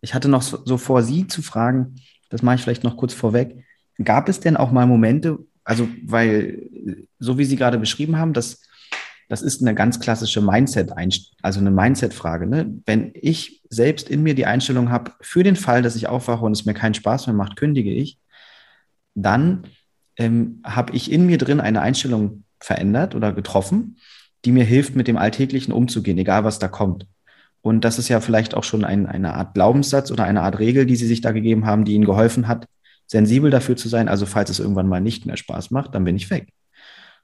ich 0.02 0.16
hatte 0.16 0.28
noch 0.28 0.42
so, 0.42 0.66
so 0.66 0.80
vor, 0.80 1.04
Sie 1.04 1.28
zu 1.28 1.44
fragen, 1.44 2.02
das 2.32 2.42
mache 2.42 2.56
ich 2.56 2.62
vielleicht 2.64 2.84
noch 2.84 2.98
kurz 2.98 3.14
vorweg. 3.14 3.64
Gab 4.04 4.28
es 4.28 4.40
denn 4.40 4.58
auch 4.58 4.72
mal 4.72 4.88
Momente, 4.88 5.38
also 5.64 5.88
weil, 6.04 6.68
so 7.20 7.38
wie 7.38 7.46
Sie 7.46 7.58
gerade 7.58 7.78
beschrieben 7.78 8.18
haben, 8.18 8.34
das, 8.34 8.64
das 9.28 9.44
ist 9.44 9.62
eine 9.62 9.76
ganz 9.76 10.00
klassische 10.00 10.42
Mindset, 10.42 10.94
also 11.44 11.60
eine 11.60 11.70
Mindset-Frage. 11.70 12.48
Ne? 12.48 12.74
Wenn 12.88 13.12
ich 13.14 13.62
selbst 13.70 14.10
in 14.10 14.24
mir 14.24 14.34
die 14.34 14.48
Einstellung 14.48 14.90
habe, 14.90 15.12
für 15.22 15.44
den 15.44 15.56
Fall, 15.56 15.84
dass 15.84 15.96
ich 15.96 16.08
aufwache 16.08 16.44
und 16.44 16.54
es 16.54 16.66
mir 16.66 16.74
keinen 16.74 16.96
Spaß 16.96 17.28
mehr 17.28 17.36
macht, 17.36 17.56
kündige 17.56 17.94
ich, 17.94 18.18
dann 19.14 19.68
ähm, 20.18 20.64
habe 20.64 20.96
ich 20.96 21.12
in 21.12 21.28
mir 21.28 21.38
drin 21.38 21.60
eine 21.60 21.82
Einstellung 21.82 22.46
verändert 22.60 23.14
oder 23.14 23.32
getroffen, 23.32 23.98
die 24.44 24.54
mir 24.54 24.64
hilft, 24.64 24.96
mit 24.96 25.08
dem 25.08 25.18
Alltäglichen 25.18 25.72
umzugehen, 25.72 26.18
egal 26.18 26.44
was 26.44 26.58
da 26.58 26.68
kommt. 26.68 27.06
Und 27.62 27.84
das 27.84 28.00
ist 28.00 28.10
ja 28.10 28.22
vielleicht 28.22 28.56
auch 28.56 28.64
schon 28.64 28.86
ein, 28.86 29.06
eine 29.06 29.34
Art 29.34 29.54
Glaubenssatz 29.54 30.12
oder 30.12 30.24
eine 30.24 30.42
Art 30.42 30.60
Regel, 30.60 30.86
die 30.86 30.96
Sie 30.96 31.08
sich 31.08 31.22
da 31.22 31.32
gegeben 31.32 31.66
haben, 31.66 31.86
die 31.86 31.94
Ihnen 31.94 32.06
geholfen 32.06 32.48
hat, 32.48 32.68
sensibel 33.08 33.52
dafür 33.52 33.76
zu 33.76 33.90
sein. 33.90 34.08
Also 34.08 34.26
falls 34.26 34.50
es 34.50 34.60
irgendwann 34.60 34.88
mal 34.88 35.02
nicht 35.02 35.26
mehr 35.26 35.38
Spaß 35.38 35.72
macht, 35.72 35.94
dann 35.94 36.06
bin 36.06 36.16
ich 36.16 36.30
weg. 36.30 36.48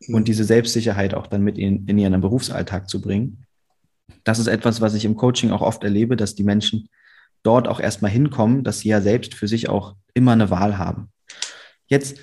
Mhm. 0.07 0.15
Und 0.15 0.27
diese 0.27 0.43
Selbstsicherheit 0.43 1.13
auch 1.13 1.27
dann 1.27 1.41
mit 1.41 1.57
in, 1.57 1.87
in 1.87 1.97
Ihren 1.97 2.19
Berufsalltag 2.19 2.89
zu 2.89 3.01
bringen. 3.01 3.45
Das 4.23 4.39
ist 4.39 4.47
etwas, 4.47 4.81
was 4.81 4.93
ich 4.93 5.05
im 5.05 5.15
Coaching 5.15 5.51
auch 5.51 5.61
oft 5.61 5.83
erlebe, 5.83 6.15
dass 6.15 6.35
die 6.35 6.43
Menschen 6.43 6.89
dort 7.43 7.67
auch 7.67 7.79
erstmal 7.79 8.11
hinkommen, 8.11 8.63
dass 8.63 8.79
sie 8.79 8.89
ja 8.89 9.01
selbst 9.01 9.35
für 9.35 9.47
sich 9.47 9.69
auch 9.69 9.95
immer 10.13 10.31
eine 10.31 10.49
Wahl 10.49 10.77
haben. 10.77 11.09
Jetzt 11.87 12.17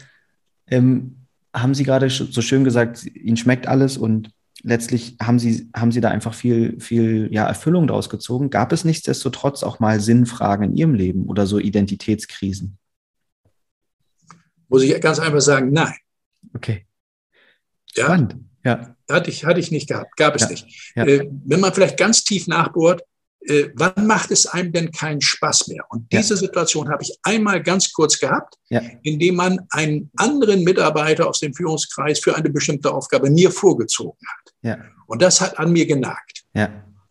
ähm, 0.67 1.27
haben 1.55 1.75
Sie 1.75 1.85
gerade 1.85 2.09
so 2.11 2.41
schön 2.41 2.65
gesagt, 2.65 3.05
Ihnen 3.05 3.37
schmeckt 3.37 3.69
alles 3.69 3.97
und 3.97 4.31
letztlich 4.63 5.17
haben 5.21 5.39
Sie, 5.39 5.71
haben 5.75 5.93
Sie 5.93 6.01
da 6.01 6.11
einfach 6.11 6.35
viel, 6.35 6.79
viel 6.81 7.29
ja, 7.33 7.47
Erfüllung 7.47 7.87
daraus 7.87 8.09
gezogen. 8.09 8.51
Gab 8.51 8.73
es 8.73 8.85
nichtsdestotrotz 8.85 9.63
auch 9.63 9.81
mal 9.81 10.01
Sinnfragen 10.01 10.71
in 10.71 10.77
Ihrem 10.77 10.95
Leben 10.95 11.27
oder 11.27 11.47
so 11.47 11.59
Identitätskrisen? 11.59 12.79
Muss 14.69 14.83
ich 14.83 15.01
ganz 15.01 15.19
einfach 15.19 15.41
sagen, 15.41 15.73
nein. 15.73 15.95
Okay. 16.55 16.87
Spannend. 17.87 18.37
Ja. 18.65 18.97
Hatte 19.11 19.31
ich, 19.31 19.45
hatte 19.45 19.61
ich 19.61 19.71
nicht 19.71 19.89
gehabt, 19.89 20.17
gab 20.17 20.37
es 20.37 20.43
ja. 20.43 20.49
nicht. 20.49 20.93
Ja. 20.95 21.05
Äh, 21.05 21.29
wenn 21.45 21.61
man 21.61 21.75
vielleicht 21.75 21.99
ganz 21.99 22.25
tief 22.25 22.47
nachbohrt, 22.47 23.03
äh, 23.47 23.71
wann 23.75 24.07
macht 24.07 24.31
es 24.31 24.47
einem 24.47 24.73
denn 24.73 24.91
keinen 24.93 25.21
Spaß 25.21 25.69
mehr? 25.69 25.85
Und 25.91 26.13
diese 26.13 26.35
ja. 26.35 26.41
Situation 26.41 26.89
habe 26.91 27.03
ich 27.03 27.17
einmal 27.23 27.63
ganz 27.63 27.93
kurz 27.93 28.19
gehabt, 28.19 28.57
ja. 28.69 28.81
indem 29.03 29.37
man 29.37 29.61
einen 29.71 30.11
anderen 30.17 30.65
Mitarbeiter 30.65 31.29
aus 31.29 31.41
dem 31.41 31.55
Führungskreis 31.55 32.21
für 32.21 32.37
eine 32.37 32.51
bestimmte 32.51 32.93
Aufgabe 32.93 33.31
mir 33.31 33.51
vorgezogen 33.51 34.19
hat. 34.27 34.55
Ja. 34.63 34.79
Und 35.07 35.23
das 35.23 35.41
hat 35.41 35.59
an 35.59 35.73
mir 35.73 35.87
genagt. 35.87 36.45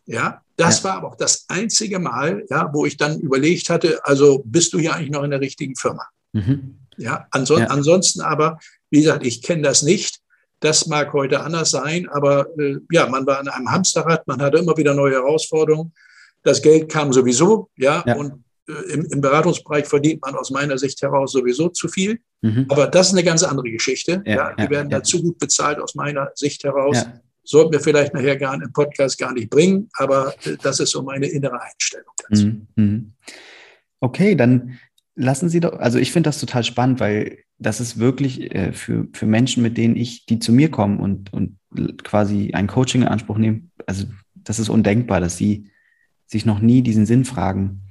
Ja. 0.06 0.42
Das 0.56 0.84
war 0.84 0.94
aber 0.96 1.08
auch 1.08 1.16
das 1.16 1.46
einzige 1.48 1.98
Mal, 1.98 2.44
ja, 2.48 2.70
wo 2.72 2.86
ich 2.86 2.96
dann 2.96 3.18
überlegt 3.20 3.68
hatte, 3.70 4.00
also 4.04 4.42
bist 4.44 4.72
du 4.72 4.78
hier 4.78 4.94
eigentlich 4.94 5.10
noch 5.10 5.24
in 5.24 5.30
der 5.30 5.40
richtigen 5.40 5.74
Firma? 5.76 6.06
Mhm. 6.32 6.78
Ja, 6.96 7.26
anson 7.30 7.62
ansonsten 7.62 8.20
aber, 8.20 8.58
wie 8.90 9.00
gesagt, 9.00 9.26
ich 9.26 9.42
kenne 9.42 9.62
das 9.62 9.82
nicht. 9.82 10.20
Das 10.60 10.86
mag 10.86 11.12
heute 11.12 11.40
anders 11.40 11.70
sein, 11.70 12.08
aber 12.08 12.46
äh, 12.58 12.76
ja, 12.92 13.08
man 13.08 13.26
war 13.26 13.40
in 13.40 13.48
einem 13.48 13.70
Hamsterrad, 13.70 14.26
man 14.28 14.40
hatte 14.40 14.58
immer 14.58 14.76
wieder 14.76 14.94
neue 14.94 15.14
Herausforderungen. 15.14 15.92
Das 16.42 16.62
Geld 16.62 16.90
kam 16.90 17.12
sowieso, 17.12 17.68
ja, 17.76 18.02
ja. 18.06 18.16
und 18.16 18.44
äh, 18.68 18.92
im, 18.92 19.04
im, 19.06 19.20
Beratungsbereich 19.20 19.86
verdient 19.86 20.22
man 20.22 20.34
aus 20.34 20.50
meiner 20.50 20.78
Sicht 20.78 21.00
heraus 21.02 21.32
sowieso 21.32 21.68
zu 21.68 21.88
viel. 21.88 22.20
Mhm. 22.42 22.66
Aber 22.68 22.86
das 22.86 23.08
ist 23.08 23.14
eine 23.14 23.24
ganz 23.24 23.42
andere 23.42 23.70
Geschichte. 23.70 24.22
Ja, 24.24 24.34
ja 24.34 24.54
die 24.54 24.70
werden 24.70 24.90
da 24.90 25.02
zu 25.02 25.22
gut 25.22 25.38
bezahlt 25.38 25.78
aus 25.80 25.94
meiner 25.94 26.30
Sicht 26.34 26.64
heraus. 26.64 27.06
Sollten 27.44 27.72
wir 27.72 27.80
vielleicht 27.80 28.14
nachher 28.14 28.36
gar 28.36 28.54
im 28.54 28.72
Podcast 28.72 29.18
gar 29.18 29.32
nicht 29.32 29.50
bringen, 29.50 29.88
aber 29.94 30.34
äh, 30.44 30.56
das 30.62 30.78
ist 30.80 30.90
so 30.90 31.02
meine 31.02 31.26
innere 31.26 31.60
Einstellung 31.60 32.12
dazu. 32.28 32.46
Mhm. 32.46 32.66
mhm. 32.76 33.12
Okay, 34.00 34.34
dann 34.34 34.80
lassen 35.14 35.48
Sie 35.48 35.60
doch, 35.60 35.78
also 35.78 35.98
ich 35.98 36.10
finde 36.10 36.28
das 36.28 36.40
total 36.40 36.64
spannend, 36.64 36.98
weil 36.98 37.38
das 37.58 37.80
ist 37.80 37.98
wirklich 37.98 38.52
äh, 38.52 38.72
für, 38.72 39.06
für 39.12 39.26
Menschen, 39.26 39.62
mit 39.62 39.76
denen 39.76 39.94
ich, 39.94 40.26
die 40.26 40.40
zu 40.40 40.52
mir 40.52 40.70
kommen 40.70 40.98
und, 40.98 41.32
und 41.32 41.58
quasi 42.02 42.50
ein 42.52 42.66
Coaching 42.66 43.02
in 43.02 43.08
Anspruch 43.08 43.38
nehmen, 43.38 43.70
also 43.86 44.06
das 44.34 44.58
ist 44.58 44.68
undenkbar, 44.68 45.20
dass 45.20 45.36
sie 45.36 45.70
sich 46.32 46.44
noch 46.46 46.60
nie 46.60 46.82
diesen 46.82 47.06
Sinnfragen 47.06 47.82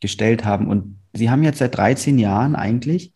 gestellt 0.00 0.44
haben. 0.44 0.68
Und 0.68 0.98
Sie 1.12 1.28
haben 1.28 1.42
jetzt 1.42 1.58
seit 1.58 1.76
13 1.76 2.18
Jahren 2.18 2.56
eigentlich 2.56 3.12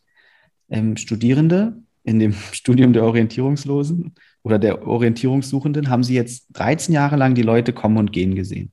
ähm, 0.69 0.97
Studierende 0.97 1.79
in 2.03 2.19
dem 2.19 2.33
Studium 2.53 2.93
der 2.93 3.05
Orientierungslosen 3.05 4.15
oder 4.43 4.59
der 4.59 4.87
Orientierungssuchenden, 4.87 5.89
haben 5.89 6.05
Sie 6.05 6.15
jetzt 6.15 6.49
13 6.53 6.93
Jahre 6.93 7.17
lang 7.17 7.35
die 7.35 7.43
Leute 7.43 7.73
kommen 7.73 7.97
und 7.97 8.13
gehen 8.13 8.35
gesehen. 8.35 8.73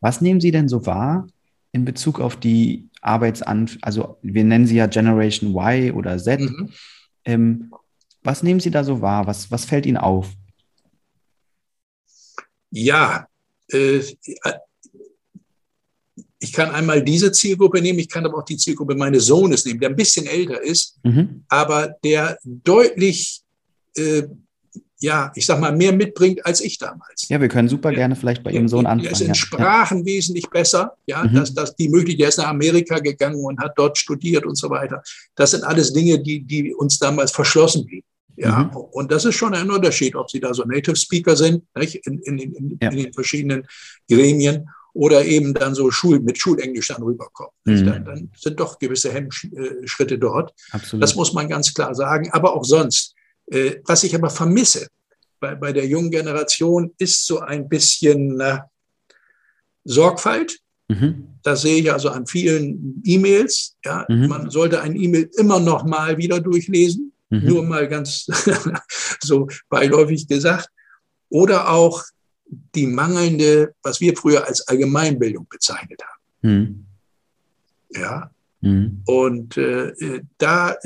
Was 0.00 0.22
nehmen 0.22 0.40
Sie 0.40 0.50
denn 0.50 0.68
so 0.68 0.86
wahr 0.86 1.26
in 1.72 1.84
Bezug 1.84 2.20
auf 2.20 2.36
die 2.36 2.88
Arbeitsan, 3.00 3.70
also 3.82 4.18
wir 4.22 4.44
nennen 4.44 4.66
sie 4.66 4.76
ja 4.76 4.86
Generation 4.86 5.54
Y 5.54 5.92
oder 5.92 6.18
Z. 6.18 6.40
Mhm. 6.40 6.70
Ähm, 7.24 7.74
was 8.22 8.42
nehmen 8.42 8.60
Sie 8.60 8.70
da 8.70 8.84
so 8.84 9.00
wahr? 9.00 9.26
Was, 9.26 9.50
was 9.50 9.64
fällt 9.64 9.86
Ihnen 9.86 9.96
auf? 9.96 10.30
Ja, 12.70 13.26
äh, 13.68 14.02
ich 16.40 16.52
kann 16.52 16.70
einmal 16.70 17.02
diese 17.02 17.30
Zielgruppe 17.30 17.80
nehmen, 17.82 17.98
ich 17.98 18.08
kann 18.08 18.24
aber 18.24 18.38
auch 18.38 18.44
die 18.44 18.56
Zielgruppe 18.56 18.94
meines 18.94 19.26
Sohnes 19.26 19.64
nehmen, 19.66 19.78
der 19.78 19.90
ein 19.90 19.96
bisschen 19.96 20.26
älter 20.26 20.60
ist, 20.60 20.98
mhm. 21.04 21.44
aber 21.48 21.94
der 22.02 22.38
deutlich, 22.44 23.42
äh, 23.96 24.22
ja, 25.00 25.30
ich 25.34 25.46
sag 25.46 25.60
mal, 25.60 25.74
mehr 25.74 25.92
mitbringt 25.92 26.44
als 26.44 26.62
ich 26.62 26.78
damals. 26.78 27.28
Ja, 27.28 27.40
wir 27.40 27.48
können 27.48 27.68
super 27.68 27.92
gerne 27.92 28.16
vielleicht 28.16 28.42
bei 28.42 28.52
Ihrem 28.52 28.68
Sohn 28.68 28.86
anfangen. 28.86 29.06
Er 29.06 29.12
ist 29.12 29.20
in 29.20 29.34
Sprachen 29.34 29.98
ja. 29.98 30.04
wesentlich 30.06 30.48
besser, 30.48 30.96
ja, 31.06 31.22
mhm. 31.22 31.34
dass, 31.34 31.54
dass 31.54 31.76
die 31.76 31.88
Möglichkeit, 31.90 32.20
der 32.20 32.28
ist 32.28 32.38
nach 32.38 32.48
Amerika 32.48 32.98
gegangen 32.98 33.44
und 33.44 33.60
hat 33.60 33.72
dort 33.76 33.98
studiert 33.98 34.46
und 34.46 34.56
so 34.56 34.70
weiter. 34.70 35.02
Das 35.36 35.50
sind 35.50 35.64
alles 35.64 35.92
Dinge, 35.92 36.22
die, 36.22 36.42
die 36.42 36.74
uns 36.74 36.98
damals 36.98 37.32
verschlossen 37.32 37.84
blieben. 37.84 38.06
Ja, 38.36 38.64
mhm. 38.64 38.76
und 38.76 39.12
das 39.12 39.26
ist 39.26 39.34
schon 39.34 39.54
ein 39.54 39.70
Unterschied, 39.70 40.16
ob 40.16 40.30
Sie 40.30 40.40
da 40.40 40.54
so 40.54 40.64
Native 40.64 40.96
Speaker 40.96 41.36
sind, 41.36 41.62
nicht, 41.76 41.96
in, 42.06 42.18
in, 42.20 42.38
in, 42.38 42.78
ja. 42.80 42.90
in 42.90 42.96
den 42.96 43.12
verschiedenen 43.12 43.66
Gremien 44.08 44.66
oder 44.92 45.24
eben 45.24 45.54
dann 45.54 45.74
so 45.74 45.90
Schul 45.90 46.20
mit 46.20 46.38
Schulenglisch 46.38 46.88
dann 46.88 47.02
rüberkommen. 47.02 47.52
Mhm. 47.64 47.86
Dann, 47.86 48.04
dann, 48.04 48.30
sind 48.36 48.58
doch 48.60 48.78
gewisse 48.78 49.12
Hemmschritte 49.12 50.18
dort. 50.18 50.52
Absolut. 50.72 51.02
Das 51.02 51.14
muss 51.14 51.32
man 51.32 51.48
ganz 51.48 51.72
klar 51.74 51.94
sagen. 51.94 52.30
Aber 52.32 52.54
auch 52.54 52.64
sonst. 52.64 53.14
Äh, 53.46 53.80
was 53.84 54.04
ich 54.04 54.14
aber 54.14 54.30
vermisse 54.30 54.86
bei, 55.40 55.54
bei 55.54 55.72
der 55.72 55.86
jungen 55.86 56.10
Generation 56.10 56.92
ist 56.98 57.26
so 57.26 57.40
ein 57.40 57.68
bisschen 57.68 58.38
äh, 58.40 58.58
Sorgfalt. 59.84 60.58
Mhm. 60.88 61.28
Das 61.42 61.62
sehe 61.62 61.80
ich 61.80 61.92
also 61.92 62.10
an 62.10 62.26
vielen 62.26 63.02
E-Mails. 63.04 63.76
Ja, 63.84 64.04
mhm. 64.08 64.28
Man 64.28 64.50
sollte 64.50 64.82
ein 64.82 64.94
E-Mail 64.94 65.30
immer 65.38 65.58
noch 65.58 65.84
mal 65.84 66.18
wieder 66.18 66.40
durchlesen. 66.40 67.12
Mhm. 67.30 67.46
Nur 67.46 67.62
mal 67.64 67.88
ganz 67.88 68.26
so 69.20 69.48
beiläufig 69.68 70.28
gesagt. 70.28 70.68
Oder 71.28 71.70
auch 71.70 72.04
die 72.74 72.86
mangelnde, 72.86 73.74
was 73.82 74.00
wir 74.00 74.16
früher 74.16 74.46
als 74.46 74.66
Allgemeinbildung 74.66 75.46
bezeichnet 75.48 76.00
haben. 76.02 76.20
Mhm. 76.42 76.86
Ja. 77.90 78.30
Mhm. 78.60 79.02
Und 79.06 79.56
äh, 79.56 80.22
da, 80.38 80.76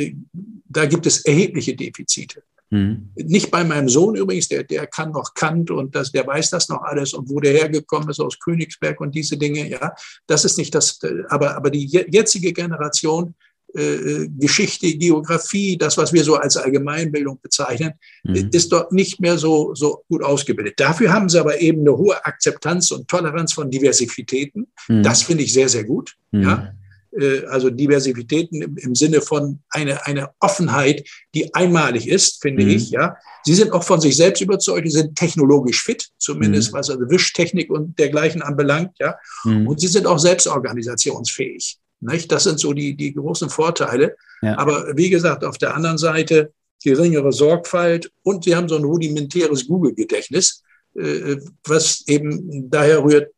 da 0.69 0.87
gibt 0.87 1.07
es 1.07 1.25
erhebliche 1.25 1.75
Defizite. 1.75 2.43
Mhm. 2.71 3.11
Nicht 3.15 3.51
bei 3.51 3.63
meinem 3.65 3.89
Sohn 3.89 4.17
übrigens, 4.17 4.49
der, 4.49 4.65
der 4.65 4.87
kann 4.87 5.13
noch 5.13 5.35
Kant 5.35 5.71
und 5.71 5.95
das, 5.95 6.13
der 6.13 6.27
weiß 6.27 6.51
das 6.51 6.69
noch 6.69 6.83
alles 6.83 7.15
und 7.15 7.29
wo 7.29 7.41
der 7.41 7.53
hergekommen 7.53 8.09
ist 8.09 8.21
aus 8.21 8.39
Königsberg 8.39 9.01
und 9.01 9.15
diese 9.15 9.37
Dinge, 9.37 9.69
ja, 9.69 9.95
das 10.27 10.45
ist 10.45 10.59
nicht 10.59 10.75
das, 10.75 10.99
aber, 11.29 11.57
aber 11.57 11.71
die 11.71 11.87
jetzige 11.87 12.53
Generation 12.53 13.35
äh, 13.75 14.29
Geschichte, 14.39 14.97
Geografie, 14.97 15.77
das, 15.77 15.97
was 15.97 16.13
wir 16.13 16.23
so 16.23 16.37
als 16.37 16.57
Allgemeinbildung 16.57 17.41
bezeichnen, 17.41 17.95
mhm. 18.23 18.51
ist 18.53 18.71
dort 18.71 18.93
nicht 18.93 19.21
mehr 19.21 19.37
so, 19.37 19.75
so 19.75 20.05
gut 20.09 20.23
ausgebildet. 20.23 20.75
Dafür 20.79 21.13
haben 21.13 21.29
sie 21.29 21.41
aber 21.41 21.61
eben 21.61 21.81
eine 21.81 21.97
hohe 21.97 22.25
Akzeptanz 22.25 22.91
und 22.93 23.09
Toleranz 23.09 23.53
von 23.53 23.71
Diversitäten. 23.71 24.69
Mhm. 24.89 25.03
Das 25.03 25.23
finde 25.23 25.45
ich 25.45 25.53
sehr, 25.53 25.69
sehr 25.69 25.85
gut. 25.85 26.15
Mhm. 26.31 26.43
Ja. 26.43 26.75
Äh, 27.19 27.45
also 27.47 27.71
Diversitäten 27.71 28.63
im, 28.63 28.77
im, 28.77 28.95
Sinne 28.95 29.21
von 29.21 29.61
eine, 29.71 30.07
eine 30.07 30.31
Offenheit, 30.41 31.07
die 31.35 31.55
einmalig 31.55 32.09
ist, 32.09 32.43
finde 32.43 32.65
mhm. 32.65 32.71
ich. 32.71 32.91
Ja. 32.91 33.17
Sie 33.45 33.55
sind 33.55 33.73
auch 33.73 33.85
von 33.85 34.01
sich 34.01 34.17
selbst 34.17 34.41
überzeugt, 34.41 34.87
sie 34.87 34.99
sind 34.99 35.17
technologisch 35.17 35.83
fit, 35.83 36.09
zumindest 36.19 36.73
mhm. 36.73 36.79
was 36.79 36.91
also 36.91 37.09
Wischtechnik 37.11 37.71
und 37.71 37.99
dergleichen 37.99 38.43
anbelangt. 38.43 38.93
Ja. 38.99 39.17
Mhm. 39.45 39.67
Und 39.67 39.81
sie 39.81 39.89
sind 39.89 40.07
auch 40.07 40.19
selbstorganisationsfähig. 40.19 41.79
Nicht? 42.05 42.31
Das 42.31 42.45
sind 42.45 42.61
so 42.61 42.73
die, 42.73 42.97
die 42.97 43.15
großen 43.15 43.51
Vorteile. 43.51 44.17
Ja. 44.43 44.59
Aber 44.59 44.97
wie 44.97 45.11
gesagt, 45.11 45.45
auf 45.45 45.59
der 45.59 45.75
anderen 45.75 45.99
Seite 45.99 46.53
geringere 46.83 47.33
Sorgfalt 47.33 48.13
und 48.23 48.45
sie 48.45 48.55
haben 48.55 48.69
so 48.69 48.77
ein 48.77 48.85
rudimentäres 48.85 49.67
Google-Gedächtnis, 49.67 50.63
äh, 50.95 51.37
was 51.65 52.05
eben 52.07 52.71
daher 52.71 53.03
rührt, 53.03 53.33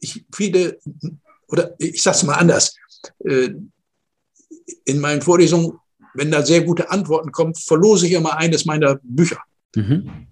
ich 0.00 0.24
viele, 0.34 0.78
oder 1.48 1.74
ich 1.78 2.02
sage 2.02 2.16
es 2.16 2.22
mal 2.22 2.34
anders, 2.34 2.74
äh, 3.24 3.50
in 4.86 5.00
meinen 5.00 5.20
Vorlesungen, 5.20 5.78
wenn 6.14 6.30
da 6.30 6.42
sehr 6.42 6.62
gute 6.62 6.90
Antworten 6.90 7.32
kommen, 7.32 7.54
verlose 7.54 8.06
ich 8.06 8.12
immer 8.12 8.38
eines 8.38 8.64
meiner 8.64 8.98
Bücher. 9.02 9.40
Mhm. 9.74 10.26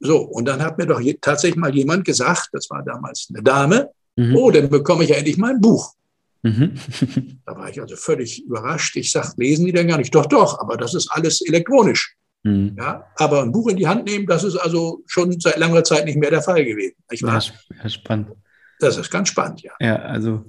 So, 0.00 0.18
und 0.18 0.46
dann 0.46 0.62
hat 0.62 0.78
mir 0.78 0.86
doch 0.86 1.00
tatsächlich 1.20 1.58
mal 1.58 1.74
jemand 1.74 2.04
gesagt, 2.04 2.48
das 2.52 2.68
war 2.70 2.82
damals 2.82 3.28
eine 3.32 3.42
Dame, 3.42 3.90
mhm. 4.16 4.36
oh, 4.36 4.50
dann 4.50 4.68
bekomme 4.68 5.04
ich 5.04 5.10
ja 5.10 5.16
endlich 5.16 5.36
mal 5.36 5.54
ein 5.54 5.60
Buch. 5.60 5.94
Mhm. 6.42 6.74
da 7.46 7.56
war 7.56 7.68
ich 7.68 7.80
also 7.80 7.96
völlig 7.96 8.44
überrascht. 8.44 8.96
Ich 8.96 9.10
sage, 9.10 9.32
lesen 9.36 9.66
die 9.66 9.72
denn 9.72 9.88
gar 9.88 9.98
nicht? 9.98 10.14
Doch, 10.14 10.26
doch, 10.26 10.60
aber 10.60 10.76
das 10.76 10.94
ist 10.94 11.08
alles 11.10 11.40
elektronisch. 11.40 12.16
Mhm. 12.44 12.76
Ja, 12.78 13.04
aber 13.16 13.42
ein 13.42 13.52
Buch 13.52 13.68
in 13.68 13.76
die 13.76 13.88
Hand 13.88 14.04
nehmen, 14.04 14.26
das 14.26 14.44
ist 14.44 14.56
also 14.56 15.02
schon 15.06 15.38
seit 15.40 15.58
langer 15.58 15.84
Zeit 15.84 16.04
nicht 16.04 16.18
mehr 16.18 16.30
der 16.30 16.42
Fall 16.42 16.64
gewesen. 16.64 16.94
Ich 17.10 17.20
ja, 17.20 17.40
ja, 17.82 17.88
spannend. 17.88 18.30
Das 18.80 18.96
ist 18.96 19.10
ganz 19.10 19.28
spannend, 19.28 19.62
ja. 19.62 19.72
Ja, 19.80 19.96
also 19.96 20.44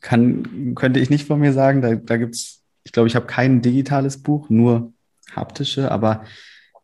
kann, 0.00 0.74
könnte 0.74 1.00
ich 1.00 1.10
nicht 1.10 1.26
von 1.26 1.40
mir 1.40 1.52
sagen, 1.52 1.82
da, 1.82 1.94
da 1.94 2.16
gibt 2.16 2.34
es, 2.34 2.62
ich 2.84 2.92
glaube, 2.92 3.08
ich 3.08 3.16
habe 3.16 3.26
kein 3.26 3.60
digitales 3.60 4.22
Buch, 4.22 4.48
nur 4.48 4.92
haptische, 5.34 5.90
aber 5.90 6.24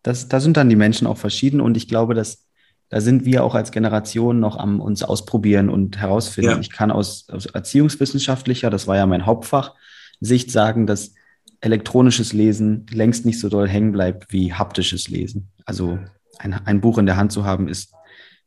das, 0.02 0.28
da 0.28 0.40
sind 0.40 0.58
dann 0.58 0.68
die 0.68 0.76
Menschen 0.76 1.06
auch 1.06 1.16
verschieden 1.16 1.60
und 1.60 1.76
ich 1.76 1.88
glaube, 1.88 2.12
dass 2.12 2.44
da 2.88 3.00
sind 3.00 3.24
wir 3.24 3.44
auch 3.44 3.54
als 3.54 3.72
Generation 3.72 4.40
noch 4.40 4.56
am 4.56 4.80
uns 4.80 5.02
ausprobieren 5.02 5.68
und 5.68 5.98
herausfinden. 5.98 6.50
Ja. 6.50 6.60
Ich 6.60 6.70
kann 6.70 6.90
aus, 6.90 7.28
aus 7.30 7.46
erziehungswissenschaftlicher, 7.46 8.70
das 8.70 8.86
war 8.86 8.96
ja 8.96 9.06
mein 9.06 9.26
Hauptfach, 9.26 9.74
Sicht 10.20 10.50
sagen, 10.50 10.86
dass 10.86 11.14
elektronisches 11.60 12.32
Lesen 12.32 12.86
längst 12.90 13.24
nicht 13.24 13.40
so 13.40 13.48
doll 13.48 13.68
hängen 13.68 13.92
bleibt 13.92 14.32
wie 14.32 14.52
haptisches 14.52 15.08
Lesen. 15.08 15.48
Also 15.64 15.98
ein, 16.38 16.52
ein 16.52 16.80
Buch 16.80 16.98
in 16.98 17.06
der 17.06 17.16
Hand 17.16 17.32
zu 17.32 17.44
haben, 17.44 17.68
ist 17.68 17.92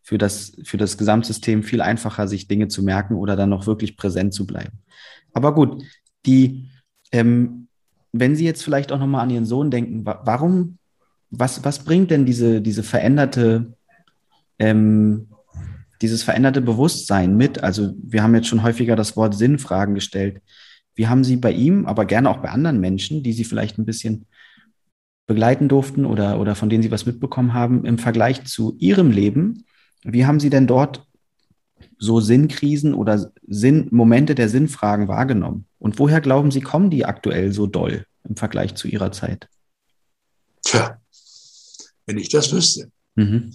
für 0.04 0.18
das, 0.18 0.54
für 0.64 0.78
das 0.78 0.98
Gesamtsystem 0.98 1.64
viel 1.64 1.82
einfacher, 1.82 2.28
sich 2.28 2.48
Dinge 2.48 2.68
zu 2.70 2.84
merken 2.84 3.16
oder 3.16 3.36
dann 3.36 3.50
noch 3.50 3.68
wirklich 3.68 3.98
präsent 3.98 4.34
zu 4.34 4.46
bleiben. 4.46 4.80
Aber 5.34 5.54
gut, 5.54 5.84
die, 6.26 6.70
ähm, 7.12 7.68
wenn 8.14 8.36
Sie 8.36 8.46
jetzt 8.46 8.64
vielleicht 8.64 8.92
auch 8.92 9.00
nochmal 9.00 9.24
an 9.24 9.30
Ihren 9.30 9.46
Sohn 9.46 9.72
denken, 9.72 10.06
warum, 10.06 10.78
was, 11.30 11.66
was 11.66 11.84
bringt 11.84 12.12
denn 12.12 12.26
diese, 12.26 12.62
diese 12.62 12.84
veränderte, 12.84 13.74
ähm, 14.60 15.28
dieses 16.02 16.24
veränderte 16.24 16.62
Bewusstsein 16.62 17.38
mit? 17.38 17.64
Also 17.64 17.94
wir 18.02 18.24
haben 18.24 18.36
jetzt 18.36 18.48
schon 18.48 18.64
häufiger 18.64 18.96
das 18.96 19.16
Wort 19.16 19.36
Sinnfragen 19.36 19.96
gestellt. 19.96 20.42
Wie 20.96 21.08
haben 21.08 21.24
Sie 21.24 21.36
bei 21.36 21.52
ihm, 21.52 21.86
aber 21.86 22.06
gerne 22.06 22.30
auch 22.30 22.38
bei 22.38 22.50
anderen 22.50 22.80
Menschen, 22.80 23.24
die 23.24 23.34
Sie 23.34 23.44
vielleicht 23.44 23.78
ein 23.78 23.86
bisschen 23.86 24.26
begleiten 25.28 25.68
durften 25.68 26.06
oder, 26.06 26.40
oder 26.40 26.56
von 26.56 26.70
denen 26.70 26.82
Sie 26.82 26.92
was 26.92 27.06
mitbekommen 27.06 27.54
haben, 27.54 27.86
im 27.86 27.98
Vergleich 27.98 28.46
zu 28.46 28.76
Ihrem 28.80 29.12
Leben, 29.12 29.66
wie 30.04 30.26
haben 30.26 30.40
Sie 30.40 30.50
denn 30.50 30.68
dort 30.68 31.06
so 32.00 32.20
Sinnkrisen 32.20 32.94
oder 32.94 33.32
Sinn, 33.46 33.88
Momente 33.92 34.36
der 34.36 34.50
Sinnfragen 34.50 35.08
wahrgenommen? 35.08 35.66
Und 35.80 36.00
woher 36.00 36.22
glauben 36.22 36.52
Sie, 36.52 36.62
kommen 36.62 36.90
die 36.90 37.06
aktuell 37.06 37.52
so 37.52 37.68
doll 37.68 38.06
im 38.28 38.36
Vergleich 38.36 38.76
zu 38.76 38.88
Ihrer 38.88 39.12
Zeit? 39.12 39.50
Tja, 40.64 41.00
wenn 42.06 42.18
ich 42.18 42.30
das 42.30 42.52
wüsste. 42.52 42.90
Mhm. 43.16 43.52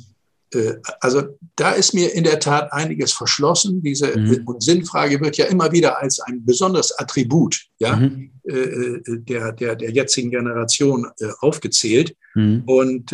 Äh, 0.55 0.75
also 1.01 1.39
da 1.57 1.73
ist 1.73 1.95
mir 1.95 2.15
in 2.15 2.25
der 2.25 2.41
Tat 2.41 2.73
einiges 2.73 3.13
verschlossen. 3.13 3.83
Diese 3.83 4.19
mhm. 4.19 4.45
Sinnfrage 4.59 5.21
wird 5.21 5.37
ja 5.37 5.47
immer 5.47 5.73
wieder 5.73 6.01
als 6.01 6.21
ein 6.21 6.45
besonderes 6.45 6.97
Attribut 6.99 7.67
ja, 7.79 7.97
mhm. 7.97 8.31
Äh, 8.45 8.55
äh, 8.55 9.03
der, 9.07 9.53
der, 9.53 9.77
der 9.77 9.91
jetzigen 9.91 10.31
Generation 10.31 11.07
aufgezählt. 11.41 12.17
Mhm. 12.35 12.63
Und 12.67 13.13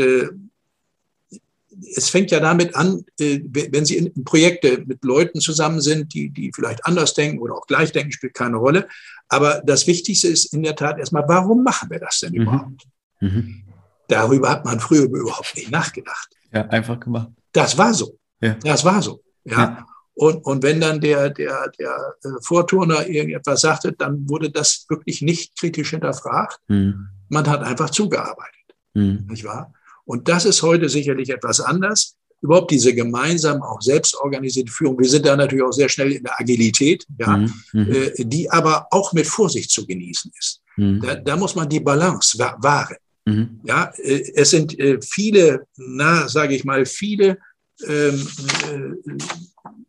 es 1.94 2.08
fängt 2.08 2.30
ja 2.30 2.40
damit 2.40 2.74
an, 2.74 3.04
äh, 3.20 3.40
wenn 3.44 3.84
Sie 3.84 3.96
in 3.96 4.24
Projekte 4.24 4.84
mit 4.86 5.04
Leuten 5.04 5.40
zusammen 5.40 5.80
sind, 5.80 6.14
die, 6.14 6.30
die 6.30 6.50
vielleicht 6.54 6.84
anders 6.84 7.14
denken 7.14 7.38
oder 7.38 7.54
auch 7.54 7.66
gleich 7.66 7.92
denken, 7.92 8.12
spielt 8.12 8.34
keine 8.34 8.56
Rolle. 8.56 8.88
Aber 9.28 9.62
das 9.64 9.86
Wichtigste 9.86 10.28
ist 10.28 10.52
in 10.52 10.62
der 10.62 10.76
Tat 10.76 10.98
erstmal, 10.98 11.24
warum 11.28 11.62
machen 11.62 11.90
wir 11.90 12.00
das 12.00 12.20
denn 12.20 12.32
mhm. 12.32 12.42
überhaupt? 12.42 12.86
Mhm. 13.20 13.62
Darüber 14.08 14.48
hat 14.50 14.64
man 14.64 14.80
früher 14.80 15.04
überhaupt 15.04 15.54
nicht 15.56 15.70
nachgedacht. 15.70 16.30
Ja, 16.52 16.66
einfach 16.68 16.98
gemacht. 17.00 17.28
Das 17.52 17.76
war 17.76 17.94
so. 17.94 18.18
Ja. 18.40 18.56
Das 18.62 18.84
war 18.84 19.02
so. 19.02 19.22
Ja. 19.44 19.58
ja. 19.58 19.86
Und, 20.14 20.44
und 20.44 20.64
wenn 20.64 20.80
dann 20.80 21.00
der, 21.00 21.30
der, 21.30 21.70
der 21.78 22.14
äh, 22.24 22.28
Vorturner 22.42 23.06
irgendetwas 23.06 23.60
sagte, 23.60 23.92
dann 23.92 24.28
wurde 24.28 24.50
das 24.50 24.84
wirklich 24.88 25.22
nicht 25.22 25.56
kritisch 25.56 25.90
hinterfragt. 25.90 26.58
Mhm. 26.66 27.08
Man 27.28 27.46
hat 27.46 27.62
einfach 27.62 27.90
zugearbeitet. 27.90 28.74
Mhm. 28.94 29.26
Nicht 29.28 29.44
wahr? 29.44 29.72
Und 30.04 30.28
das 30.28 30.44
ist 30.44 30.62
heute 30.62 30.88
sicherlich 30.88 31.30
etwas 31.30 31.60
anders. 31.60 32.16
Überhaupt 32.40 32.70
diese 32.70 32.94
gemeinsam 32.94 33.62
auch 33.62 33.80
selbstorganisierte 33.80 34.72
Führung. 34.72 34.98
Wir 34.98 35.08
sind 35.08 35.26
da 35.26 35.36
natürlich 35.36 35.64
auch 35.64 35.72
sehr 35.72 35.88
schnell 35.88 36.12
in 36.12 36.24
der 36.24 36.40
Agilität, 36.40 37.04
ja, 37.18 37.36
mhm. 37.36 37.52
äh, 37.72 38.12
die 38.18 38.50
aber 38.50 38.86
auch 38.90 39.12
mit 39.12 39.26
Vorsicht 39.26 39.70
zu 39.70 39.86
genießen 39.86 40.32
ist. 40.36 40.62
Mhm. 40.76 41.00
Da, 41.00 41.14
da, 41.14 41.36
muss 41.36 41.54
man 41.54 41.68
die 41.68 41.80
Balance 41.80 42.38
wahren. 42.38 42.96
Mhm. 43.28 43.60
Ja, 43.64 43.92
äh, 43.98 44.32
es 44.34 44.50
sind 44.50 44.78
äh, 44.78 44.98
viele, 45.02 45.66
na, 45.76 46.28
sage 46.28 46.54
ich 46.54 46.64
mal, 46.64 46.86
viele 46.86 47.38
ähm, 47.86 48.26
äh, 48.70 49.18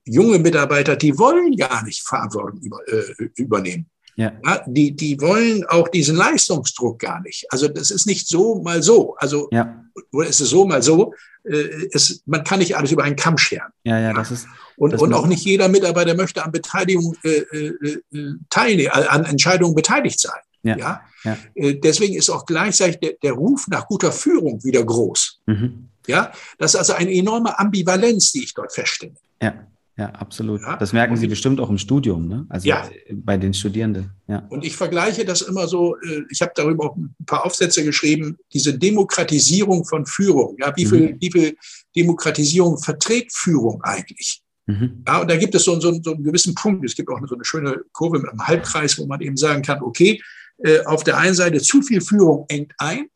junge 0.06 0.40
Mitarbeiter, 0.40 0.96
die 0.96 1.18
wollen 1.18 1.56
gar 1.56 1.84
nicht 1.84 2.02
Verantwortung 2.02 2.60
über, 2.62 2.80
äh, 2.88 3.30
übernehmen. 3.36 3.86
Ja. 4.16 4.34
ja. 4.44 4.62
die, 4.68 4.94
die 4.94 5.20
wollen 5.22 5.64
auch 5.66 5.88
diesen 5.88 6.18
Leistungsdruck 6.18 7.00
gar 7.00 7.22
nicht. 7.22 7.46
Also 7.52 7.70
das 7.70 7.90
ist 7.90 8.06
nicht 8.06 8.28
so 8.28 8.62
mal 8.62 8.84
so. 8.84 9.16
Also 9.16 9.48
ja. 9.52 9.82
oder 10.12 10.28
ist 10.28 10.42
es 10.42 10.50
so 10.50 10.66
mal 10.66 10.84
so. 10.84 11.14
Äh, 11.46 11.88
es, 11.94 12.22
man 12.26 12.44
kann 12.44 12.60
nicht 12.60 12.76
alles 12.76 12.92
über 12.92 13.04
einen 13.04 13.16
Kamm 13.16 13.38
scheren. 13.38 13.72
Ja, 13.86 13.98
ja, 13.98 14.12
das 14.14 14.32
ist. 14.32 14.48
Und, 14.76 14.92
das 14.92 15.02
und 15.02 15.14
auch 15.14 15.26
nicht 15.26 15.46
jeder 15.46 15.70
Mitarbeiter 15.70 16.16
möchte 16.16 16.44
an 16.44 16.52
Beteiligung 16.52 17.16
äh, 17.24 17.30
äh, 17.30 18.02
äh 18.12 18.36
teilnehmen, 18.50 18.92
an 18.92 19.24
Entscheidungen 19.24 19.74
beteiligt 19.74 20.20
sein. 20.20 20.42
Ja. 20.64 20.78
ja? 20.78 21.02
ja. 21.24 21.38
Äh, 21.56 21.76
deswegen 21.76 22.16
ist 22.16 22.30
auch 22.30 22.46
gleichzeitig 22.46 23.00
der, 23.00 23.14
der, 23.24 23.34
Ruf 23.34 23.68
nach 23.68 23.88
guter 23.88 24.12
Führung 24.12 24.64
wieder 24.64 24.84
groß. 24.84 25.42
Mhm. 25.46 25.90
Ja, 26.08 26.32
das 26.58 26.74
ist 26.74 26.80
also 26.80 26.94
eine 26.94 27.14
enorme 27.14 27.58
Ambivalenz, 27.58 28.32
die 28.32 28.44
ich 28.44 28.54
dort 28.54 28.74
feststelle. 28.74 29.16
Ja. 29.42 29.68
Ja, 30.00 30.12
absolut. 30.12 30.62
Ja? 30.62 30.78
Das 30.78 30.94
merken 30.94 31.18
Sie 31.18 31.28
bestimmt 31.28 31.60
auch 31.60 31.70
im 31.70 31.78
Studium, 31.78 32.26
ne? 32.26 32.46
Also 32.48 32.70
ja. 32.70 32.90
bei 33.12 33.36
den 33.36 33.54
Studierenden. 33.54 34.12
Ja. 34.30 34.48
Und 34.48 34.64
ich 34.64 34.74
vergleiche 34.78 35.26
das 35.26 35.42
immer 35.42 35.68
so, 35.68 35.98
äh, 35.98 36.22
ich 36.30 36.42
habe 36.42 36.54
darüber 36.56 36.86
auch 36.86 36.96
ein 36.96 37.14
paar 37.26 37.46
Aufsätze 37.46 37.84
geschrieben, 37.84 38.38
diese 38.54 38.80
Demokratisierung 38.80 39.84
von 39.84 40.06
Führung. 40.06 40.56
Ja, 40.58 40.72
wie 40.78 40.86
viel, 40.86 41.14
mhm. 41.14 41.18
wie 41.20 41.30
viel 41.30 41.58
Demokratisierung 41.94 42.78
verträgt 42.78 43.34
Führung 43.36 43.82
eigentlich? 43.84 44.42
Mhm. 44.68 45.04
Ja, 45.06 45.20
und 45.20 45.30
da 45.30 45.36
gibt 45.36 45.54
es 45.56 45.66
so, 45.66 45.78
so, 45.82 45.92
so 46.02 46.14
einen 46.14 46.24
gewissen 46.24 46.56
Punkt. 46.56 46.86
Es 46.86 46.96
gibt 46.96 47.10
auch 47.10 47.20
so 47.28 47.36
eine 47.36 47.44
schöne 47.44 47.82
Kurve 47.92 48.20
mit 48.20 48.30
einem 48.30 48.48
Halbkreis, 48.48 48.98
wo 49.00 49.06
man 49.06 49.20
eben 49.20 49.36
sagen 49.36 49.64
kann, 49.64 49.82
okay, 49.82 50.22
äh, 50.64 50.84
auf 50.86 51.04
der 51.04 51.18
einen 51.18 51.36
Seite 51.36 51.62
zu 51.62 51.82
viel 51.82 52.02
Führung 52.02 52.46
engt 52.50 52.74
ein, 52.78 53.08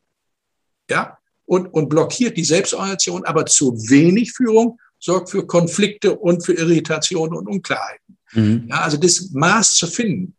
ja, 0.90 1.18
und, 1.46 1.68
und 1.68 1.90
blockiert 1.90 2.38
die 2.38 2.44
Selbstorganisation, 2.44 3.26
aber 3.26 3.46
zu 3.46 3.74
wenig 3.90 4.32
Führung 4.32 4.80
sorgt 5.00 5.30
für 5.30 5.46
Konflikte 5.46 6.16
und 6.16 6.46
für 6.46 6.54
Irritationen 6.54 7.38
und 7.38 7.48
Unklarheiten. 7.48 8.18
Mhm. 8.32 8.66
Ja, 8.70 8.82
also 8.82 8.98
das 8.98 9.32
Maß 9.32 9.76
zu 9.76 9.88
finden. 9.88 10.36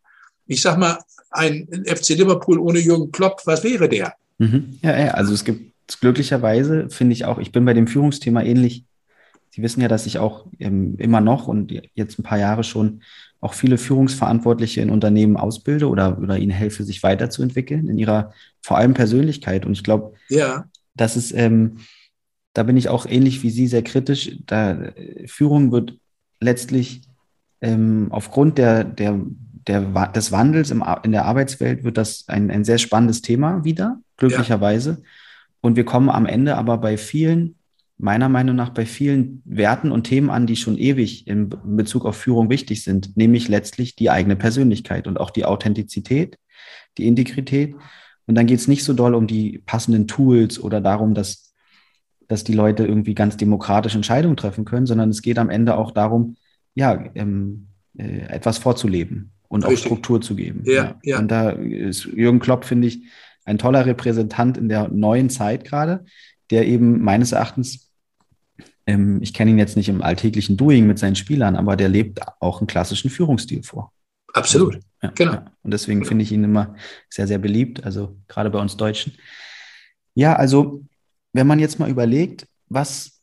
Ich 0.46 0.62
sag 0.62 0.78
mal, 0.78 0.98
ein 1.30 1.68
FC 1.86 2.10
Liverpool 2.10 2.58
ohne 2.58 2.78
Jürgen 2.78 3.12
Klopp, 3.12 3.42
was 3.44 3.62
wäre 3.64 3.88
der? 3.88 4.14
Mhm. 4.38 4.78
Ja, 4.82 4.98
ja, 4.98 5.10
also 5.12 5.34
es 5.34 5.44
gibt 5.44 5.72
glücklicherweise, 6.00 6.88
finde 6.90 7.12
ich 7.12 7.24
auch, 7.24 7.38
ich 7.38 7.52
bin 7.52 7.64
bei 7.64 7.74
dem 7.74 7.86
Führungsthema 7.86 8.42
ähnlich. 8.42 8.84
Sie 9.50 9.62
wissen 9.62 9.80
ja, 9.80 9.88
dass 9.88 10.06
ich 10.06 10.18
auch 10.18 10.46
ähm, 10.58 10.96
immer 10.98 11.20
noch 11.20 11.46
und 11.46 11.72
jetzt 11.94 12.18
ein 12.18 12.24
paar 12.24 12.38
Jahre 12.38 12.64
schon 12.64 13.02
auch 13.44 13.54
viele 13.54 13.78
Führungsverantwortliche 13.78 14.80
in 14.80 14.90
Unternehmen 14.90 15.36
ausbilde 15.36 15.88
oder, 15.88 16.18
oder 16.18 16.38
ihnen 16.38 16.50
helfe, 16.50 16.84
sich 16.84 17.02
weiterzuentwickeln 17.02 17.88
in 17.88 17.98
ihrer 17.98 18.32
vor 18.62 18.78
allem 18.78 18.94
Persönlichkeit. 18.94 19.66
Und 19.66 19.72
ich 19.72 19.84
glaube, 19.84 20.14
ja. 20.28 20.64
das 20.94 21.16
ist 21.16 21.32
ähm, 21.32 21.78
da 22.54 22.62
bin 22.62 22.76
ich 22.76 22.88
auch 22.88 23.04
ähnlich 23.04 23.42
wie 23.42 23.50
Sie 23.50 23.66
sehr 23.66 23.82
kritisch. 23.82 24.38
Da 24.46 24.78
Führung 25.26 25.72
wird 25.72 25.98
letztlich 26.40 27.02
ähm, 27.60 28.08
aufgrund 28.10 28.58
der, 28.58 28.84
der, 28.84 29.20
der, 29.66 29.80
des 30.08 30.32
Wandels 30.32 30.70
im, 30.70 30.84
in 31.02 31.12
der 31.12 31.24
Arbeitswelt 31.24 31.84
wird 31.84 31.98
das 31.98 32.24
ein, 32.28 32.50
ein 32.50 32.64
sehr 32.64 32.78
spannendes 32.78 33.22
Thema 33.22 33.64
wieder, 33.64 34.00
glücklicherweise. 34.16 34.90
Ja. 34.90 35.08
Und 35.60 35.76
wir 35.76 35.84
kommen 35.84 36.08
am 36.08 36.26
Ende 36.26 36.56
aber 36.56 36.78
bei 36.78 36.96
vielen, 36.96 37.56
meiner 37.96 38.28
Meinung 38.28 38.56
nach, 38.56 38.70
bei 38.70 38.86
vielen 38.86 39.42
Werten 39.44 39.92
und 39.92 40.04
Themen 40.04 40.30
an, 40.30 40.46
die 40.46 40.56
schon 40.56 40.76
ewig 40.76 41.26
in 41.26 41.48
Bezug 41.48 42.04
auf 42.04 42.16
Führung 42.16 42.50
wichtig 42.50 42.82
sind, 42.82 43.16
nämlich 43.16 43.48
letztlich 43.48 43.94
die 43.96 44.10
eigene 44.10 44.36
Persönlichkeit 44.36 45.06
und 45.06 45.18
auch 45.18 45.30
die 45.30 45.44
Authentizität, 45.44 46.38
die 46.98 47.06
Integrität. 47.06 47.74
Und 48.26 48.34
dann 48.34 48.46
geht 48.46 48.58
es 48.58 48.68
nicht 48.68 48.84
so 48.84 48.94
doll 48.94 49.14
um 49.14 49.26
die 49.26 49.62
passenden 49.64 50.08
Tools 50.08 50.58
oder 50.58 50.80
darum, 50.80 51.14
dass 51.14 51.44
dass 52.28 52.44
die 52.44 52.52
Leute 52.52 52.86
irgendwie 52.86 53.14
ganz 53.14 53.36
demokratisch 53.36 53.94
Entscheidungen 53.94 54.36
treffen 54.36 54.64
können, 54.64 54.86
sondern 54.86 55.10
es 55.10 55.22
geht 55.22 55.38
am 55.38 55.50
Ende 55.50 55.76
auch 55.76 55.90
darum, 55.90 56.36
ja, 56.74 57.04
ähm, 57.14 57.68
äh, 57.96 58.20
etwas 58.28 58.58
vorzuleben 58.58 59.32
und 59.48 59.64
Richtig. 59.64 59.78
auch 59.78 59.86
Struktur 59.86 60.20
zu 60.20 60.34
geben. 60.34 60.62
Ja, 60.64 60.98
ja. 61.02 61.18
Und 61.18 61.30
da 61.30 61.50
ist 61.50 62.04
Jürgen 62.04 62.40
Klopp, 62.40 62.64
finde 62.64 62.88
ich, 62.88 63.02
ein 63.44 63.58
toller 63.58 63.84
Repräsentant 63.84 64.56
in 64.56 64.68
der 64.68 64.88
neuen 64.88 65.28
Zeit 65.28 65.64
gerade, 65.64 66.04
der 66.50 66.66
eben 66.66 67.02
meines 67.02 67.32
Erachtens, 67.32 67.90
ähm, 68.86 69.20
ich 69.22 69.32
kenne 69.32 69.50
ihn 69.50 69.58
jetzt 69.58 69.76
nicht 69.76 69.88
im 69.88 70.02
alltäglichen 70.02 70.56
Doing 70.56 70.86
mit 70.86 70.98
seinen 70.98 71.16
Spielern, 71.16 71.56
aber 71.56 71.76
der 71.76 71.88
lebt 71.88 72.20
auch 72.40 72.60
einen 72.60 72.66
klassischen 72.66 73.10
Führungsstil 73.10 73.62
vor. 73.62 73.92
Absolut, 74.32 74.74
also, 74.74 74.86
ja, 75.02 75.12
genau. 75.14 75.32
Ja. 75.32 75.44
Und 75.62 75.70
deswegen 75.70 76.00
genau. 76.00 76.08
finde 76.08 76.24
ich 76.24 76.32
ihn 76.32 76.44
immer 76.44 76.74
sehr, 77.08 77.26
sehr 77.26 77.38
beliebt, 77.38 77.84
also 77.84 78.16
gerade 78.28 78.50
bei 78.50 78.58
uns 78.58 78.76
Deutschen. 78.76 79.14
Ja, 80.14 80.36
also 80.36 80.84
wenn 81.32 81.46
man 81.46 81.58
jetzt 81.58 81.78
mal 81.78 81.90
überlegt, 81.90 82.46
was 82.68 83.14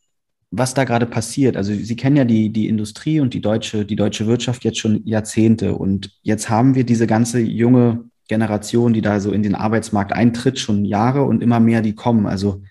was 0.52 0.74
da 0.74 0.84
gerade 0.84 1.06
passiert. 1.06 1.56
Also 1.56 1.72
Sie 1.72 1.96
kennen 1.96 2.16
ja 2.16 2.24
die, 2.24 2.50
die 2.50 2.68
Industrie 2.68 3.20
und 3.20 3.32
die 3.32 3.40
deutsche, 3.40 3.86
die 3.86 3.96
deutsche 3.96 4.26
Wirtschaft 4.26 4.64
jetzt 4.64 4.78
schon 4.78 5.04
Jahrzehnte. 5.06 5.74
Und 5.74 6.12
jetzt 6.22 6.50
haben 6.50 6.74
wir 6.74 6.84
diese 6.84 7.06
ganze 7.06 7.40
junge 7.40 8.04
Generation, 8.28 8.92
die 8.92 9.00
da 9.00 9.18
so 9.18 9.32
in 9.32 9.42
den 9.42 9.54
Arbeitsmarkt 9.54 10.12
eintritt, 10.12 10.58
schon 10.58 10.84
Jahre 10.84 11.22
und 11.22 11.42
immer 11.42 11.58
mehr, 11.58 11.80
die 11.80 11.94
kommen. 11.94 12.26
Also 12.26 12.62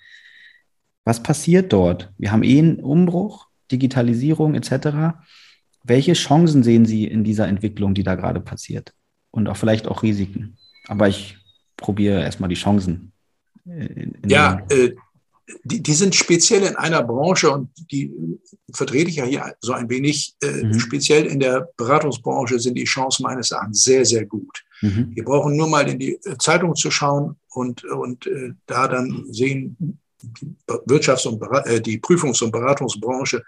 was 1.03 1.23
passiert 1.23 1.73
dort? 1.73 2.11
Wir 2.17 2.31
haben 2.31 2.43
eh 2.43 2.59
einen 2.59 2.79
Umbruch, 2.79 3.47
Digitalisierung 3.71 4.55
etc. 4.55 5.17
Welche 5.83 6.13
Chancen 6.13 6.63
sehen 6.63 6.85
Sie 6.85 7.05
in 7.05 7.23
dieser 7.23 7.47
Entwicklung, 7.47 7.93
die 7.93 8.03
da 8.03 8.15
gerade 8.15 8.39
passiert? 8.39 8.93
Und 9.31 9.47
auch 9.47 9.57
vielleicht 9.57 9.87
auch 9.87 10.03
Risiken. 10.03 10.57
Aber 10.87 11.07
ich 11.07 11.37
probiere 11.77 12.21
erstmal 12.21 12.49
die 12.49 12.55
Chancen. 12.55 13.13
Äh, 13.65 14.07
ja, 14.27 14.61
äh, 14.69 14.93
die, 15.63 15.81
die 15.81 15.93
sind 15.93 16.15
speziell 16.15 16.63
in 16.63 16.75
einer 16.75 17.03
Branche 17.03 17.49
und 17.51 17.69
die 17.91 18.11
vertrete 18.73 19.09
ich 19.09 19.17
ja 19.17 19.25
hier 19.25 19.55
so 19.61 19.73
ein 19.73 19.89
wenig. 19.89 20.35
Äh, 20.41 20.63
mhm. 20.63 20.79
Speziell 20.79 21.25
in 21.25 21.39
der 21.39 21.67
Beratungsbranche 21.77 22.59
sind 22.59 22.77
die 22.77 22.83
Chancen 22.83 23.23
meines 23.23 23.51
Erachtens 23.51 23.83
sehr, 23.83 24.05
sehr 24.05 24.25
gut. 24.25 24.63
Mhm. 24.81 25.11
Wir 25.13 25.23
brauchen 25.23 25.55
nur 25.55 25.67
mal 25.67 25.87
in 25.89 25.99
die 25.99 26.19
Zeitung 26.39 26.75
zu 26.75 26.91
schauen 26.91 27.37
und, 27.49 27.83
und 27.85 28.27
äh, 28.27 28.53
da 28.65 28.87
dann 28.87 29.25
sehen, 29.31 29.99
Wirtschafts- 30.87 31.27
und 31.27 31.41
äh, 31.65 31.81
die 31.81 31.99
Prüfungs- 31.99 32.43
und 32.43 32.51
Beratungsbranche 32.51 33.43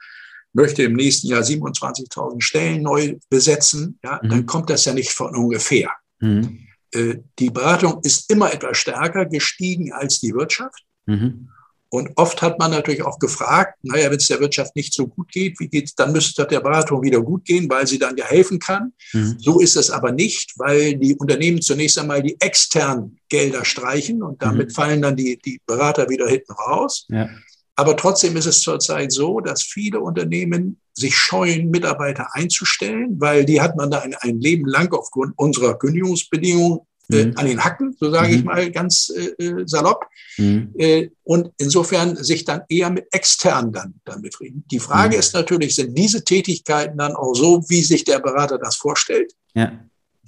möchte 0.53 0.83
im 0.83 0.93
nächsten 0.93 1.27
Jahr 1.27 1.41
27.000 1.41 2.41
Stellen 2.41 2.83
neu 2.83 3.17
besetzen. 3.29 3.99
Ja, 4.03 4.19
mhm. 4.21 4.29
dann 4.29 4.45
kommt 4.45 4.69
das 4.69 4.85
ja 4.85 4.93
nicht 4.93 5.11
von 5.11 5.35
ungefähr. 5.35 5.91
Mhm. 6.19 6.67
Äh, 6.91 7.15
die 7.39 7.49
Beratung 7.49 7.99
ist 8.03 8.29
immer 8.29 8.53
etwas 8.53 8.77
stärker 8.77 9.25
gestiegen 9.25 9.91
als 9.91 10.19
die 10.19 10.33
Wirtschaft. 10.33 10.83
Mhm. 11.05 11.49
Und 11.93 12.09
oft 12.15 12.41
hat 12.41 12.57
man 12.57 12.71
natürlich 12.71 13.03
auch 13.03 13.19
gefragt, 13.19 13.77
naja, 13.83 14.09
wenn 14.09 14.17
es 14.17 14.25
der 14.25 14.39
Wirtschaft 14.39 14.75
nicht 14.75 14.95
so 14.95 15.05
gut 15.05 15.31
geht, 15.31 15.59
wie 15.59 15.67
geht's, 15.67 15.93
dann 15.93 16.11
müsste 16.11 16.41
es 16.41 16.47
der 16.47 16.59
Beratung 16.59 17.03
wieder 17.03 17.21
gut 17.21 17.45
gehen, 17.45 17.69
weil 17.69 17.85
sie 17.85 17.99
dann 17.99 18.17
ja 18.17 18.25
helfen 18.25 18.57
kann. 18.57 18.93
Mhm. 19.13 19.35
So 19.37 19.59
ist 19.59 19.75
es 19.75 19.91
aber 19.91 20.11
nicht, 20.11 20.53
weil 20.57 20.95
die 20.95 21.15
Unternehmen 21.15 21.61
zunächst 21.61 21.99
einmal 21.99 22.23
die 22.23 22.35
externen 22.41 23.19
Gelder 23.29 23.63
streichen 23.63 24.23
und 24.23 24.41
damit 24.41 24.69
mhm. 24.69 24.73
fallen 24.73 25.01
dann 25.03 25.15
die, 25.15 25.37
die 25.37 25.61
Berater 25.67 26.09
wieder 26.09 26.27
hinten 26.27 26.53
raus. 26.53 27.05
Ja. 27.09 27.29
Aber 27.75 27.95
trotzdem 27.95 28.37
ist 28.37 28.47
es 28.47 28.61
zurzeit 28.61 29.11
so, 29.11 29.39
dass 29.39 29.61
viele 29.61 29.99
Unternehmen 29.99 30.79
sich 30.95 31.15
scheuen, 31.15 31.69
Mitarbeiter 31.69 32.27
einzustellen, 32.33 33.21
weil 33.21 33.45
die 33.45 33.61
hat 33.61 33.75
man 33.75 33.91
da 33.91 33.99
ein, 33.99 34.15
ein 34.15 34.39
Leben 34.39 34.65
lang 34.65 34.91
aufgrund 34.93 35.37
unserer 35.37 35.77
Kündigungsbedingungen 35.77 36.79
äh, 37.11 37.25
mhm. 37.25 37.37
an 37.37 37.45
den 37.45 37.63
Hacken, 37.63 37.95
so 37.99 38.11
sage 38.11 38.29
mhm. 38.29 38.33
ich 38.35 38.43
mal 38.43 38.71
ganz 38.71 39.09
äh, 39.09 39.43
äh, 39.43 39.63
salopp. 39.67 40.05
Mhm. 40.37 40.73
Äh, 40.77 41.09
und 41.23 41.51
insofern 41.57 42.15
sich 42.15 42.45
dann 42.45 42.61
eher 42.69 42.89
mit 42.89 43.07
extern 43.11 43.71
dann, 43.73 43.95
dann 44.05 44.21
befrieden. 44.21 44.63
Die 44.71 44.79
Frage 44.79 45.15
mhm. 45.15 45.19
ist 45.19 45.33
natürlich, 45.33 45.75
sind 45.75 45.97
diese 45.97 46.23
Tätigkeiten 46.23 46.97
dann 46.97 47.13
auch 47.13 47.33
so, 47.33 47.63
wie 47.67 47.83
sich 47.83 48.03
der 48.03 48.19
Berater 48.19 48.57
das 48.57 48.75
vorstellt? 48.75 49.33
Ja. 49.53 49.71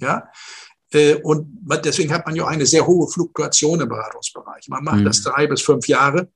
Ja. 0.00 0.28
Äh, 0.92 1.14
und 1.16 1.46
deswegen 1.84 2.12
hat 2.12 2.26
man 2.26 2.36
ja 2.36 2.46
eine 2.46 2.66
sehr 2.66 2.86
hohe 2.86 3.08
Fluktuation 3.08 3.80
im 3.80 3.88
Beratungsbereich. 3.88 4.68
Man 4.68 4.84
macht 4.84 5.00
mhm. 5.00 5.04
das 5.04 5.22
drei 5.22 5.46
bis 5.46 5.62
fünf 5.62 5.88
Jahre 5.88 6.28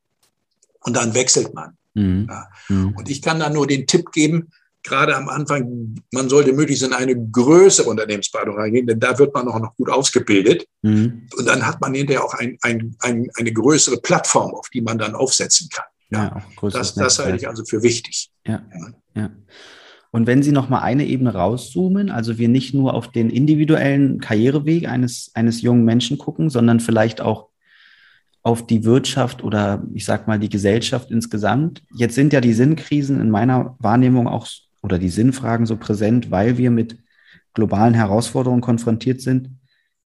und 0.80 0.96
dann 0.96 1.14
wechselt 1.14 1.52
man. 1.54 1.76
Mhm. 1.94 2.28
Ja. 2.28 2.48
Und 2.68 3.10
ich 3.10 3.20
kann 3.20 3.40
da 3.40 3.50
nur 3.50 3.66
den 3.66 3.86
Tipp 3.86 4.12
geben, 4.12 4.50
gerade 4.82 5.16
am 5.16 5.28
Anfang, 5.28 5.94
man 6.12 6.28
sollte 6.28 6.52
möglichst 6.52 6.82
in 6.82 6.92
eine 6.92 7.16
größere 7.16 7.88
Unternehmensberatung 7.88 8.56
reingehen, 8.56 8.86
denn 8.86 9.00
da 9.00 9.18
wird 9.18 9.34
man 9.34 9.48
auch 9.48 9.60
noch 9.60 9.76
gut 9.76 9.90
ausgebildet. 9.90 10.66
Mhm. 10.82 11.26
Und 11.36 11.46
dann 11.46 11.66
hat 11.66 11.80
man 11.80 11.94
hinterher 11.94 12.24
auch 12.24 12.34
ein, 12.34 12.58
ein, 12.62 12.96
ein, 13.00 13.28
eine 13.36 13.52
größere 13.52 13.98
Plattform, 14.00 14.54
auf 14.54 14.68
die 14.70 14.80
man 14.80 14.98
dann 14.98 15.14
aufsetzen 15.14 15.68
kann. 15.70 15.84
Ja, 16.10 16.42
ja 16.62 16.68
das, 16.70 16.94
das 16.94 17.18
halte 17.18 17.36
ich 17.36 17.48
also 17.48 17.64
für 17.64 17.82
wichtig. 17.82 18.30
Ja, 18.46 18.62
ja. 19.14 19.30
Und 20.12 20.26
wenn 20.26 20.42
Sie 20.42 20.50
noch 20.50 20.68
mal 20.68 20.80
eine 20.80 21.06
Ebene 21.06 21.34
rauszoomen, 21.34 22.10
also 22.10 22.36
wir 22.36 22.48
nicht 22.48 22.74
nur 22.74 22.94
auf 22.94 23.12
den 23.12 23.30
individuellen 23.30 24.18
Karriereweg 24.18 24.88
eines, 24.88 25.30
eines 25.34 25.62
jungen 25.62 25.84
Menschen 25.84 26.18
gucken, 26.18 26.50
sondern 26.50 26.80
vielleicht 26.80 27.20
auch 27.20 27.50
auf 28.42 28.66
die 28.66 28.84
Wirtschaft 28.84 29.44
oder 29.44 29.86
ich 29.92 30.04
sag 30.04 30.26
mal 30.26 30.38
die 30.38 30.48
Gesellschaft 30.48 31.10
insgesamt. 31.10 31.82
Jetzt 31.94 32.14
sind 32.14 32.32
ja 32.32 32.40
die 32.40 32.54
Sinnkrisen 32.54 33.20
in 33.20 33.30
meiner 33.30 33.76
Wahrnehmung 33.78 34.26
auch 34.26 34.46
oder 34.82 34.98
die 34.98 35.08
Sinnfragen 35.08 35.66
so 35.66 35.76
präsent, 35.76 36.30
weil 36.30 36.58
wir 36.58 36.70
mit 36.70 36.98
globalen 37.54 37.94
Herausforderungen 37.94 38.60
konfrontiert 38.60 39.20
sind, 39.20 39.50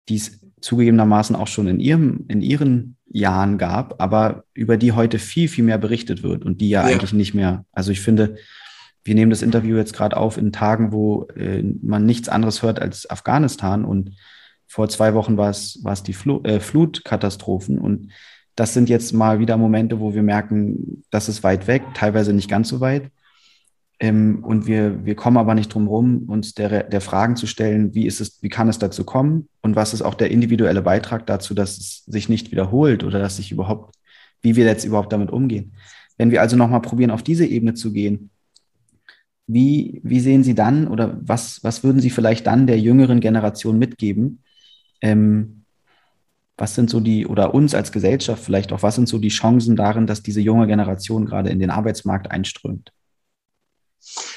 die 0.08 0.16
es 0.16 0.40
zugegebenermaßen 0.60 1.36
auch 1.36 1.48
schon 1.48 1.66
in, 1.66 1.80
ihrem, 1.80 2.24
in 2.28 2.40
ihren 2.40 2.96
Jahren 3.06 3.58
gab, 3.58 4.00
aber 4.00 4.44
über 4.54 4.76
die 4.76 4.92
heute 4.92 5.18
viel, 5.18 5.48
viel 5.48 5.64
mehr 5.64 5.78
berichtet 5.78 6.22
wird 6.22 6.44
und 6.44 6.60
die 6.60 6.70
ja, 6.70 6.82
ja. 6.82 6.94
eigentlich 6.94 7.12
nicht 7.12 7.34
mehr. 7.34 7.64
Also 7.72 7.90
ich 7.90 8.00
finde, 8.00 8.36
wir 9.04 9.14
nehmen 9.14 9.30
das 9.30 9.42
Interview 9.42 9.76
jetzt 9.76 9.92
gerade 9.92 10.16
auf 10.16 10.38
in 10.38 10.52
Tagen, 10.52 10.92
wo 10.92 11.26
äh, 11.36 11.62
man 11.82 12.06
nichts 12.06 12.28
anderes 12.28 12.62
hört 12.62 12.80
als 12.80 13.10
Afghanistan 13.10 13.84
und 13.84 14.12
vor 14.66 14.88
zwei 14.88 15.12
Wochen 15.12 15.36
war 15.36 15.50
es, 15.50 15.80
war 15.82 15.92
es 15.92 16.02
die 16.02 16.14
Fl 16.14 16.40
äh, 16.44 16.60
Flutkatastrophen 16.60 17.78
und 17.78 18.12
das 18.54 18.74
sind 18.74 18.88
jetzt 18.88 19.12
mal 19.12 19.38
wieder 19.38 19.56
Momente, 19.56 20.00
wo 20.00 20.14
wir 20.14 20.22
merken, 20.22 21.04
das 21.10 21.28
ist 21.28 21.42
weit 21.42 21.66
weg, 21.66 21.82
teilweise 21.94 22.32
nicht 22.32 22.50
ganz 22.50 22.68
so 22.68 22.80
weit. 22.80 23.10
Ähm, 24.02 24.42
und 24.42 24.66
wir, 24.66 25.06
wir 25.06 25.14
kommen 25.14 25.36
aber 25.36 25.54
nicht 25.54 25.72
drum 25.72 25.86
rum, 25.86 26.24
uns 26.26 26.54
der, 26.54 26.82
der 26.82 27.00
Fragen 27.00 27.36
zu 27.36 27.46
stellen, 27.46 27.94
wie 27.94 28.06
ist 28.06 28.20
es, 28.20 28.42
wie 28.42 28.48
kann 28.48 28.68
es 28.68 28.80
dazu 28.80 29.04
kommen 29.04 29.48
und 29.60 29.76
was 29.76 29.94
ist 29.94 30.02
auch 30.02 30.14
der 30.14 30.32
individuelle 30.32 30.82
Beitrag 30.82 31.24
dazu, 31.28 31.54
dass 31.54 31.78
es 31.78 32.04
sich 32.06 32.28
nicht 32.28 32.50
wiederholt 32.50 33.04
oder 33.04 33.20
dass 33.20 33.36
sich 33.36 33.52
überhaupt, 33.52 33.94
wie 34.40 34.56
wir 34.56 34.64
jetzt 34.64 34.84
überhaupt 34.84 35.12
damit 35.12 35.30
umgehen. 35.30 35.74
Wenn 36.18 36.32
wir 36.32 36.40
also 36.40 36.56
nochmal 36.56 36.82
probieren, 36.82 37.12
auf 37.12 37.22
diese 37.22 37.46
Ebene 37.46 37.74
zu 37.74 37.92
gehen, 37.92 38.30
wie, 39.46 40.00
wie 40.02 40.18
sehen 40.18 40.42
Sie 40.42 40.56
dann 40.56 40.88
oder 40.88 41.20
was, 41.22 41.62
was 41.62 41.84
würden 41.84 42.00
Sie 42.00 42.10
vielleicht 42.10 42.48
dann 42.48 42.66
der 42.66 42.80
jüngeren 42.80 43.20
Generation 43.20 43.78
mitgeben? 43.78 44.42
Ähm, 45.00 45.62
was 46.56 46.74
sind 46.74 46.90
so 46.90 46.98
die, 46.98 47.24
oder 47.24 47.54
uns 47.54 47.72
als 47.72 47.92
Gesellschaft 47.92 48.42
vielleicht 48.42 48.72
auch, 48.72 48.82
was 48.82 48.96
sind 48.96 49.08
so 49.08 49.18
die 49.18 49.28
Chancen 49.28 49.76
darin, 49.76 50.08
dass 50.08 50.24
diese 50.24 50.40
junge 50.40 50.66
Generation 50.66 51.24
gerade 51.24 51.50
in 51.50 51.60
den 51.60 51.70
Arbeitsmarkt 51.70 52.32
einströmt? 52.32 52.92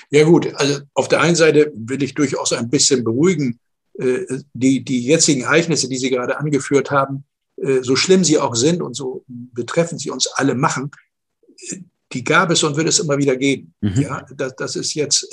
Ja 0.10 0.24
gut, 0.24 0.54
also 0.56 0.82
auf 0.94 1.08
der 1.08 1.22
einen 1.22 1.36
Seite 1.36 1.72
will 1.76 2.04
ich 2.04 2.14
durchaus 2.14 2.54
ein 2.54 2.70
bisschen 2.70 3.04
beruhigen. 3.04 3.60
Äh, 3.98 4.26
die, 4.54 4.84
die 4.84 5.06
jetzigen 5.06 5.42
Ereignisse, 5.42 5.88
die 5.88 5.98
Sie 5.98 6.10
gerade 6.10 6.38
angeführt 6.38 6.92
haben, 6.92 7.24
äh, 7.58 7.82
so 7.82 7.96
schlimm 7.96 8.24
sie 8.24 8.38
auch 8.38 8.56
sind 8.56 8.82
und 8.82 8.96
so 8.96 9.24
betreffen 9.28 9.98
sie 9.98 10.10
uns 10.10 10.28
alle 10.28 10.56
machen, 10.56 10.92
äh, 11.70 11.78
die 12.12 12.24
gab 12.24 12.52
es 12.52 12.64
und 12.64 12.78
wird 12.78 12.88
es 12.88 13.00
immer 13.00 13.18
wieder 13.18 13.36
geben. 13.36 13.74
Mhm. 13.82 14.02
Ja, 14.02 14.26
das, 14.36 14.56
das 14.56 14.76
ist 14.76 14.94
jetzt 14.94 15.28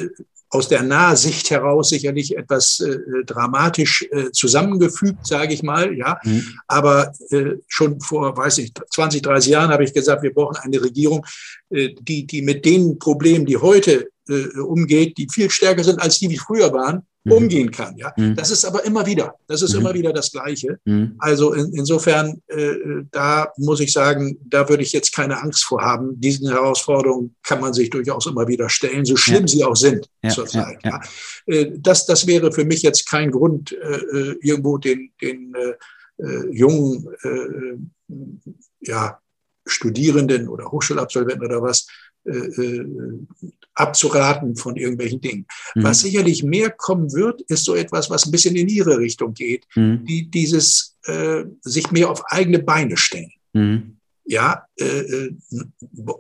aus 0.53 0.69
der 0.69 0.83
Nahsicht 0.83 1.51
heraus 1.51 1.89
sicherlich 1.89 2.37
etwas 2.37 2.81
äh, 2.81 2.99
dramatisch 3.25 4.07
äh, 4.11 4.31
zusammengefügt, 4.33 5.27
sage 5.27 5.55
ich 5.55 5.63
mal. 5.63 5.97
Ja, 5.97 6.19
mhm. 6.25 6.45
aber 6.67 7.13
äh, 7.31 7.57
schon 7.69 8.01
vor, 8.01 8.37
weiß 8.37 8.59
ich, 8.59 8.73
20, 8.91 9.23
30 9.23 9.51
Jahren 9.51 9.71
habe 9.71 9.85
ich 9.85 9.95
gesagt, 9.95 10.23
wir 10.23 10.35
brauchen 10.35 10.57
eine 10.57 10.83
Regierung, 10.83 11.25
äh, 11.71 11.95
die, 12.01 12.27
die 12.27 12.43
mit 12.43 12.65
den 12.65 12.99
Problemen, 12.99 13.47
die 13.47 13.57
heute 13.57 14.11
äh, 14.29 14.59
umgeht, 14.61 15.19
die 15.19 15.29
viel 15.29 15.51
stärker 15.51 15.85
sind 15.85 16.01
als 16.01 16.19
die, 16.19 16.29
die 16.29 16.39
früher 16.39 16.73
waren, 16.73 17.07
mhm. 17.25 17.33
umgehen 17.33 17.71
kann. 17.71 17.97
Ja, 17.97 18.13
mhm. 18.17 18.35
das 18.35 18.51
ist 18.51 18.65
aber 18.65 18.85
immer 18.85 19.07
wieder, 19.07 19.35
das 19.47 19.63
ist 19.63 19.75
mhm. 19.75 19.81
immer 19.81 19.95
wieder 19.95 20.13
das 20.13 20.31
Gleiche. 20.31 20.79
Mhm. 20.85 21.15
Also 21.19 21.53
in, 21.53 21.73
insofern, 21.73 22.41
äh, 22.49 22.75
da 23.11 23.53
muss 23.57 23.81
ich 23.81 23.93
sagen, 23.93 24.39
da 24.45 24.69
würde 24.69 24.83
ich 24.83 24.93
jetzt 24.93 25.15
keine 25.15 25.41
Angst 25.41 25.65
vor 25.65 25.83
haben. 25.83 26.21
Diesen 26.21 26.49
Herausforderungen 26.49 27.35
kann 27.43 27.61
man 27.61 27.73
sich 27.73 27.91
durchaus 27.91 28.27
immer 28.27 28.47
wieder 28.49 28.69
stellen, 28.69 29.05
so 29.05 29.17
schlimm 29.17 29.43
ja. 29.43 29.49
sie 29.49 29.65
auch 29.65 29.77
sind 29.77 30.09
ja, 30.23 30.31
zurzeit. 30.31 30.79
Ja. 30.85 31.01
Äh, 31.47 31.73
das, 31.79 32.07
das 32.07 32.27
wäre 32.27 32.53
für 32.53 32.65
mich 32.65 32.83
jetzt 32.83 33.09
kein 33.09 33.31
Grund, 33.31 33.73
äh, 33.73 33.77
äh 33.77 34.39
irgendwo 34.41 34.79
den, 34.79 35.13
den 35.21 35.55
äh 35.55 35.75
jungen 36.53 37.09
ja, 38.81 39.19
Studierenden 39.67 40.49
oder 40.49 40.71
Hochschulabsolventen 40.71 41.47
oder 41.47 41.63
was 41.63 41.87
äh, 42.25 42.85
abzuraten 43.75 44.57
von 44.57 44.77
irgendwelchen 44.77 45.21
Dingen. 45.21 45.47
Mhm. 45.75 45.85
Was 45.85 46.01
sicherlich 46.01 46.43
mehr 46.43 46.71
kommen 46.71 47.13
wird, 47.13 47.43
ist 47.43 47.65
so 47.65 47.75
etwas, 47.75 48.11
was 48.11 48.27
ein 48.27 48.31
bisschen 48.31 48.57
in 48.57 48.69
ihre 48.69 48.99
Richtung 48.99 49.35
geht, 49.35 49.67
mhm. 49.75 50.05
die 50.05 50.31
dieses 50.31 50.97
äh, 51.07 51.45
sich 51.63 51.91
mehr 51.91 52.11
auf 52.11 52.23
eigene 52.27 52.59
Beine 52.59 52.97
stellen. 52.97 53.33
Mhm. 53.53 53.97
Ja, 54.25 54.67
äh, 54.79 54.85
äh 54.85 55.35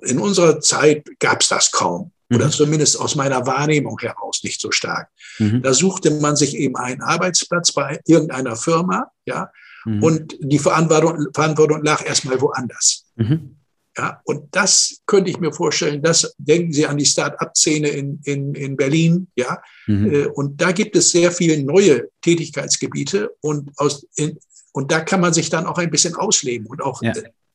in 0.02 0.18
unserer 0.18 0.60
Zeit 0.60 1.08
gab 1.18 1.40
es 1.40 1.48
das 1.48 1.70
kaum 1.70 2.10
oder 2.32 2.46
mhm. 2.46 2.50
zumindest 2.50 2.98
aus 2.98 3.14
meiner 3.14 3.46
Wahrnehmung 3.46 3.98
heraus 4.00 4.42
nicht 4.42 4.60
so 4.60 4.70
stark. 4.70 5.08
Mhm. 5.38 5.62
Da 5.62 5.72
suchte 5.72 6.10
man 6.10 6.36
sich 6.36 6.56
eben 6.56 6.76
einen 6.76 7.00
Arbeitsplatz 7.00 7.72
bei 7.72 8.00
irgendeiner 8.06 8.56
Firma, 8.56 9.10
ja, 9.24 9.50
Mhm. 9.84 10.02
Und 10.02 10.36
die 10.40 10.58
Verantwortung, 10.58 11.28
Verantwortung 11.34 11.82
lag 11.84 12.04
erstmal 12.04 12.40
woanders. 12.40 13.04
Mhm. 13.16 13.56
Ja, 13.96 14.22
und 14.24 14.48
das 14.52 15.02
könnte 15.04 15.30
ich 15.30 15.38
mir 15.38 15.52
vorstellen, 15.52 16.02
das 16.02 16.34
denken 16.38 16.72
Sie 16.72 16.86
an 16.86 16.96
die 16.96 17.04
Start-up-Szene 17.04 17.88
in, 17.88 18.20
in, 18.24 18.54
in 18.54 18.76
Berlin, 18.76 19.28
ja. 19.36 19.62
Mhm. 19.86 20.14
Äh, 20.14 20.26
und 20.28 20.60
da 20.60 20.72
gibt 20.72 20.96
es 20.96 21.10
sehr 21.10 21.30
viele 21.30 21.62
neue 21.62 22.08
Tätigkeitsgebiete 22.22 23.34
und 23.42 23.70
aus, 23.76 24.06
in, 24.16 24.38
und 24.72 24.90
da 24.90 25.00
kann 25.00 25.20
man 25.20 25.34
sich 25.34 25.50
dann 25.50 25.66
auch 25.66 25.76
ein 25.76 25.90
bisschen 25.90 26.14
ausleben 26.14 26.66
und 26.68 26.82
auch 26.82 27.02
ja. 27.02 27.12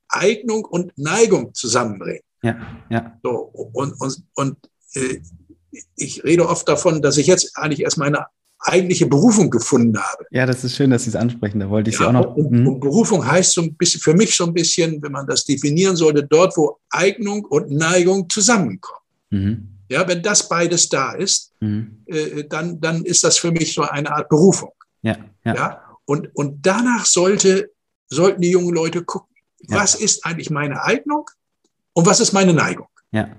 Eignung 0.09 0.63
und 0.65 0.95
Neigung 0.95 1.55
zusammenbringen. 1.55 2.21
Ja, 2.43 2.83
ja. 2.89 3.19
So, 3.23 3.31
und, 3.73 3.93
und, 3.99 4.23
und 4.35 4.57
äh, 4.93 5.19
ich 5.95 6.23
rede 6.23 6.47
oft 6.47 6.67
davon, 6.69 7.01
dass 7.01 7.17
ich 7.17 7.27
jetzt 7.27 7.57
eigentlich 7.57 7.81
erst 7.81 7.97
meine 7.97 8.27
eigentliche 8.59 9.05
Berufung 9.05 9.49
gefunden 9.49 9.97
habe. 9.97 10.25
Ja, 10.31 10.45
das 10.45 10.63
ist 10.63 10.75
schön, 10.75 10.89
dass 10.89 11.03
Sie 11.03 11.09
es 11.09 11.15
ansprechen. 11.15 11.59
Da 11.59 11.69
wollte 11.69 11.89
ich 11.89 11.95
ja, 11.95 11.99
Sie 11.99 12.07
auch 12.07 12.13
noch. 12.13 12.35
Und, 12.35 12.51
mhm. 12.51 12.67
und, 12.67 12.79
Berufung 12.79 13.25
heißt 13.25 13.53
so 13.53 13.61
ein 13.61 13.75
bisschen, 13.75 14.01
für 14.01 14.13
mich 14.13 14.35
so 14.35 14.45
ein 14.45 14.53
bisschen, 14.53 15.01
wenn 15.01 15.11
man 15.11 15.27
das 15.27 15.45
definieren 15.45 15.95
sollte, 15.95 16.23
dort, 16.23 16.57
wo 16.57 16.79
Eignung 16.89 17.45
und 17.45 17.71
Neigung 17.71 18.29
zusammenkommen. 18.29 19.01
Mhm. 19.29 19.67
Ja, 19.89 20.07
wenn 20.07 20.21
das 20.21 20.49
beides 20.49 20.89
da 20.89 21.13
ist, 21.13 21.53
mhm. 21.59 22.03
äh, 22.07 22.43
dann, 22.45 22.79
dann 22.81 23.05
ist 23.05 23.23
das 23.23 23.37
für 23.37 23.51
mich 23.51 23.73
so 23.73 23.83
eine 23.83 24.11
Art 24.11 24.27
Berufung. 24.29 24.71
Ja, 25.01 25.17
ja. 25.45 25.55
ja? 25.55 25.81
Und, 26.05 26.35
und 26.35 26.65
danach 26.65 27.05
sollte, 27.05 27.71
sollten 28.07 28.41
die 28.41 28.51
jungen 28.51 28.73
Leute 28.73 29.03
gucken, 29.03 29.35
ja. 29.67 29.77
was 29.77 29.95
ist 29.95 30.25
eigentlich 30.25 30.49
meine 30.49 30.83
Eignung 30.83 31.29
und 31.93 32.05
was 32.05 32.19
ist 32.19 32.33
meine 32.33 32.53
Neigung. 32.53 32.87
Ja. 33.11 33.29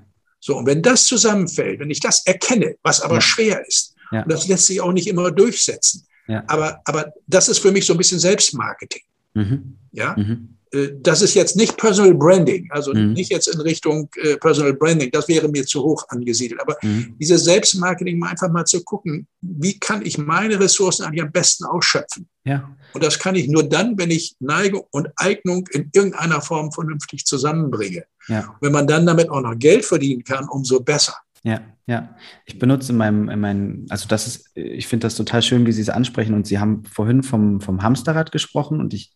So, 0.40 0.56
und 0.56 0.66
wenn 0.66 0.82
das 0.82 1.04
zusammenfällt, 1.04 1.80
wenn 1.80 1.90
ich 1.90 2.00
das 2.00 2.24
erkenne, 2.24 2.76
was 2.82 3.00
aber 3.00 3.16
ja. 3.16 3.20
schwer 3.20 3.66
ist, 3.66 3.94
ja. 4.12 4.22
Und 4.22 4.32
das 4.32 4.48
lässt 4.48 4.66
sich 4.66 4.80
auch 4.80 4.92
nicht 4.92 5.06
immer 5.06 5.30
durchsetzen. 5.30 6.06
Ja. 6.26 6.44
Aber, 6.46 6.80
aber 6.84 7.12
das 7.26 7.48
ist 7.48 7.58
für 7.58 7.72
mich 7.72 7.86
so 7.86 7.94
ein 7.94 7.98
bisschen 7.98 8.18
Selbstmarketing. 8.18 9.02
Mhm. 9.34 9.76
Ja. 9.92 10.14
Mhm. 10.16 10.58
Äh, 10.72 10.90
das 11.00 11.22
ist 11.22 11.34
jetzt 11.34 11.56
nicht 11.56 11.76
Personal 11.76 12.14
Branding, 12.14 12.68
also 12.70 12.92
mhm. 12.92 13.12
nicht 13.12 13.30
jetzt 13.30 13.48
in 13.48 13.60
Richtung 13.60 14.08
äh, 14.22 14.36
Personal 14.36 14.74
Branding, 14.74 15.10
das 15.10 15.28
wäre 15.28 15.48
mir 15.48 15.64
zu 15.64 15.82
hoch 15.82 16.04
angesiedelt. 16.08 16.60
Aber 16.60 16.76
mhm. 16.82 17.16
dieses 17.18 17.44
Selbstmarketing 17.44 18.18
mal 18.18 18.30
einfach 18.30 18.50
mal 18.50 18.64
zu 18.64 18.82
gucken, 18.82 19.26
wie 19.40 19.78
kann 19.78 20.04
ich 20.04 20.18
meine 20.18 20.60
Ressourcen 20.60 21.04
eigentlich 21.04 21.22
am 21.22 21.32
besten 21.32 21.64
ausschöpfen? 21.64 22.28
Ja. 22.44 22.70
Und 22.92 23.04
das 23.04 23.18
kann 23.18 23.34
ich 23.34 23.48
nur 23.48 23.68
dann, 23.68 23.98
wenn 23.98 24.10
ich 24.10 24.36
Neigung 24.40 24.84
und 24.90 25.08
Eignung 25.16 25.66
in 25.72 25.90
irgendeiner 25.92 26.40
Form 26.40 26.72
vernünftig 26.72 27.24
zusammenbringe. 27.24 28.04
Ja. 28.28 28.56
Wenn 28.60 28.72
man 28.72 28.86
dann 28.86 29.06
damit 29.06 29.30
auch 29.30 29.40
noch 29.40 29.58
Geld 29.58 29.84
verdienen 29.84 30.24
kann, 30.24 30.48
umso 30.48 30.80
besser. 30.80 31.14
Ja, 31.48 31.60
ja. 31.86 32.14
Ich 32.44 32.58
benutze 32.58 32.92
in 32.92 32.98
meinem, 32.98 33.28
in 33.30 33.40
meinem 33.40 33.86
also 33.88 34.06
das 34.06 34.26
ist, 34.26 34.50
ich 34.54 34.86
finde 34.86 35.06
das 35.06 35.16
total 35.16 35.40
schön, 35.40 35.64
wie 35.64 35.72
Sie 35.72 35.80
es 35.80 35.88
ansprechen. 35.88 36.34
Und 36.34 36.46
Sie 36.46 36.58
haben 36.58 36.84
vorhin 36.84 37.22
vom, 37.22 37.62
vom 37.62 37.82
Hamsterrad 37.82 38.32
gesprochen 38.32 38.80
und 38.80 38.92
ich, 38.92 39.12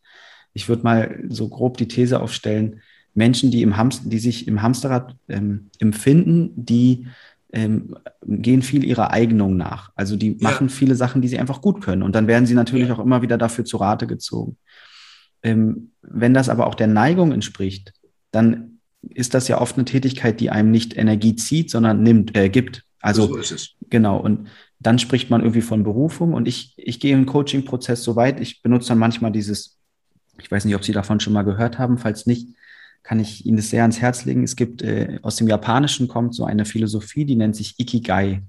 ich 0.54 0.68
würde 0.68 0.82
mal 0.82 1.22
so 1.28 1.48
grob 1.48 1.76
die 1.76 1.88
These 1.88 2.20
aufstellen, 2.20 2.80
Menschen, 3.14 3.50
die, 3.50 3.60
im 3.60 3.76
Hamster, 3.76 4.08
die 4.08 4.18
sich 4.18 4.48
im 4.48 4.62
Hamsterrad 4.62 5.14
ähm, 5.28 5.68
empfinden, 5.78 6.52
die 6.56 7.08
ähm, 7.52 7.94
gehen 8.22 8.62
viel 8.62 8.82
ihrer 8.82 9.10
Eignung 9.10 9.58
nach. 9.58 9.92
Also 9.94 10.16
die 10.16 10.30
ja. 10.30 10.36
machen 10.40 10.70
viele 10.70 10.94
Sachen, 10.94 11.20
die 11.20 11.28
sie 11.28 11.38
einfach 11.38 11.60
gut 11.60 11.82
können. 11.82 12.02
Und 12.02 12.14
dann 12.14 12.26
werden 12.26 12.46
sie 12.46 12.54
natürlich 12.54 12.88
ja. 12.88 12.94
auch 12.94 13.00
immer 13.00 13.20
wieder 13.20 13.36
dafür 13.36 13.66
zu 13.66 13.76
Rate 13.76 14.06
gezogen. 14.06 14.56
Ähm, 15.42 15.90
wenn 16.00 16.32
das 16.32 16.48
aber 16.48 16.66
auch 16.66 16.74
der 16.74 16.86
Neigung 16.86 17.32
entspricht, 17.32 17.92
dann 18.30 18.71
ist 19.11 19.34
das 19.34 19.48
ja 19.48 19.61
oft 19.61 19.76
eine 19.76 19.84
Tätigkeit, 19.84 20.40
die 20.40 20.50
einem 20.50 20.70
nicht 20.70 20.96
Energie 20.96 21.36
zieht, 21.36 21.70
sondern 21.70 22.03
nimmt, 22.03 22.36
äh, 22.36 22.48
gibt. 22.48 22.84
Also 23.00 23.26
so 23.26 23.36
ist 23.36 23.50
es. 23.50 23.70
genau. 23.90 24.18
Und 24.18 24.48
dann 24.78 24.98
spricht 24.98 25.30
man 25.30 25.40
irgendwie 25.40 25.61
von 25.61 25.82
Berufung. 25.82 26.34
Und 26.34 26.48
ich, 26.48 26.74
ich 26.76 27.00
gehe 27.00 27.14
im 27.14 27.26
Coaching-Prozess 27.26 28.03
so 28.03 28.16
weit, 28.16 28.40
ich 28.40 28.62
benutze 28.62 28.88
dann 28.88 28.98
manchmal 28.98 29.32
dieses, 29.32 29.78
ich 30.40 30.50
weiß 30.50 30.64
nicht, 30.64 30.74
ob 30.74 30.84
Sie 30.84 30.92
davon 30.92 31.20
schon 31.20 31.32
mal 31.32 31.42
gehört 31.42 31.78
haben. 31.78 31.98
Falls 31.98 32.26
nicht, 32.26 32.48
kann 33.03 33.20
ich 33.20 33.44
Ihnen 33.46 33.57
das 33.57 33.70
sehr 33.70 33.82
ans 33.82 34.00
Herz 34.00 34.24
legen. 34.24 34.44
Es 34.44 34.57
gibt 34.57 34.82
äh, 34.82 35.18
aus 35.22 35.36
dem 35.36 35.48
Japanischen 35.48 36.09
kommt 36.09 36.34
so 36.34 36.44
eine 36.44 36.64
Philosophie, 36.64 37.24
die 37.24 37.36
nennt 37.36 37.57
sich 37.57 37.78
Ikigai. 37.78 38.42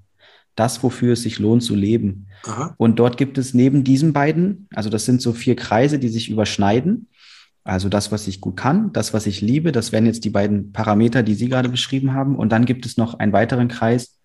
Das, 0.54 0.84
wofür 0.84 1.14
es 1.14 1.22
sich 1.22 1.40
lohnt 1.40 1.64
zu 1.64 1.74
leben. 1.74 2.28
Aha. 2.44 2.74
Und 2.78 3.00
dort 3.00 3.16
gibt 3.16 3.38
es 3.38 3.54
neben 3.54 3.82
diesen 3.82 4.12
beiden, 4.12 4.68
also 4.72 4.88
das 4.88 5.04
sind 5.04 5.20
so 5.20 5.32
vier 5.32 5.56
Kreise, 5.56 5.98
die 5.98 6.08
sich 6.08 6.30
überschneiden. 6.30 7.08
Also 7.64 7.88
das, 7.88 8.12
was 8.12 8.28
ich 8.28 8.42
gut 8.42 8.58
kann, 8.58 8.92
das, 8.92 9.14
was 9.14 9.26
ich 9.26 9.40
liebe, 9.40 9.72
das 9.72 9.90
wären 9.90 10.04
jetzt 10.04 10.24
die 10.24 10.30
beiden 10.30 10.72
Parameter, 10.72 11.22
die 11.22 11.34
Sie 11.34 11.48
gerade 11.48 11.70
beschrieben 11.70 12.12
haben. 12.12 12.36
Und 12.36 12.52
dann 12.52 12.66
gibt 12.66 12.84
es 12.84 12.98
noch 12.98 13.14
einen 13.14 13.32
weiteren 13.32 13.68
Kreis, 13.68 14.18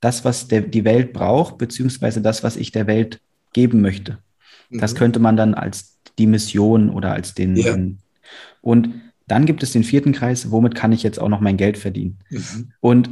das, 0.00 0.24
was 0.26 0.48
der, 0.48 0.60
die 0.60 0.84
Welt 0.84 1.14
braucht, 1.14 1.56
beziehungsweise 1.56 2.20
das, 2.20 2.42
was 2.42 2.56
ich 2.56 2.70
der 2.70 2.86
Welt 2.86 3.20
geben 3.54 3.80
möchte. 3.80 4.18
Mhm. 4.68 4.80
Das 4.80 4.94
könnte 4.94 5.20
man 5.20 5.36
dann 5.36 5.54
als 5.54 5.98
die 6.18 6.26
Mission 6.26 6.90
oder 6.90 7.12
als 7.12 7.34
den. 7.34 7.56
Ja. 7.56 7.76
und 8.60 8.90
dann 9.26 9.46
gibt 9.46 9.62
es 9.62 9.72
den 9.72 9.84
vierten 9.84 10.12
Kreis, 10.12 10.50
womit 10.50 10.74
kann 10.74 10.92
ich 10.92 11.02
jetzt 11.02 11.18
auch 11.18 11.28
noch 11.28 11.40
mein 11.40 11.56
Geld 11.56 11.78
verdienen? 11.78 12.18
Mhm. 12.28 12.72
Und 12.80 13.10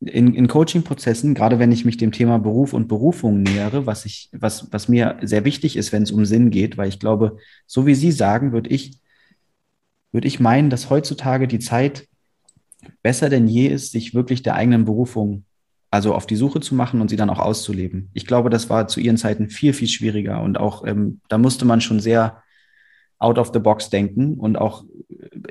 in, 0.00 0.34
in 0.34 0.48
Coaching-Prozessen, 0.48 1.34
gerade 1.34 1.58
wenn 1.58 1.72
ich 1.72 1.84
mich 1.84 1.98
dem 1.98 2.10
Thema 2.10 2.38
Beruf 2.38 2.72
und 2.72 2.88
Berufung 2.88 3.42
nähere, 3.42 3.86
was 3.86 4.06
ich, 4.06 4.30
was, 4.32 4.72
was 4.72 4.88
mir 4.88 5.18
sehr 5.22 5.44
wichtig 5.44 5.76
ist, 5.76 5.92
wenn 5.92 6.02
es 6.02 6.10
um 6.10 6.24
Sinn 6.24 6.50
geht, 6.50 6.78
weil 6.78 6.88
ich 6.88 6.98
glaube, 6.98 7.36
so 7.66 7.86
wie 7.86 7.94
Sie 7.94 8.10
sagen, 8.10 8.52
würde 8.52 8.70
ich, 8.70 8.98
würde 10.10 10.26
ich 10.26 10.40
meinen, 10.40 10.70
dass 10.70 10.88
heutzutage 10.88 11.46
die 11.46 11.58
Zeit 11.58 12.08
besser 13.02 13.28
denn 13.28 13.46
je 13.46 13.66
ist, 13.66 13.92
sich 13.92 14.14
wirklich 14.14 14.42
der 14.42 14.54
eigenen 14.54 14.86
Berufung, 14.86 15.44
also 15.90 16.14
auf 16.14 16.26
die 16.26 16.36
Suche 16.36 16.60
zu 16.60 16.74
machen 16.74 17.00
und 17.00 17.08
sie 17.10 17.16
dann 17.16 17.30
auch 17.30 17.38
auszuleben. 17.38 18.10
Ich 18.14 18.26
glaube, 18.26 18.48
das 18.48 18.70
war 18.70 18.88
zu 18.88 19.00
ihren 19.00 19.18
Zeiten 19.18 19.50
viel, 19.50 19.74
viel 19.74 19.88
schwieriger 19.88 20.40
und 20.40 20.58
auch 20.58 20.86
ähm, 20.86 21.20
da 21.28 21.36
musste 21.36 21.64
man 21.64 21.80
schon 21.80 22.00
sehr 22.00 22.42
out 23.18 23.38
of 23.38 23.50
the 23.52 23.58
box 23.58 23.90
denken 23.90 24.34
und 24.34 24.56
auch 24.56 24.84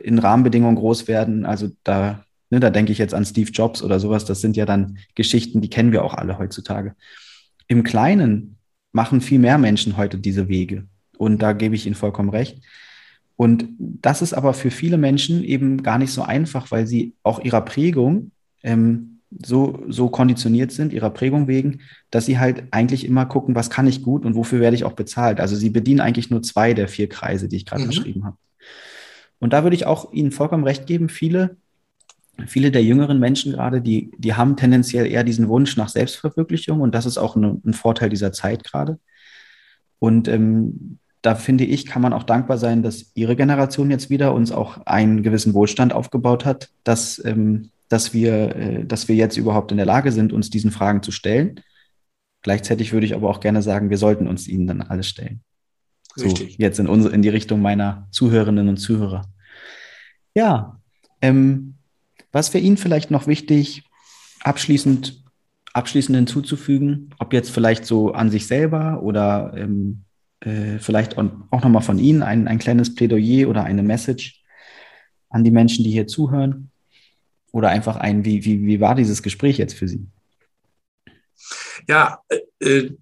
in 0.02 0.18
Rahmenbedingungen 0.18 0.76
groß 0.76 1.08
werden. 1.08 1.46
Also 1.46 1.70
da 1.84 2.26
Ne, 2.50 2.60
da 2.60 2.70
denke 2.70 2.92
ich 2.92 2.98
jetzt 2.98 3.14
an 3.14 3.26
Steve 3.26 3.52
Jobs 3.52 3.84
oder 3.84 4.00
sowas. 4.00 4.26
Das 4.26 4.42
sind 4.42 4.58
ja 4.58 4.66
dann 4.66 4.98
Geschichten, 5.16 5.62
die 5.62 5.70
kennen 5.70 5.92
wir 5.92 6.04
auch 6.04 6.16
alle 6.16 6.40
heutzutage. 6.40 6.96
Im 7.68 7.84
Kleinen 7.84 8.58
machen 8.92 9.22
viel 9.22 9.40
mehr 9.40 9.58
Menschen 9.58 9.98
heute 9.98 10.18
diese 10.18 10.48
Wege. 10.48 10.88
Und 11.18 11.42
da 11.42 11.54
gebe 11.54 11.76
ich 11.76 11.86
Ihnen 11.86 11.96
vollkommen 11.96 12.30
recht. 12.30 12.64
Und 13.36 13.70
das 13.78 14.22
ist 14.22 14.34
aber 14.34 14.54
für 14.54 14.72
viele 14.72 14.98
Menschen 14.98 15.44
eben 15.44 15.84
gar 15.84 15.98
nicht 15.98 16.12
so 16.12 16.24
einfach, 16.24 16.72
weil 16.72 16.88
sie 16.88 17.14
auch 17.24 17.40
ihrer 17.40 17.62
Prägung 17.62 18.32
ähm, 18.64 19.20
so, 19.42 19.82
so 19.88 20.10
konditioniert 20.10 20.72
sind, 20.72 20.92
ihrer 20.92 21.10
Prägung 21.12 21.48
wegen, 21.48 21.82
dass 22.12 22.26
sie 22.26 22.40
halt 22.40 22.64
eigentlich 22.72 23.06
immer 23.06 23.26
gucken, 23.26 23.56
was 23.56 23.70
kann 23.70 23.88
ich 23.88 24.02
gut 24.02 24.26
und 24.26 24.36
wofür 24.36 24.60
werde 24.60 24.76
ich 24.76 24.84
auch 24.84 24.94
bezahlt. 24.94 25.40
Also 25.40 25.56
sie 25.56 25.70
bedienen 25.70 26.02
eigentlich 26.02 26.30
nur 26.30 26.42
zwei 26.42 26.74
der 26.74 26.90
vier 26.90 27.08
Kreise, 27.08 27.48
die 27.48 27.56
ich 27.56 27.66
gerade 27.66 27.84
mhm. 27.84 27.88
beschrieben 27.88 28.26
habe. 28.26 28.38
Und 29.40 29.54
da 29.54 29.64
würde 29.64 29.76
ich 29.76 29.86
auch 29.86 30.12
Ihnen 30.12 30.32
vollkommen 30.32 30.66
recht 30.66 30.86
geben, 30.86 31.08
viele 31.08 31.56
viele 32.48 32.72
der 32.72 32.84
jüngeren 32.84 33.20
Menschen 33.20 33.54
gerade, 33.54 33.82
die, 33.82 34.12
die 34.18 34.34
haben 34.34 34.56
tendenziell 34.58 35.06
eher 35.06 35.24
diesen 35.24 35.48
Wunsch 35.48 35.78
nach 35.78 35.90
Selbstverwirklichung 35.90 36.82
und 36.82 36.96
das 36.96 37.06
ist 37.06 37.18
auch 37.18 37.36
ein, 37.36 37.62
ein 37.66 37.74
Vorteil 37.74 38.10
dieser 38.10 38.32
Zeit 38.32 38.64
gerade. 38.64 39.00
Und 40.00 40.28
ähm, 40.28 41.00
da 41.22 41.36
finde 41.36 41.66
ich, 41.66 41.86
kann 41.86 42.02
man 42.02 42.14
auch 42.14 42.24
dankbar 42.24 42.58
sein, 42.58 42.82
dass 42.82 43.12
Ihre 43.16 43.36
Generation 43.36 43.92
jetzt 43.92 44.10
wieder 44.10 44.34
uns 44.34 44.52
auch 44.52 44.86
einen 44.86 45.22
gewissen 45.24 45.54
Wohlstand 45.54 45.94
aufgebaut 45.94 46.46
hat, 46.46 46.70
dass, 46.84 47.24
ähm, 47.26 47.72
dass, 47.90 48.14
wir, 48.14 48.56
äh, 48.56 48.86
dass 48.86 49.08
wir 49.08 49.16
jetzt 49.16 49.38
überhaupt 49.38 49.72
in 49.72 49.78
der 49.78 49.86
Lage 49.86 50.12
sind, 50.12 50.32
uns 50.32 50.50
diesen 50.50 50.72
Fragen 50.72 51.04
zu 51.04 51.12
stellen. 51.12 51.60
Gleichzeitig 52.42 52.94
würde 52.94 53.06
ich 53.06 53.16
aber 53.16 53.30
auch 53.30 53.42
gerne 53.42 53.62
sagen, 53.62 53.90
wir 53.90 53.98
sollten 53.98 54.28
uns 54.28 54.48
ihnen 54.48 54.68
dann 54.68 54.82
alles 54.82 55.08
stellen. 55.08 55.42
Richtig. 56.18 56.54
So, 56.54 56.56
jetzt 56.58 56.80
in, 56.80 56.88
unsere, 56.88 57.14
in 57.14 57.22
die 57.22 57.30
Richtung 57.30 57.62
meiner 57.62 58.08
Zuhörerinnen 58.12 58.70
und 58.70 58.78
Zuhörer. 58.78 59.24
Ja, 60.34 60.80
ähm, 61.22 61.76
was 62.32 62.54
wäre 62.54 62.64
Ihnen 62.64 62.78
vielleicht 62.78 63.12
noch 63.12 63.28
wichtig, 63.28 63.84
abschließend, 64.42 65.24
abschließend 65.74 66.16
hinzuzufügen, 66.16 67.14
ob 67.20 67.34
jetzt 67.34 67.52
vielleicht 67.52 67.86
so 67.86 68.12
an 68.12 68.32
sich 68.32 68.48
selber 68.48 69.02
oder 69.04 69.54
ähm, 69.56 70.04
äh, 70.42 70.80
vielleicht 70.80 71.18
auch, 71.18 71.26
auch 71.52 71.64
nochmal 71.64 71.82
von 71.82 72.00
Ihnen 72.00 72.24
ein, 72.24 72.48
ein 72.48 72.60
kleines 72.60 72.96
Plädoyer 72.96 73.50
oder 73.50 73.64
eine 73.64 73.84
Message 73.84 74.42
an 75.30 75.44
die 75.44 75.52
Menschen, 75.52 75.84
die 75.84 75.92
hier 75.92 76.08
zuhören? 76.08 76.72
Oder 77.52 77.70
einfach 77.70 77.96
ein, 77.96 78.26
wie, 78.26 78.46
wie, 78.46 78.66
wie 78.66 78.80
war 78.80 78.94
dieses 78.94 79.24
Gespräch 79.24 79.58
jetzt 79.58 79.74
für 79.74 79.88
Sie? 79.88 80.06
Ja, 81.88 82.22
äh, 82.30 82.40
äh 82.60 82.98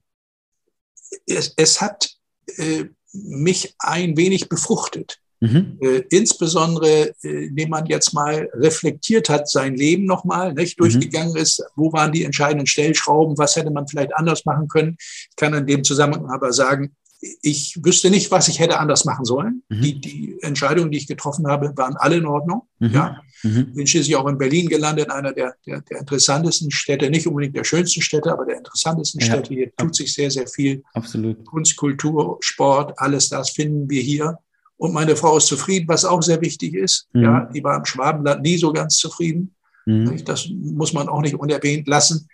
es, 1.26 1.54
es 1.56 1.82
hat 1.82 2.10
äh, 2.58 2.86
mich 3.12 3.76
ein 3.80 4.18
wenig 4.18 4.50
befruchtet. 4.50 5.20
Mhm. 5.40 5.78
Äh, 5.82 6.04
insbesondere, 6.10 7.14
äh, 7.24 7.46
indem 7.48 7.70
man 7.70 7.86
jetzt 7.86 8.14
mal 8.14 8.50
reflektiert 8.54 9.30
hat, 9.30 9.50
sein 9.50 9.76
Leben 9.76 10.06
nochmal, 10.06 10.54
nicht 10.54 10.80
mhm. 10.80 10.84
durchgegangen 10.84 11.36
ist, 11.36 11.64
wo 11.76 11.94
waren 11.94 12.12
die 12.12 12.24
entscheidenden 12.24 12.68
Stellschrauben, 12.68 13.38
was 13.38 13.56
hätte 13.56 13.72
man 13.72 13.88
vielleicht 13.88 14.16
anders 14.16 14.46
machen 14.46 14.68
können. 14.68 14.98
Ich 15.00 15.36
kann 15.36 15.54
in 15.54 15.68
dem 15.68 15.84
Zusammenhang 15.84 16.30
aber 16.32 16.54
sagen, 16.54 16.96
ich 17.42 17.80
wüsste 17.84 18.10
nicht, 18.10 18.30
was 18.30 18.48
ich 18.48 18.60
hätte 18.60 18.80
anders 18.80 19.06
machen 19.06 19.26
sollen. 19.26 19.64
Mhm. 19.70 19.82
Die, 19.82 20.00
die 20.00 20.38
Entscheidungen, 20.42 20.92
die 20.92 21.00
ich 21.00 21.08
getroffen 21.08 21.48
habe, 21.48 21.74
waren 21.76 21.96
alle 21.98 22.18
in 22.18 22.26
Ordnung. 22.26 22.64
Mhm. 22.80 22.92
Ja. 22.92 23.22
Mhm. 23.44 23.74
Bin 23.74 23.88
schließlich 23.88 24.16
auch 24.16 24.28
in 24.28 24.38
Berlin 24.38 24.68
gelandet, 24.68 25.10
einer 25.10 25.34
der, 25.34 25.56
der, 25.66 25.82
der, 25.82 26.00
interessantesten 26.00 26.72
Städte, 26.72 27.10
nicht 27.10 27.28
unbedingt 27.28 27.56
der 27.56 27.64
schönsten 27.64 28.02
Städte, 28.02 28.32
aber 28.32 28.46
der 28.46 28.58
interessantesten 28.58 29.22
ja. 29.22 29.28
Städte. 29.28 29.54
Hier 29.54 29.76
tut 29.76 29.96
sich 29.96 30.14
sehr, 30.14 30.30
sehr 30.30 30.48
viel. 30.48 30.84
Absolut. 30.94 31.44
Kunst, 31.46 31.76
Kultur, 31.76 32.38
Sport, 32.42 32.94
alles 32.98 33.30
das 33.30 33.50
finden 33.52 33.90
wir 33.90 34.02
hier. 34.02 34.38
Und 34.78 34.94
meine 34.94 35.16
Frau 35.16 35.38
ist 35.38 35.48
zufrieden, 35.48 35.88
was 35.88 36.06
auch 36.06 36.22
sehr 36.22 36.40
wichtig 36.42 36.76
ist. 36.76 37.08
Mhm. 37.14 37.24
Ja, 37.24 37.50
die 37.54 37.64
war 37.64 37.78
im 37.78 37.86
Schwabenland 37.86 38.44
nie 38.44 38.58
so 38.58 38.72
ganz 38.72 38.98
zufrieden. 38.98 39.56
Mhm. 39.86 40.24
Das 40.26 40.48
muss 40.50 40.94
man 40.94 41.10
auch 41.10 41.22
nicht 41.22 41.36
unerwähnt 41.36 41.88
lassen. 41.88 42.28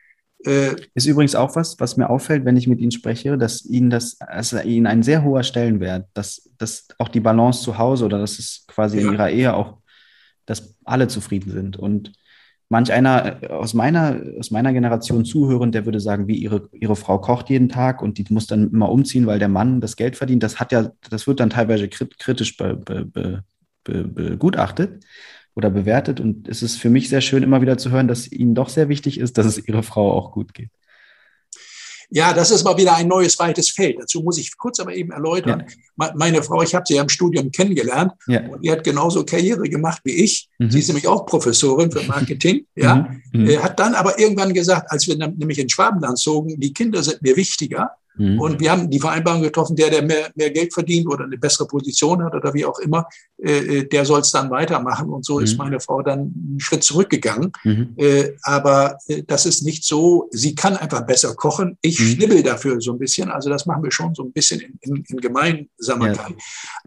Äh, 0.46 0.76
ist 0.94 1.06
übrigens 1.06 1.36
auch 1.36 1.56
was, 1.56 1.80
was 1.80 1.96
mir 1.96 2.10
auffällt, 2.10 2.44
wenn 2.44 2.58
ich 2.58 2.68
mit 2.68 2.82
Ihnen 2.82 2.92
spreche, 2.92 3.38
dass 3.38 3.64
Ihnen 3.64 3.90
das, 3.90 4.20
also 4.20 4.60
Ihnen 4.60 4.88
ein 4.88 5.02
sehr 5.02 5.24
hoher 5.24 5.44
Stellenwert, 5.44 6.08
dass, 6.14 6.50
dass 6.58 6.88
auch 6.98 7.08
die 7.08 7.22
Balance 7.22 7.64
zu 7.64 7.78
Hause 7.78 8.06
oder 8.06 8.20
dass 8.20 8.40
es 8.40 8.66
quasi 8.68 9.00
ja. 9.00 9.08
in 9.08 9.14
Ihrer 9.14 9.30
Ehe 9.30 9.54
auch, 9.54 9.78
dass 10.46 10.76
alle 10.84 11.08
zufrieden 11.08 11.52
sind. 11.52 11.78
Und 11.78 12.12
manch 12.74 12.92
einer 12.92 13.44
äh, 13.44 13.48
aus 13.48 13.74
meiner, 13.74 14.20
aus 14.40 14.52
meiner 14.52 14.74
Generation 14.74 15.24
zuhören, 15.26 15.72
der 15.72 15.86
würde 15.86 16.00
sagen, 16.00 16.28
wie 16.28 16.36
ihre, 16.36 16.70
ihre 16.74 16.96
Frau 16.96 17.20
kocht 17.20 17.50
jeden 17.50 17.70
Tag 17.70 18.02
und 18.02 18.18
die 18.18 18.26
muss 18.30 18.48
dann 18.48 18.72
immer 18.72 18.90
umziehen, 18.90 19.28
weil 19.28 19.40
der 19.40 19.48
Mann 19.48 19.80
das 19.80 19.96
Geld 19.96 20.18
verdient. 20.18 20.44
Das 20.44 20.60
hat 20.60 20.72
ja, 20.72 20.92
das 21.10 21.28
wird 21.28 21.40
dann 21.40 21.52
teilweise 21.52 21.88
kritisch 21.88 22.58
be, 22.58 22.76
be, 22.76 23.06
be, 23.06 23.44
begutachtet 24.04 25.06
oder 25.56 25.70
bewertet. 25.70 26.20
Und 26.20 26.48
es 26.48 26.64
ist 26.64 26.78
für 26.78 26.90
mich 26.90 27.10
sehr 27.10 27.22
schön, 27.22 27.44
immer 27.44 27.62
wieder 27.62 27.78
zu 27.78 27.92
hören, 27.92 28.08
dass 28.08 28.32
Ihnen 28.32 28.56
doch 28.56 28.70
sehr 28.70 28.90
wichtig 28.90 29.20
ist, 29.20 29.38
dass 29.38 29.46
es 29.46 29.68
Ihrer 29.68 29.84
Frau 29.84 30.12
auch 30.12 30.32
gut 30.32 30.54
geht. 30.54 30.72
Ja, 32.16 32.32
das 32.32 32.52
ist 32.52 32.64
mal 32.64 32.78
wieder 32.78 32.96
ein 32.96 33.08
neues, 33.08 33.40
weites 33.40 33.72
Feld. 33.72 33.98
Dazu 34.00 34.22
muss 34.22 34.38
ich 34.38 34.56
kurz 34.56 34.80
aber 34.80 34.94
eben 34.94 35.12
erläutern. 35.12 35.64
Ja. 35.98 36.14
Meine 36.16 36.44
Frau, 36.44 36.62
ich 36.62 36.76
habe 36.76 36.86
sie 36.88 36.94
ja 36.94 37.02
im 37.02 37.10
Studium 37.10 37.52
kennengelernt 37.52 38.12
ja. 38.28 38.42
und 38.50 38.64
die 38.64 38.72
hat 38.72 38.84
genauso 38.84 39.26
Karriere 39.26 39.64
gemacht 39.64 40.00
wie 40.04 40.24
ich. 40.24 40.48
Mhm. 40.60 40.70
Sie 40.70 40.80
ist 40.80 40.88
nämlich 40.90 41.08
auch 41.08 41.26
Professorin 41.26 41.92
für 41.92 42.04
Marketing. 42.04 42.68
ja, 42.76 43.10
mhm. 43.32 43.42
mhm. 43.42 43.50
Äh, 43.50 43.58
hat 43.58 43.80
dann 43.80 43.96
aber 43.96 44.20
irgendwann 44.20 44.54
gesagt, 44.54 44.92
als 44.92 45.08
wir 45.08 45.18
dann 45.18 45.36
nämlich 45.38 45.58
in 45.58 45.70
Schwabenland 45.70 46.20
zogen, 46.20 46.60
die 46.60 46.72
Kinder 46.72 47.02
sind 47.02 47.20
mir 47.24 47.36
wichtiger. 47.36 47.90
Mhm. 48.16 48.40
Und 48.40 48.60
wir 48.60 48.72
haben 48.72 48.90
die 48.90 49.00
Vereinbarung 49.00 49.42
getroffen, 49.42 49.76
der, 49.76 49.90
der 49.90 50.04
mehr, 50.04 50.32
mehr 50.36 50.52
Geld 50.52 50.74
verdient 50.74 51.08
oder 51.08 51.26
eine 51.26 51.38
bessere 51.38 51.68
Position 51.68 52.24
hat 52.24 52.36
oder 52.36 52.54
wie 52.54 52.66
auch 52.66 52.80
immer, 52.80 53.08
äh, 53.38 53.80
äh 53.80 53.88
der 53.88 54.06
soll 54.06 54.22
es 54.22 54.32
dann 54.32 54.50
weitermachen. 54.52 55.10
Und 55.10 55.26
so 55.26 55.38
mhm. 55.38 55.44
ist 55.44 55.58
meine 55.58 55.80
Frau 55.80 56.02
dann 56.02 56.20
einen 56.20 56.60
Schritt 56.60 56.84
zurückgegangen. 56.84 57.52
Mhm. 57.64 57.94
Äh, 57.98 58.32
aber 58.44 58.98
äh, 59.08 59.24
das 59.24 59.46
ist 59.46 59.64
nicht 59.64 59.84
so, 59.84 60.30
sie 60.32 60.56
kann 60.56 60.78
einfach 60.78 61.06
besser 61.06 61.36
kochen. 61.36 61.78
Ich 61.82 62.00
mhm. 62.00 62.04
schnibbel 62.06 62.44
dafür 62.44 62.80
so 62.82 62.94
ein 62.94 63.00
bisschen. 63.00 63.30
Also 63.30 63.50
das 63.50 63.66
machen 63.66 63.84
wir 63.84 63.92
schon 63.92 64.14
so 64.16 64.24
ein 64.24 64.32
bisschen 64.32 64.60
in, 64.60 64.78
in, 64.82 65.04
in 65.08 65.18
Gemeinsamkeit. 65.18 66.18
Ja. 66.18 66.36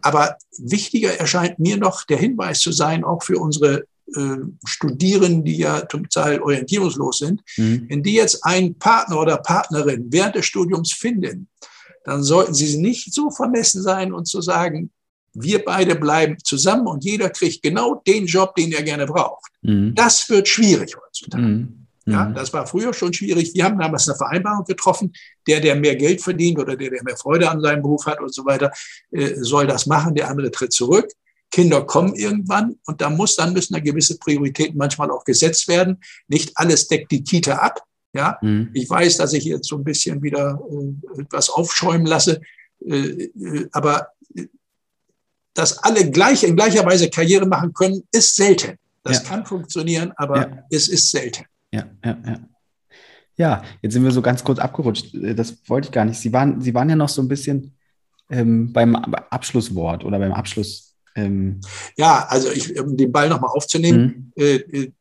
Aber 0.01 0.37
wichtiger 0.57 1.19
erscheint 1.19 1.59
mir 1.59 1.77
noch 1.77 2.05
der 2.05 2.17
Hinweis 2.17 2.59
zu 2.59 2.71
sein, 2.71 3.03
auch 3.03 3.23
für 3.23 3.37
unsere 3.37 3.85
äh, 4.15 4.37
Studierenden, 4.65 5.43
die 5.43 5.57
ja 5.57 5.87
zum 5.87 6.09
Teil 6.09 6.41
orientierungslos 6.41 7.19
sind, 7.19 7.41
mhm. 7.57 7.85
wenn 7.89 8.03
die 8.03 8.13
jetzt 8.13 8.43
einen 8.45 8.77
Partner 8.77 9.19
oder 9.19 9.37
Partnerin 9.37 10.07
während 10.09 10.35
des 10.35 10.45
Studiums 10.45 10.93
finden, 10.93 11.47
dann 12.03 12.23
sollten 12.23 12.53
sie 12.53 12.77
nicht 12.77 13.13
so 13.13 13.29
vermessen 13.29 13.81
sein 13.83 14.13
und 14.13 14.25
zu 14.27 14.41
sagen, 14.41 14.91
wir 15.33 15.63
beide 15.63 15.95
bleiben 15.95 16.37
zusammen 16.43 16.87
und 16.87 17.03
jeder 17.03 17.29
kriegt 17.29 17.61
genau 17.61 18.01
den 18.07 18.25
Job, 18.25 18.55
den 18.55 18.71
er 18.71 18.83
gerne 18.83 19.05
braucht. 19.05 19.51
Mhm. 19.61 19.93
Das 19.93 20.29
wird 20.29 20.47
schwierig 20.47 20.95
heutzutage. 20.95 21.43
Mhm. 21.43 21.87
Ja, 22.05 22.25
mhm. 22.25 22.35
das 22.35 22.53
war 22.53 22.65
früher 22.65 22.93
schon 22.93 23.13
schwierig. 23.13 23.53
Wir 23.53 23.65
haben 23.65 23.77
damals 23.77 24.07
eine 24.07 24.17
Vereinbarung 24.17 24.63
getroffen. 24.63 25.13
Der, 25.45 25.59
der 25.59 25.75
mehr 25.75 25.95
Geld 25.95 26.21
verdient 26.21 26.57
oder 26.57 26.75
der, 26.75 26.89
der 26.89 27.03
mehr 27.03 27.17
Freude 27.17 27.49
an 27.49 27.61
seinem 27.61 27.81
Beruf 27.81 28.05
hat 28.05 28.21
und 28.21 28.33
so 28.33 28.45
weiter, 28.45 28.71
äh, 29.11 29.35
soll 29.35 29.67
das 29.67 29.85
machen. 29.85 30.15
Der 30.15 30.29
andere 30.29 30.49
tritt 30.49 30.71
zurück. 30.71 31.11
Kinder 31.51 31.85
kommen 31.85 32.13
irgendwann 32.15 32.77
und 32.85 33.01
da 33.01 33.09
muss 33.09 33.35
dann 33.35 33.53
müssen 33.53 33.73
da 33.73 33.79
gewisse 33.79 34.17
Prioritäten 34.17 34.77
manchmal 34.77 35.11
auch 35.11 35.23
gesetzt 35.23 35.67
werden. 35.67 35.97
Nicht 36.27 36.51
alles 36.55 36.87
deckt 36.87 37.11
die 37.11 37.23
Kita 37.23 37.55
ab. 37.55 37.81
Ja, 38.13 38.37
mhm. 38.41 38.69
ich 38.73 38.89
weiß, 38.89 39.17
dass 39.17 39.33
ich 39.33 39.45
jetzt 39.45 39.67
so 39.67 39.77
ein 39.77 39.83
bisschen 39.83 40.21
wieder 40.21 40.59
äh, 40.71 41.21
etwas 41.21 41.49
aufschäumen 41.49 42.07
lasse, 42.07 42.41
äh, 42.85 42.95
äh, 42.95 43.67
aber 43.71 44.07
dass 45.53 45.77
alle 45.83 46.09
gleich 46.09 46.43
in 46.43 46.55
gleicher 46.55 46.85
Weise 46.85 47.09
Karriere 47.09 47.45
machen 47.45 47.73
können, 47.73 48.03
ist 48.11 48.35
selten. 48.35 48.77
Das 49.03 49.23
ja. 49.23 49.29
kann 49.29 49.45
funktionieren, 49.45 50.13
aber 50.15 50.49
ja. 50.49 50.63
es 50.69 50.87
ist 50.87 51.11
selten. 51.11 51.45
Ja, 51.71 51.85
ja, 52.03 52.17
ja. 52.25 52.39
Ja, 53.39 53.63
jetzt 53.83 53.93
sind 53.93 54.03
wir 54.03 54.09
so 54.09 54.23
ganz 54.23 54.43
kurz 54.43 54.57
abgerutscht. 54.57 55.13
Äh, 55.13 55.35
das 55.35 55.57
wollte 55.67 55.87
ich 55.87 55.91
gar 55.91 56.05
nicht. 56.05 56.19
Sie 56.19 56.33
waren, 56.33 56.59
Sie 56.61 56.73
waren 56.73 56.89
ja 56.89 56.95
noch 56.95 57.09
so 57.09 57.21
ein 57.21 57.27
bisschen 57.27 57.75
ähm, 58.29 58.73
beim 58.73 58.95
Abschlusswort 58.95 60.03
oder 60.03 60.19
beim 60.19 60.33
Abschluss 60.33 60.95
ähm, 61.17 61.61
ja, 61.97 62.25
also 62.29 62.51
ich, 62.51 62.79
um 62.79 62.95
den 62.95 63.11
Ball 63.11 63.27
nochmal 63.27 63.49
aufzunehmen, 63.53 64.31
mhm. 64.35 64.43
äh, 64.43 64.55
äh, 64.55 64.91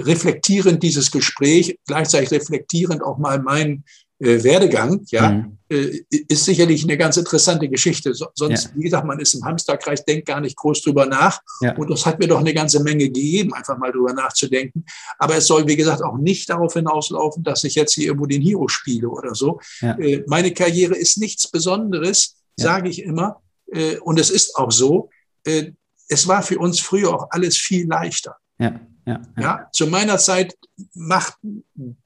reflektierend 0.00 0.82
dieses 0.82 1.10
Gespräch, 1.10 1.78
gleichzeitig 1.86 2.30
reflektierend 2.30 3.02
auch 3.02 3.18
mal 3.18 3.42
meinen 3.42 3.84
äh, 4.20 4.44
Werdegang, 4.44 5.04
ja, 5.08 5.30
mhm. 5.30 5.58
äh, 5.68 6.00
ist 6.28 6.44
sicherlich 6.44 6.84
eine 6.84 6.96
ganz 6.96 7.16
interessante 7.16 7.68
Geschichte. 7.68 8.14
So, 8.14 8.26
sonst, 8.34 8.66
ja. 8.66 8.70
wie 8.76 8.84
gesagt, 8.84 9.04
man 9.04 9.18
ist 9.18 9.34
im 9.34 9.44
Hamsterkreis, 9.44 10.04
denkt 10.04 10.26
gar 10.26 10.40
nicht 10.40 10.56
groß 10.56 10.82
drüber 10.82 11.06
nach. 11.06 11.40
Ja. 11.60 11.76
Und 11.76 11.90
das 11.90 12.06
hat 12.06 12.20
mir 12.20 12.28
doch 12.28 12.38
eine 12.38 12.54
ganze 12.54 12.80
Menge 12.80 13.06
gegeben, 13.06 13.52
einfach 13.52 13.76
mal 13.76 13.90
drüber 13.90 14.12
nachzudenken. 14.12 14.84
Aber 15.18 15.36
es 15.36 15.48
soll, 15.48 15.66
wie 15.66 15.76
gesagt, 15.76 16.04
auch 16.04 16.16
nicht 16.16 16.48
darauf 16.48 16.74
hinauslaufen, 16.74 17.42
dass 17.42 17.64
ich 17.64 17.74
jetzt 17.74 17.94
hier 17.94 18.06
irgendwo 18.06 18.26
den 18.26 18.42
Hero 18.42 18.68
spiele 18.68 19.08
oder 19.08 19.34
so. 19.34 19.58
Ja. 19.80 19.98
Äh, 19.98 20.22
meine 20.28 20.52
Karriere 20.52 20.94
ist 20.94 21.18
nichts 21.18 21.50
Besonderes, 21.50 22.36
sage 22.56 22.88
ich 22.88 23.02
immer. 23.02 23.42
Äh, 23.72 23.96
und 23.98 24.20
es 24.20 24.30
ist 24.30 24.54
auch 24.54 24.70
so. 24.70 25.10
Äh, 25.44 25.72
es 26.08 26.28
war 26.28 26.42
für 26.42 26.58
uns 26.58 26.80
früher 26.80 27.14
auch 27.14 27.28
alles 27.30 27.56
viel 27.56 27.86
leichter. 27.86 28.36
Ja, 28.58 28.80
ja, 29.06 29.22
ja. 29.36 29.42
ja 29.42 29.68
zu 29.72 29.86
meiner 29.86 30.18
Zeit 30.18 30.54
macht 30.94 31.34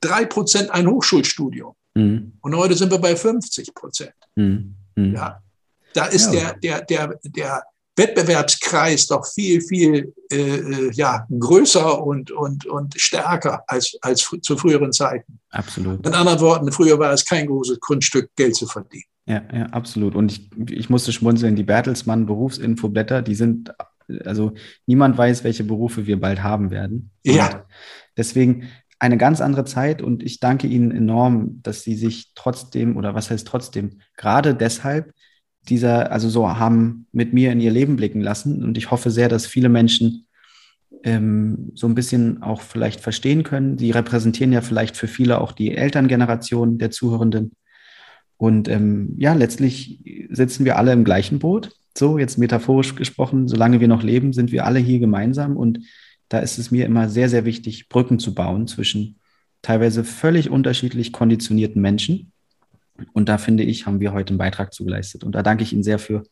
drei 0.00 0.24
Prozent 0.24 0.70
ein 0.70 0.86
Hochschulstudium. 0.86 1.74
Mhm. 1.94 2.32
Und 2.40 2.56
heute 2.56 2.74
sind 2.74 2.90
wir 2.90 2.98
bei 2.98 3.16
50 3.16 3.74
Prozent. 3.74 4.14
Mhm. 4.36 4.74
Mhm. 4.94 5.14
Ja, 5.14 5.42
da 5.94 6.06
ist 6.06 6.32
ja. 6.32 6.52
der, 6.52 6.54
der, 6.54 6.82
der, 6.82 7.20
der 7.24 7.62
Wettbewerbskreis 7.96 9.08
doch 9.08 9.26
viel, 9.26 9.60
viel 9.60 10.14
äh, 10.30 10.36
äh, 10.36 10.90
ja, 10.92 11.26
größer 11.36 12.00
und, 12.02 12.30
und, 12.30 12.64
und 12.66 12.94
stärker 12.98 13.64
als, 13.66 13.98
als 14.00 14.30
zu 14.40 14.56
früheren 14.56 14.92
Zeiten. 14.92 15.40
Absolut. 15.50 16.06
In 16.06 16.14
anderen 16.14 16.40
Worten, 16.40 16.70
früher 16.70 16.98
war 16.98 17.12
es 17.12 17.24
kein 17.24 17.48
großes 17.48 17.80
Kunststück, 17.80 18.30
Geld 18.36 18.54
zu 18.54 18.66
verdienen. 18.66 19.04
Ja, 19.28 19.42
ja, 19.52 19.66
absolut. 19.66 20.14
Und 20.14 20.32
ich, 20.32 20.50
ich 20.70 20.88
musste 20.88 21.12
schmunzeln, 21.12 21.54
die 21.54 21.62
Bertelsmann 21.62 22.24
Berufsinfoblätter, 22.24 23.20
die 23.20 23.34
sind, 23.34 23.74
also 24.24 24.54
niemand 24.86 25.18
weiß, 25.18 25.44
welche 25.44 25.64
Berufe 25.64 26.06
wir 26.06 26.18
bald 26.18 26.42
haben 26.42 26.70
werden. 26.70 27.10
Ja. 27.24 27.46
Und 27.46 27.64
deswegen 28.16 28.68
eine 28.98 29.18
ganz 29.18 29.42
andere 29.42 29.66
Zeit 29.66 30.00
und 30.00 30.22
ich 30.22 30.40
danke 30.40 30.66
Ihnen 30.66 30.90
enorm, 30.90 31.60
dass 31.62 31.82
Sie 31.82 31.94
sich 31.94 32.32
trotzdem, 32.34 32.96
oder 32.96 33.14
was 33.14 33.30
heißt 33.30 33.46
trotzdem, 33.46 34.00
gerade 34.16 34.54
deshalb 34.54 35.12
dieser, 35.68 36.10
also 36.10 36.30
so 36.30 36.48
haben 36.58 37.06
mit 37.12 37.34
mir 37.34 37.52
in 37.52 37.60
ihr 37.60 37.70
Leben 37.70 37.96
blicken 37.96 38.22
lassen. 38.22 38.64
Und 38.64 38.78
ich 38.78 38.90
hoffe 38.90 39.10
sehr, 39.10 39.28
dass 39.28 39.46
viele 39.46 39.68
Menschen 39.68 40.26
ähm, 41.04 41.72
so 41.74 41.86
ein 41.86 41.94
bisschen 41.94 42.42
auch 42.42 42.62
vielleicht 42.62 43.00
verstehen 43.00 43.42
können. 43.42 43.76
Sie 43.76 43.90
repräsentieren 43.90 44.52
ja 44.52 44.62
vielleicht 44.62 44.96
für 44.96 45.06
viele 45.06 45.40
auch 45.40 45.52
die 45.52 45.76
Elterngeneration 45.76 46.78
der 46.78 46.90
Zuhörenden 46.90 47.52
und 48.38 48.68
ähm, 48.68 49.14
ja, 49.18 49.34
letztlich 49.34 50.00
sitzen 50.30 50.64
wir 50.64 50.78
alle 50.78 50.92
im 50.92 51.04
gleichen 51.04 51.40
Boot. 51.40 51.72
So, 51.96 52.18
jetzt 52.18 52.38
metaphorisch 52.38 52.94
gesprochen, 52.94 53.48
solange 53.48 53.80
wir 53.80 53.88
noch 53.88 54.04
leben, 54.04 54.32
sind 54.32 54.52
wir 54.52 54.64
alle 54.64 54.78
hier 54.78 55.00
gemeinsam. 55.00 55.56
Und 55.56 55.80
da 56.28 56.38
ist 56.38 56.56
es 56.56 56.70
mir 56.70 56.86
immer 56.86 57.08
sehr, 57.08 57.28
sehr 57.28 57.44
wichtig, 57.44 57.88
Brücken 57.88 58.20
zu 58.20 58.34
bauen 58.34 58.68
zwischen 58.68 59.18
teilweise 59.60 60.04
völlig 60.04 60.50
unterschiedlich 60.50 61.12
konditionierten 61.12 61.82
Menschen. 61.82 62.32
Und 63.12 63.28
da 63.28 63.38
finde 63.38 63.64
ich, 63.64 63.86
haben 63.86 63.98
wir 63.98 64.12
heute 64.12 64.30
einen 64.30 64.38
Beitrag 64.38 64.72
zugeleistet. 64.72 65.24
Und 65.24 65.32
da 65.32 65.42
danke 65.42 65.64
ich 65.64 65.72
Ihnen 65.72 65.82
sehr 65.82 65.98
für, 65.98 66.22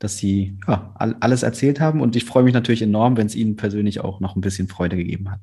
dass 0.00 0.16
Sie 0.16 0.58
ja, 0.66 0.92
alles 0.98 1.44
erzählt 1.44 1.78
haben. 1.78 2.00
Und 2.00 2.16
ich 2.16 2.24
freue 2.24 2.42
mich 2.42 2.54
natürlich 2.54 2.82
enorm, 2.82 3.16
wenn 3.16 3.28
es 3.28 3.36
Ihnen 3.36 3.54
persönlich 3.54 4.00
auch 4.00 4.18
noch 4.18 4.34
ein 4.34 4.40
bisschen 4.40 4.66
Freude 4.66 4.96
gegeben 4.96 5.30
hat. 5.30 5.40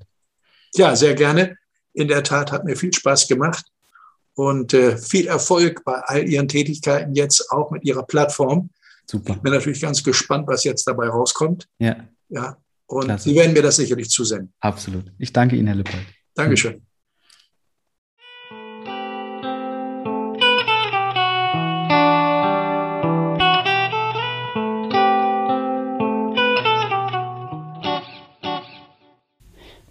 Ja, 0.76 0.94
sehr 0.94 1.16
gerne. 1.16 1.56
In 1.94 2.10
der 2.10 2.24
Tat 2.24 2.52
hat 2.52 2.66
mir 2.66 2.76
viel 2.76 2.94
Spaß 2.94 3.30
gemacht 3.30 3.64
und 4.36 4.74
äh, 4.74 4.98
viel 4.98 5.28
Erfolg 5.28 5.84
bei 5.84 5.94
all 5.94 6.28
Ihren 6.28 6.48
Tätigkeiten 6.48 7.14
jetzt 7.16 7.52
auch 7.52 7.72
mit 7.72 7.84
Ihrer 7.84 8.04
Plattform. 8.04 8.70
Super. 9.06 9.34
Ich 9.34 9.42
bin 9.42 9.52
natürlich 9.52 9.82
ganz 9.82 10.04
gespannt, 10.04 10.48
was 10.48 10.64
jetzt 10.64 10.88
dabei 10.88 11.10
rauskommt. 11.10 11.68
Ja. 11.80 12.08
Ja. 12.30 12.58
Und 12.86 13.06
Klasse. 13.06 13.30
Sie 13.30 13.36
werden 13.36 13.54
mir 13.54 13.62
das 13.62 13.78
sicherlich 13.78 14.10
zusenden. 14.10 14.54
Absolut. 14.60 15.12
Ich 15.18 15.32
danke 15.32 15.56
Ihnen, 15.56 15.68
Herr 15.68 15.76
Lippold. 15.76 16.06
Dankeschön. 16.34 16.82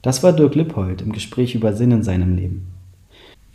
Das 0.03 0.23
war 0.23 0.33
Dirk 0.33 0.55
Lippold 0.55 1.03
im 1.03 1.13
Gespräch 1.13 1.55
über 1.55 1.75
Sinn 1.75 1.91
in 1.91 2.03
seinem 2.03 2.35
Leben. 2.35 2.80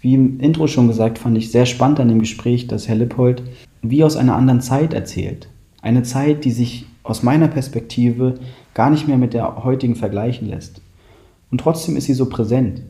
Wie 0.06 0.14
im 0.14 0.40
Intro 0.40 0.68
schon 0.68 0.88
gesagt, 0.88 1.18
fand 1.18 1.36
ich 1.36 1.50
sehr 1.50 1.66
spannend 1.66 2.00
an 2.00 2.10
dem 2.10 2.20
Gespräch, 2.20 2.68
dass 2.68 2.88
Herr 2.88 2.96
Lippold 2.96 3.42
wie 3.82 4.04
aus 4.04 4.18
einer 4.18 4.36
anderen 4.36 4.62
Zeit 4.62 4.94
erzählt. 4.94 5.48
Eine 5.82 6.04
Zeit, 6.04 6.46
die 6.46 6.52
sich 6.52 6.86
aus 7.02 7.24
meiner 7.24 7.48
Perspektive 7.48 8.36
gar 8.76 8.92
nicht 8.92 9.08
mehr 9.08 9.18
mit 9.18 9.34
der 9.34 9.64
heutigen 9.64 9.96
vergleichen 9.96 10.48
lässt. 10.48 10.80
Und 11.50 11.60
trotzdem 11.60 11.98
ist 11.98 12.06
sie 12.06 12.14
so 12.14 12.30
präsent. 12.30 12.84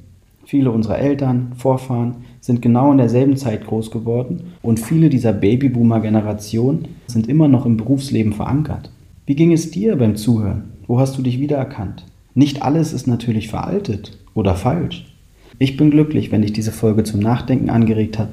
Viele 0.43 0.71
unserer 0.71 0.99
Eltern, 0.99 1.53
Vorfahren 1.55 2.15
sind 2.41 2.61
genau 2.61 2.91
in 2.91 2.97
derselben 2.97 3.37
Zeit 3.37 3.65
groß 3.65 3.91
geworden 3.91 4.51
und 4.61 4.81
viele 4.81 5.07
dieser 5.07 5.31
Babyboomer-Generation 5.31 6.85
sind 7.07 7.29
immer 7.29 7.47
noch 7.47 7.65
im 7.65 7.77
Berufsleben 7.77 8.33
verankert. 8.33 8.91
Wie 9.25 9.35
ging 9.35 9.53
es 9.53 9.71
dir 9.71 9.95
beim 9.95 10.17
Zuhören? 10.17 10.65
Wo 10.85 10.99
hast 10.99 11.17
du 11.17 11.21
dich 11.21 11.39
wiedererkannt? 11.39 12.03
Nicht 12.33 12.61
alles 12.61 12.91
ist 12.91 13.07
natürlich 13.07 13.47
veraltet 13.47 14.17
oder 14.33 14.55
falsch. 14.55 15.14
Ich 15.57 15.77
bin 15.77 15.91
glücklich, 15.91 16.31
wenn 16.31 16.41
dich 16.41 16.53
diese 16.53 16.71
Folge 16.71 17.03
zum 17.03 17.19
Nachdenken 17.19 17.69
angeregt 17.69 18.19
hat 18.19 18.29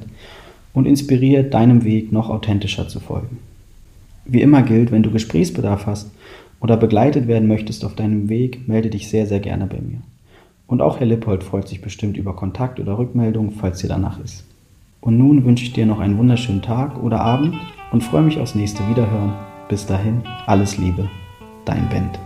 und 0.73 0.85
inspiriert, 0.85 1.53
deinem 1.53 1.83
Weg 1.83 2.11
noch 2.11 2.29
authentischer 2.29 2.87
zu 2.87 2.99
folgen. 2.99 3.39
Wie 4.25 4.41
immer 4.41 4.61
gilt, 4.61 4.91
wenn 4.91 5.03
du 5.03 5.11
Gesprächsbedarf 5.11 5.85
hast 5.85 6.11
oder 6.59 6.77
begleitet 6.77 7.27
werden 7.27 7.47
möchtest 7.47 7.85
auf 7.85 7.95
deinem 7.95 8.29
Weg, 8.29 8.67
melde 8.67 8.89
dich 8.89 9.09
sehr, 9.09 9.25
sehr 9.25 9.39
gerne 9.39 9.67
bei 9.67 9.79
mir. 9.79 10.01
Und 10.67 10.81
auch 10.81 10.99
Herr 10.99 11.07
Lippold 11.07 11.43
freut 11.43 11.67
sich 11.67 11.81
bestimmt 11.81 12.17
über 12.17 12.35
Kontakt 12.35 12.79
oder 12.79 12.97
Rückmeldung, 12.97 13.51
falls 13.51 13.79
dir 13.79 13.89
danach 13.89 14.19
ist. 14.23 14.45
Und 15.01 15.17
nun 15.17 15.43
wünsche 15.43 15.65
ich 15.65 15.73
dir 15.73 15.85
noch 15.85 15.99
einen 15.99 16.17
wunderschönen 16.17 16.61
Tag 16.61 17.03
oder 17.03 17.19
Abend 17.19 17.55
und 17.91 18.03
freue 18.03 18.23
mich 18.23 18.39
aufs 18.39 18.55
nächste 18.55 18.87
Wiederhören. 18.89 19.33
Bis 19.67 19.85
dahin, 19.85 20.21
alles 20.45 20.77
Liebe, 20.77 21.09
dein 21.65 21.87
Bent. 21.89 22.17